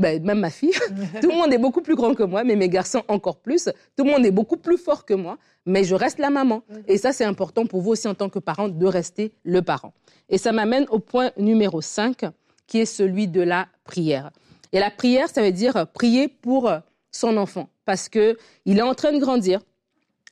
ben, 0.02 0.22
même 0.24 0.40
ma 0.40 0.50
fille, 0.50 0.74
tout 1.22 1.30
le 1.30 1.36
monde 1.36 1.54
est 1.54 1.58
beaucoup 1.58 1.82
plus 1.82 1.96
grand 1.96 2.14
que 2.14 2.24
moi, 2.24 2.44
mais 2.44 2.56
mes 2.56 2.68
garçons 2.68 3.04
encore 3.08 3.38
plus. 3.38 3.70
Tout 3.96 4.04
le 4.04 4.12
monde 4.12 4.26
est 4.26 4.32
beaucoup 4.32 4.58
plus 4.58 4.78
fort 4.78 5.06
que 5.06 5.14
moi, 5.14 5.38
mais 5.66 5.84
je 5.84 5.96
reste 5.96 6.20
la 6.20 6.30
maman. 6.30 6.64
Et 6.88 6.98
ça, 6.98 7.14
c'est 7.14 7.24
important 7.24 7.66
pour 7.66 7.82
vous 7.82 7.92
aussi 7.92 8.08
en 8.08 8.16
tant 8.16 8.30
que 8.30 8.40
parent 8.40 8.68
de 8.68 8.86
rester 8.86 9.32
le 9.44 9.62
parent. 9.62 9.94
Et 10.28 10.38
ça 10.38 10.52
m'amène 10.52 10.86
au 10.90 11.00
point 11.00 11.32
numéro 11.38 11.82
5, 11.82 12.26
qui 12.68 12.80
est 12.80 12.86
celui 12.86 13.28
de 13.28 13.42
la 13.42 13.68
prière. 13.84 14.32
Et 14.74 14.80
la 14.80 14.90
prière, 14.90 15.30
ça 15.30 15.42
veut 15.42 15.52
dire 15.52 15.88
prier 15.94 16.28
pour 16.28 16.72
son 17.12 17.38
enfant, 17.38 17.70
parce 17.86 18.10
que 18.10 18.38
il 18.66 18.78
est 18.80 18.84
en 18.84 18.94
train 18.94 19.12
de 19.12 19.20
grandir. 19.20 19.62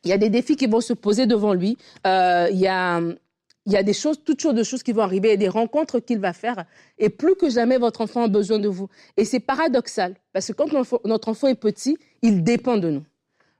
Il 0.04 0.10
y 0.10 0.14
a 0.14 0.18
des 0.18 0.30
défis 0.30 0.56
qui 0.56 0.68
vont 0.68 0.82
se 0.82 0.94
poser 0.94 1.26
devant 1.26 1.54
lui. 1.54 1.78
Euh, 2.08 2.48
il 2.52 2.60
y 2.60 2.68
a 2.68 3.02
il 3.70 3.74
y 3.74 3.78
a 3.78 3.84
des 3.84 3.94
choses, 3.94 4.24
toutes 4.26 4.42
sortes 4.42 4.56
de 4.56 4.64
choses 4.64 4.82
qui 4.82 4.94
vont 4.94 5.04
arriver, 5.04 5.34
et 5.34 5.38
des 5.38 5.48
rencontres 5.48 6.00
qu'il 6.00 6.18
va 6.18 6.34
faire. 6.34 6.66
Et 6.98 7.10
plus 7.10 7.36
que 7.36 7.52
jamais, 7.52 7.78
votre 7.78 8.02
enfant 8.02 8.24
a 8.24 8.28
besoin 8.28 8.58
de 8.58 8.68
vous. 8.68 8.90
Et 9.16 9.26
c'est 9.26 9.40
paradoxal, 9.40 10.16
parce 10.34 10.48
que 10.48 10.54
quand 10.54 10.74
notre 11.06 11.30
enfant 11.30 11.48
est 11.48 11.56
petit, 11.56 11.96
il 12.24 12.44
dépend 12.44 12.78
de 12.78 12.90
nous. 12.90 13.04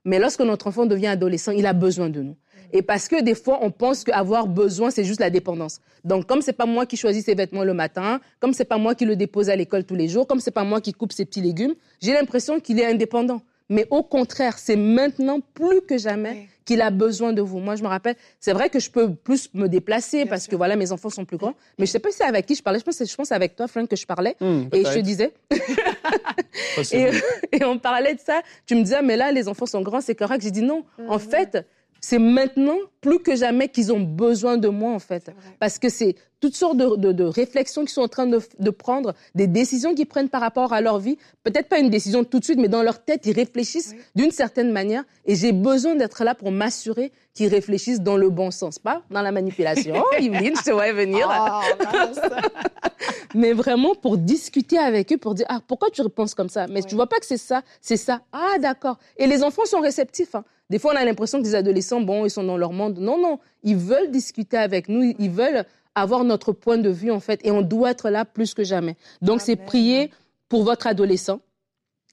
Mais 0.04 0.18
lorsque 0.18 0.40
notre 0.40 0.66
enfant 0.66 0.84
devient 0.84 1.06
adolescent, 1.06 1.52
il 1.52 1.64
a 1.64 1.72
besoin 1.72 2.08
de 2.08 2.22
nous. 2.22 2.36
Et 2.72 2.82
parce 2.82 3.06
que 3.06 3.22
des 3.22 3.36
fois, 3.36 3.60
on 3.62 3.70
pense 3.70 4.02
qu'avoir 4.02 4.48
besoin, 4.48 4.90
c'est 4.90 5.04
juste 5.04 5.20
la 5.20 5.30
dépendance. 5.30 5.80
Donc, 6.02 6.26
comme 6.26 6.42
c'est 6.42 6.54
pas 6.54 6.66
moi 6.66 6.86
qui 6.86 6.96
choisis 6.96 7.24
ses 7.24 7.36
vêtements 7.36 7.62
le 7.62 7.74
matin, 7.74 8.20
comme 8.40 8.52
c'est 8.52 8.64
pas 8.64 8.78
moi 8.78 8.96
qui 8.96 9.04
le 9.04 9.14
dépose 9.14 9.48
à 9.48 9.54
l'école 9.54 9.84
tous 9.84 9.94
les 9.94 10.08
jours, 10.08 10.26
comme 10.26 10.40
c'est 10.40 10.50
pas 10.50 10.64
moi 10.64 10.80
qui 10.80 10.92
coupe 10.92 11.12
ses 11.12 11.24
petits 11.24 11.40
légumes, 11.40 11.74
j'ai 12.00 12.14
l'impression 12.14 12.58
qu'il 12.58 12.80
est 12.80 12.86
indépendant. 12.86 13.42
Mais 13.70 13.86
au 13.90 14.02
contraire, 14.02 14.58
c'est 14.58 14.76
maintenant 14.76 15.40
plus 15.54 15.80
que 15.82 15.96
jamais 15.96 16.48
qu'il 16.64 16.82
a 16.82 16.90
besoin 16.90 17.32
de 17.32 17.40
vous. 17.40 17.60
Moi, 17.60 17.76
je 17.76 17.82
me 17.82 17.88
rappelle, 17.88 18.16
c'est 18.40 18.52
vrai 18.52 18.68
que 18.68 18.80
je 18.80 18.90
peux 18.90 19.14
plus 19.14 19.48
me 19.54 19.68
déplacer 19.68 20.26
parce 20.26 20.48
que 20.48 20.56
voilà, 20.56 20.74
mes 20.76 20.90
enfants 20.92 21.08
sont 21.08 21.24
plus 21.24 21.36
grands. 21.36 21.54
Mais 21.78 21.86
je 21.86 21.92
sais 21.92 22.00
pas 22.00 22.10
si 22.10 22.18
c'est 22.18 22.24
avec 22.24 22.46
qui 22.46 22.56
je 22.56 22.62
parlais. 22.62 22.80
Je 22.80 22.84
pense, 22.84 23.02
je 23.02 23.14
pense 23.14 23.32
avec 23.32 23.54
toi, 23.54 23.68
Frank, 23.68 23.88
que 23.88 23.96
je 23.96 24.06
parlais. 24.06 24.36
Hmm, 24.40 24.64
et 24.72 24.84
je 24.84 24.92
te 24.92 24.98
disais. 24.98 25.32
et, 26.92 27.10
et, 27.52 27.64
on 27.64 27.78
parlait 27.78 28.14
de 28.14 28.20
ça. 28.20 28.42
Tu 28.66 28.74
me 28.74 28.82
disais, 28.82 29.02
mais 29.02 29.16
là, 29.16 29.30
les 29.30 29.46
enfants 29.46 29.66
sont 29.66 29.82
grands, 29.82 30.00
c'est 30.00 30.16
correct. 30.16 30.42
J'ai 30.42 30.50
dit 30.50 30.62
non. 30.62 30.84
En 31.08 31.14
mhm. 31.14 31.20
fait, 31.20 31.66
c'est 32.00 32.18
maintenant 32.18 32.76
plus 33.00 33.18
que 33.18 33.36
jamais 33.36 33.68
qu'ils 33.68 33.92
ont 33.92 34.00
besoin 34.00 34.56
de 34.56 34.68
moi, 34.68 34.92
en 34.92 34.98
fait. 34.98 35.30
Parce 35.58 35.78
que 35.78 35.88
c'est 35.88 36.16
toutes 36.40 36.56
sortes 36.56 36.76
de, 36.76 37.24
réflexions 37.24 37.82
qu'ils 37.82 37.90
sont 37.90 38.02
en 38.02 38.08
train 38.08 38.26
de, 38.26 38.70
prendre, 38.70 39.14
des 39.34 39.46
décisions 39.46 39.94
qu'ils 39.94 40.06
prennent 40.06 40.28
par 40.30 40.40
rapport 40.40 40.72
à 40.72 40.80
leur 40.80 40.98
vie. 40.98 41.18
Peut-être 41.44 41.68
pas 41.68 41.78
une 41.78 41.90
décision 41.90 42.24
tout 42.24 42.38
de 42.38 42.44
suite, 42.44 42.58
mais 42.58 42.68
dans 42.68 42.82
leur 42.82 43.04
tête, 43.04 43.26
ils 43.26 43.34
réfléchissent 43.34 43.94
d'une 44.14 44.30
certaine 44.30 44.72
manière. 44.72 45.04
Et 45.26 45.34
j'ai 45.34 45.52
besoin 45.52 45.94
d'être 45.94 46.24
là 46.24 46.34
pour 46.34 46.50
m'assurer 46.50 47.12
qu'ils 47.34 47.48
réfléchissent 47.48 48.00
dans 48.00 48.16
le 48.16 48.30
bon 48.30 48.50
sens, 48.50 48.78
pas 48.78 49.02
dans 49.10 49.22
la 49.22 49.32
manipulation. 49.32 49.94
oh, 49.98 50.16
Yveline, 50.18 50.56
je 50.56 50.62
te 50.62 50.70
vois 50.70 50.92
venir. 50.92 51.28
Oh, 51.30 51.60
mais 53.34 53.52
vraiment 53.52 53.94
pour 53.94 54.16
discuter 54.16 54.78
avec 54.78 55.12
eux, 55.12 55.18
pour 55.18 55.34
dire, 55.34 55.46
ah, 55.48 55.60
pourquoi 55.66 55.90
tu 55.90 56.02
penses 56.08 56.34
comme 56.34 56.48
ça? 56.48 56.66
Mais 56.68 56.82
tu 56.82 56.94
vois 56.94 57.06
pas 57.06 57.18
que 57.18 57.26
c'est 57.26 57.36
ça, 57.36 57.62
c'est 57.80 57.96
ça. 57.98 58.22
Ah, 58.32 58.58
d'accord. 58.58 58.98
Et 59.18 59.26
les 59.26 59.42
enfants 59.42 59.66
sont 59.66 59.80
réceptifs. 59.80 60.34
Hein. 60.34 60.44
Des 60.70 60.78
fois, 60.78 60.92
on 60.94 60.96
a 60.96 61.04
l'impression 61.04 61.38
que 61.38 61.44
les 61.44 61.56
adolescents, 61.56 62.00
bon, 62.00 62.24
ils 62.24 62.30
sont 62.30 62.44
dans 62.44 62.56
leur 62.56 62.72
monde. 62.72 62.98
Non, 62.98 63.20
non, 63.20 63.40
ils 63.64 63.76
veulent 63.76 64.10
discuter 64.10 64.56
avec 64.56 64.88
nous, 64.88 65.14
ils 65.18 65.30
veulent 65.30 65.64
avoir 65.96 66.22
notre 66.22 66.52
point 66.52 66.78
de 66.78 66.88
vue, 66.88 67.10
en 67.10 67.20
fait, 67.20 67.40
et 67.44 67.50
on 67.50 67.60
doit 67.60 67.90
être 67.90 68.08
là 68.08 68.24
plus 68.24 68.54
que 68.54 68.62
jamais. 68.62 68.96
Donc, 69.20 69.40
c'est 69.40 69.56
prier 69.56 70.10
pour 70.48 70.62
votre 70.62 70.86
adolescent 70.86 71.40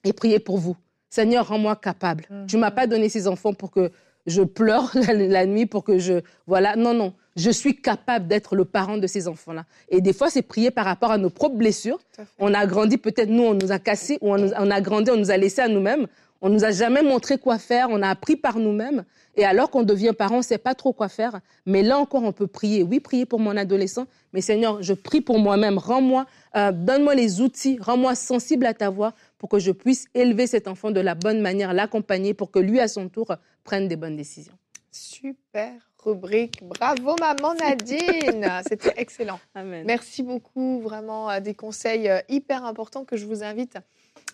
et 0.03 0.11
prier 0.11 0.39
pour 0.39 0.57
vous. 0.57 0.75
Seigneur, 1.09 1.47
rends-moi 1.47 1.75
capable. 1.75 2.25
Tu 2.25 2.33
ne 2.33 2.45
Tu 2.47 2.57
m'as 2.57 2.71
pas 2.71 2.87
donné 2.87 3.09
ces 3.09 3.27
enfants 3.27 3.53
pour 3.53 3.71
que 3.71 3.91
je 4.25 4.41
pleure 4.41 4.91
la, 5.07 5.45
nuit, 5.45 5.67
pour 5.67 5.83
que 5.83 5.99
je... 5.99 6.21
Voilà, 6.47 6.75
non, 6.75 6.93
non. 6.93 7.13
Je 7.35 7.51
suis 7.51 7.79
capable 7.79 8.27
d'être 8.27 8.55
le 8.55 8.65
parent 8.65 8.97
de 8.97 9.05
ces 9.05 9.27
enfants-là. 9.27 9.65
Et 9.89 10.01
des 10.01 10.11
fois, 10.11 10.31
c'est 10.31 10.41
prier 10.41 10.71
par 10.71 10.85
rapport 10.85 11.11
à 11.11 11.19
nos 11.19 11.29
propres 11.29 11.55
blessures. 11.55 11.99
On 12.39 12.53
a 12.55 12.65
grandi, 12.65 12.97
peut-être 12.97 13.29
nous, 13.29 13.43
on 13.43 13.53
nous 13.53 13.71
a 13.71 13.77
cassés, 13.77 14.17
ou 14.21 14.33
on, 14.33 14.51
on 14.57 14.71
a 14.71 14.81
grandi, 14.81 15.11
on 15.11 15.17
nous 15.17 15.29
a 15.29 15.37
laissé 15.37 15.61
à 15.61 15.67
nous-mêmes. 15.67 16.07
On 16.41 16.49
nous 16.49 16.63
a 16.63 16.71
jamais 16.71 17.01
montré 17.01 17.37
quoi 17.37 17.57
faire, 17.57 17.87
on 17.89 18.01
a 18.01 18.09
appris 18.09 18.35
par 18.35 18.59
nous-mêmes. 18.59 19.03
Et 19.35 19.45
alors 19.45 19.69
qu'on 19.69 19.83
devient 19.83 20.13
parent, 20.17 20.35
on 20.35 20.39
ne 20.39 20.43
sait 20.43 20.57
pas 20.57 20.75
trop 20.75 20.93
quoi 20.93 21.09
faire. 21.09 21.39
Mais 21.65 21.83
là 21.83 21.97
encore, 21.97 22.23
on 22.23 22.31
peut 22.31 22.47
prier. 22.47 22.83
Oui, 22.83 22.99
prier 22.99 23.25
pour 23.25 23.39
mon 23.39 23.55
adolescent. 23.55 24.07
Mais 24.33 24.41
Seigneur, 24.41 24.81
je 24.81 24.93
prie 24.93 25.21
pour 25.21 25.39
moi-même. 25.39 25.77
Rends-moi, 25.77 26.25
euh, 26.55 26.71
donne-moi 26.71 27.15
les 27.15 27.39
outils, 27.41 27.77
rends-moi 27.79 28.15
sensible 28.15 28.65
à 28.65 28.73
ta 28.73 28.89
voix 28.89 29.13
pour 29.37 29.49
que 29.49 29.59
je 29.59 29.71
puisse 29.71 30.07
élever 30.15 30.47
cet 30.47 30.67
enfant 30.67 30.91
de 30.91 30.99
la 30.99 31.13
bonne 31.13 31.41
manière, 31.41 31.73
l'accompagner 31.73 32.33
pour 32.33 32.49
que 32.51 32.59
lui, 32.59 32.79
à 32.79 32.87
son 32.87 33.09
tour, 33.09 33.35
prenne 33.63 33.87
des 33.87 33.95
bonnes 33.95 34.15
décisions. 34.15 34.53
Super 34.91 35.73
rubrique. 36.03 36.63
Bravo, 36.63 37.15
maman 37.19 37.53
Nadine. 37.55 38.49
C'était 38.67 38.93
excellent. 38.97 39.39
Amen. 39.53 39.83
Merci 39.85 40.23
beaucoup. 40.23 40.81
Vraiment, 40.81 41.29
euh, 41.29 41.39
des 41.39 41.53
conseils 41.53 42.09
euh, 42.09 42.19
hyper 42.29 42.65
importants 42.65 43.05
que 43.05 43.17
je 43.17 43.25
vous 43.25 43.43
invite 43.43 43.77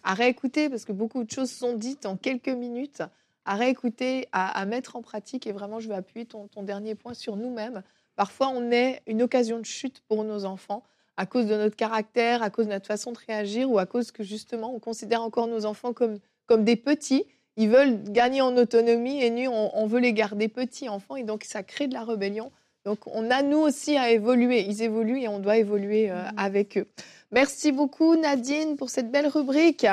à 0.04 0.14
réécouter 0.14 0.70
parce 0.70 0.86
que 0.86 0.92
beaucoup 0.92 1.24
de 1.24 1.32
choses 1.32 1.52
sont 1.52 1.74
dites 1.74 2.06
en 2.06 2.18
quelques 2.18 2.50
minutes, 2.50 3.02
à 3.46 3.56
réécouter, 3.56 4.28
à, 4.32 4.66
mettre 4.66 4.96
en 4.96 5.02
pratique. 5.02 5.48
Et 5.48 5.52
vraiment, 5.52 5.80
je 5.80 5.88
vais 5.88 5.96
appuyer 5.96 6.26
ton, 6.26 6.48
dernier 6.64 6.96
point 6.96 7.14
sur 7.14 7.36
nous-mêmes. 7.36 7.84
Parfois, 8.16 8.50
on 8.50 8.72
est 8.72 9.02
une 9.08 9.22
occasion 9.22 9.60
de 9.60 9.66
chute 9.66 10.02
pour 10.08 10.24
nos 10.24 10.46
enfants 10.46 10.84
à 11.18 11.26
cause 11.26 11.46
de 11.46 11.56
notre 11.56 11.76
caractère, 11.76 12.42
à 12.42 12.50
cause 12.50 12.66
de 12.66 12.72
notre 12.72 12.88
façon 12.88 13.12
de 13.12 13.20
réagir 13.28 13.70
ou 13.70 13.78
à 13.78 13.86
cause 13.86 14.12
que 14.12 14.24
justement, 14.24 14.74
on 14.74 14.80
considère 14.80 15.22
encore 15.22 15.48
nos 15.48 15.66
enfants 15.66 15.94
comme, 15.94 16.18
comme 16.48 16.64
des 16.64 16.76
petits. 16.76 17.26
Ils 17.56 17.70
veulent 17.70 18.04
gagner 18.04 18.42
en 18.42 18.58
autonomie 18.58 19.22
et 19.22 19.30
nous, 19.30 19.52
on, 19.52 19.86
veut 19.86 20.00
les 20.00 20.14
garder 20.14 20.48
petits 20.48 20.90
enfants 20.90 21.16
et 21.16 21.24
donc 21.24 21.44
ça 21.44 21.62
crée 21.62 21.88
de 21.88 21.94
la 21.94 22.04
rébellion. 22.04 22.52
Donc 22.86 23.00
on 23.06 23.32
a 23.32 23.42
nous 23.42 23.60
aussi 23.60 23.98
à 23.98 24.12
évoluer. 24.12 24.62
Ils 24.62 24.82
évoluent 24.82 25.22
et 25.22 25.28
on 25.28 25.40
doit 25.40 25.58
évoluer 25.58 26.12
euh, 26.12 26.16
mmh. 26.16 26.34
avec 26.38 26.78
eux. 26.78 26.88
Merci 27.32 27.72
beaucoup 27.72 28.16
Nadine 28.16 28.76
pour 28.76 28.90
cette 28.90 29.12
belle 29.12 29.28
rubrique. 29.28 29.88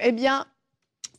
Eh 0.00 0.12
bien, 0.12 0.46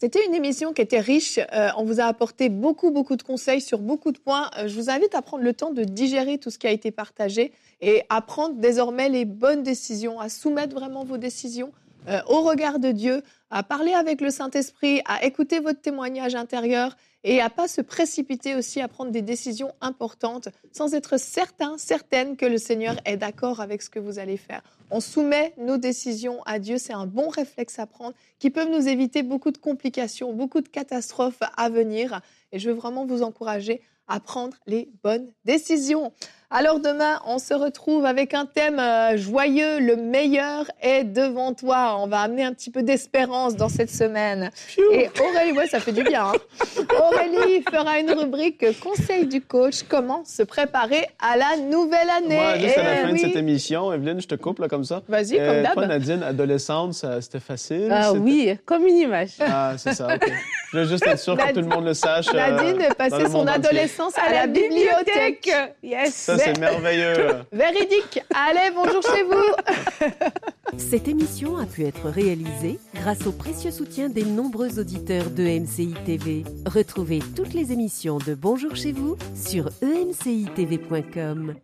c'était 0.04 0.26
une 0.26 0.34
émission 0.34 0.74
qui 0.74 0.82
était 0.82 1.00
riche. 1.00 1.40
Euh, 1.54 1.70
on 1.78 1.86
vous 1.86 2.02
a 2.02 2.04
apporté 2.04 2.50
beaucoup, 2.50 2.92
beaucoup 2.92 3.16
de 3.16 3.24
conseils 3.24 3.62
sur 3.62 3.80
beaucoup 3.80 4.12
de 4.12 4.18
points. 4.18 4.52
Euh, 4.58 4.68
je 4.68 4.76
vous 4.76 4.90
invite 4.90 5.16
à 5.16 5.22
prendre 5.22 5.46
le 5.46 5.54
temps 5.54 5.72
de 5.72 5.86
digérer 5.86 6.38
tout 6.38 6.50
ce 6.50 6.58
qui 6.58 6.68
a 6.68 6.72
été 6.72 6.92
partagé 6.92 7.54
et 7.80 8.04
à 8.10 8.22
prendre 8.22 8.56
désormais 8.56 9.08
les 9.08 9.24
bonnes 9.24 9.64
décisions, 9.64 10.20
à 10.20 10.28
soumettre 10.28 10.76
vraiment 10.76 11.06
vos 11.06 11.16
décisions 11.16 11.72
euh, 12.10 12.20
au 12.28 12.42
regard 12.42 12.80
de 12.80 12.92
Dieu, 12.92 13.24
à 13.50 13.64
parler 13.64 13.94
avec 13.94 14.20
le 14.20 14.30
Saint-Esprit, 14.30 15.02
à 15.06 15.24
écouter 15.24 15.62
votre 15.62 15.80
témoignage 15.80 16.36
intérieur 16.36 16.98
et 17.24 17.42
à 17.42 17.50
pas 17.50 17.68
se 17.68 17.82
précipiter 17.82 18.56
aussi 18.56 18.82
à 18.82 18.88
prendre 18.88 19.12
des 19.12 19.22
décisions 19.22 19.74
importantes 19.82 20.50
sans 20.72 20.94
être 20.94 21.18
certain, 21.20 21.78
certaine 21.78 22.36
que 22.36 22.46
le 22.46 22.58
Seigneur 22.58 22.96
est 23.06 23.18
d'accord 23.18 23.62
avec 23.62 23.82
ce 23.82 23.90
que 23.90 24.00
vous 24.00 24.20
allez 24.20 24.38
faire. 24.38 24.62
On 24.92 25.00
soumet 25.00 25.54
nos 25.58 25.78
décisions 25.78 26.44
à 26.46 26.60
Dieu, 26.60 26.78
c'est 26.78 26.94
un 26.94 27.08
bon 27.08 27.30
réflexe 27.30 27.80
à 27.80 27.88
prendre 27.88 28.14
qui 28.40 28.50
peut 28.50 28.66
nous 28.66 28.88
éviter 28.88 29.24
beaucoup 29.24 29.52
de 29.52 29.58
complications, 29.58 30.34
beaucoup 30.34 30.62
de 30.62 30.68
catastrophes 30.68 31.42
à 31.58 31.70
venir. 31.70 32.22
Et 32.52 32.60
je 32.60 32.70
veux 32.70 32.76
vraiment 32.76 33.06
vous 33.06 33.24
encourager 33.24 33.82
à 34.08 34.20
prendre 34.20 34.56
les 34.68 34.90
bonnes 35.04 35.28
décisions. 35.46 36.12
Alors 36.56 36.80
demain, 36.80 37.20
on 37.26 37.40
se 37.40 37.56
retrouve 37.56 38.06
avec 38.06 38.36
un 38.36 38.46
thème 38.46 38.78
euh, 38.78 39.18
joyeux, 39.18 39.80
le 39.80 39.96
meilleur 39.96 40.66
est 40.84 41.04
devant 41.04 41.56
toi. 41.56 41.98
On 42.00 42.06
va 42.06 42.20
amener 42.20 42.44
un 42.44 42.54
petit 42.54 42.70
peu 42.70 42.84
d'espérance 42.84 43.56
dans 43.56 43.70
cette 43.70 43.90
semaine. 43.90 44.52
Et 44.92 45.10
Aurélie, 45.20 45.58
ouais, 45.58 45.66
ça 45.66 45.80
fait 45.80 45.92
du 45.92 46.04
bien. 46.04 46.28
Hein. 46.28 46.84
Aurélie 47.02 47.64
fera 47.64 47.98
une 47.98 48.12
rubrique 48.12 48.80
conseil 48.82 49.26
du 49.26 49.42
coach, 49.42 49.82
comment 49.90 50.24
se 50.26 50.44
préparer 50.44 51.08
à 51.20 51.38
la 51.38 51.58
nouvelle 51.58 52.10
année? 52.18 52.36
Moi, 52.36 52.60
juste 52.60 52.78
à 52.78 52.84
la 52.84 53.02
eh 53.02 53.06
fin 53.08 53.14
de 53.14 53.18
cette 53.18 53.36
émission, 53.36 53.92
Evelyne, 53.92 54.22
je 54.22 54.28
te 54.28 54.36
coupe 54.36 54.60
là 54.60 54.68
comme 54.68 54.84
ça. 54.84 55.02
Vas-y, 55.08 55.38
comme 55.38 55.40
euh, 55.40 55.64
d'hab. 55.64 55.74
Toi, 55.74 55.88
Nadine, 55.88 56.22
adolescente, 56.22 56.94
c'était 57.20 57.40
facile. 57.40 57.90
Ah 57.92 58.14
oui, 58.14 58.56
comme 58.64 58.86
une 58.86 58.98
image. 58.98 59.38
Ah, 59.40 59.74
c'est 59.78 59.96
ça, 59.96 60.06
ok. 60.14 60.32
Je 60.72 60.78
veux 60.78 60.86
juste 60.86 61.08
être 61.08 61.20
sûr 61.20 61.36
que 61.36 61.52
tout 61.52 61.62
le 61.62 61.68
monde 61.68 61.86
le 61.86 61.96
sache. 61.96 62.28
Euh, 62.32 62.34
Nadine 62.34 62.82
est 62.82 62.94
passée 62.94 63.28
son 63.28 63.48
adolescence 63.48 64.03
à, 64.16 64.32
la, 64.32 64.48
bibliothèque. 64.48 65.52
Yes 65.82 66.32
c'est 66.38 66.58
merveilleux. 66.60 67.30
Véridique. 67.52 68.22
Allez, 68.34 68.72
bonjour 68.74 69.02
chez 69.02 69.24
vous. 69.24 70.08
Cette 70.78 71.08
émission 71.08 71.58
a 71.58 71.66
pu 71.66 71.86
être 71.86 72.10
réalisée 72.10 72.80
grâce 72.96 73.26
au 73.28 73.32
précieux 73.32 73.72
soutien 73.72 74.10
des 74.10 74.24
nombreux 74.24 74.80
auditeurs 74.80 75.30
de 75.30 75.44
MCI 75.44 75.94
TV. 76.06 76.44
Retrouvez 76.66 77.20
toutes 77.36 77.54
les 77.54 77.72
émissions 77.72 78.18
de 78.18 78.34
Bonjour 78.34 78.76
chez 78.76 78.92
vous 78.92 79.18
sur 79.36 79.70
emcitv.com. 79.84 81.56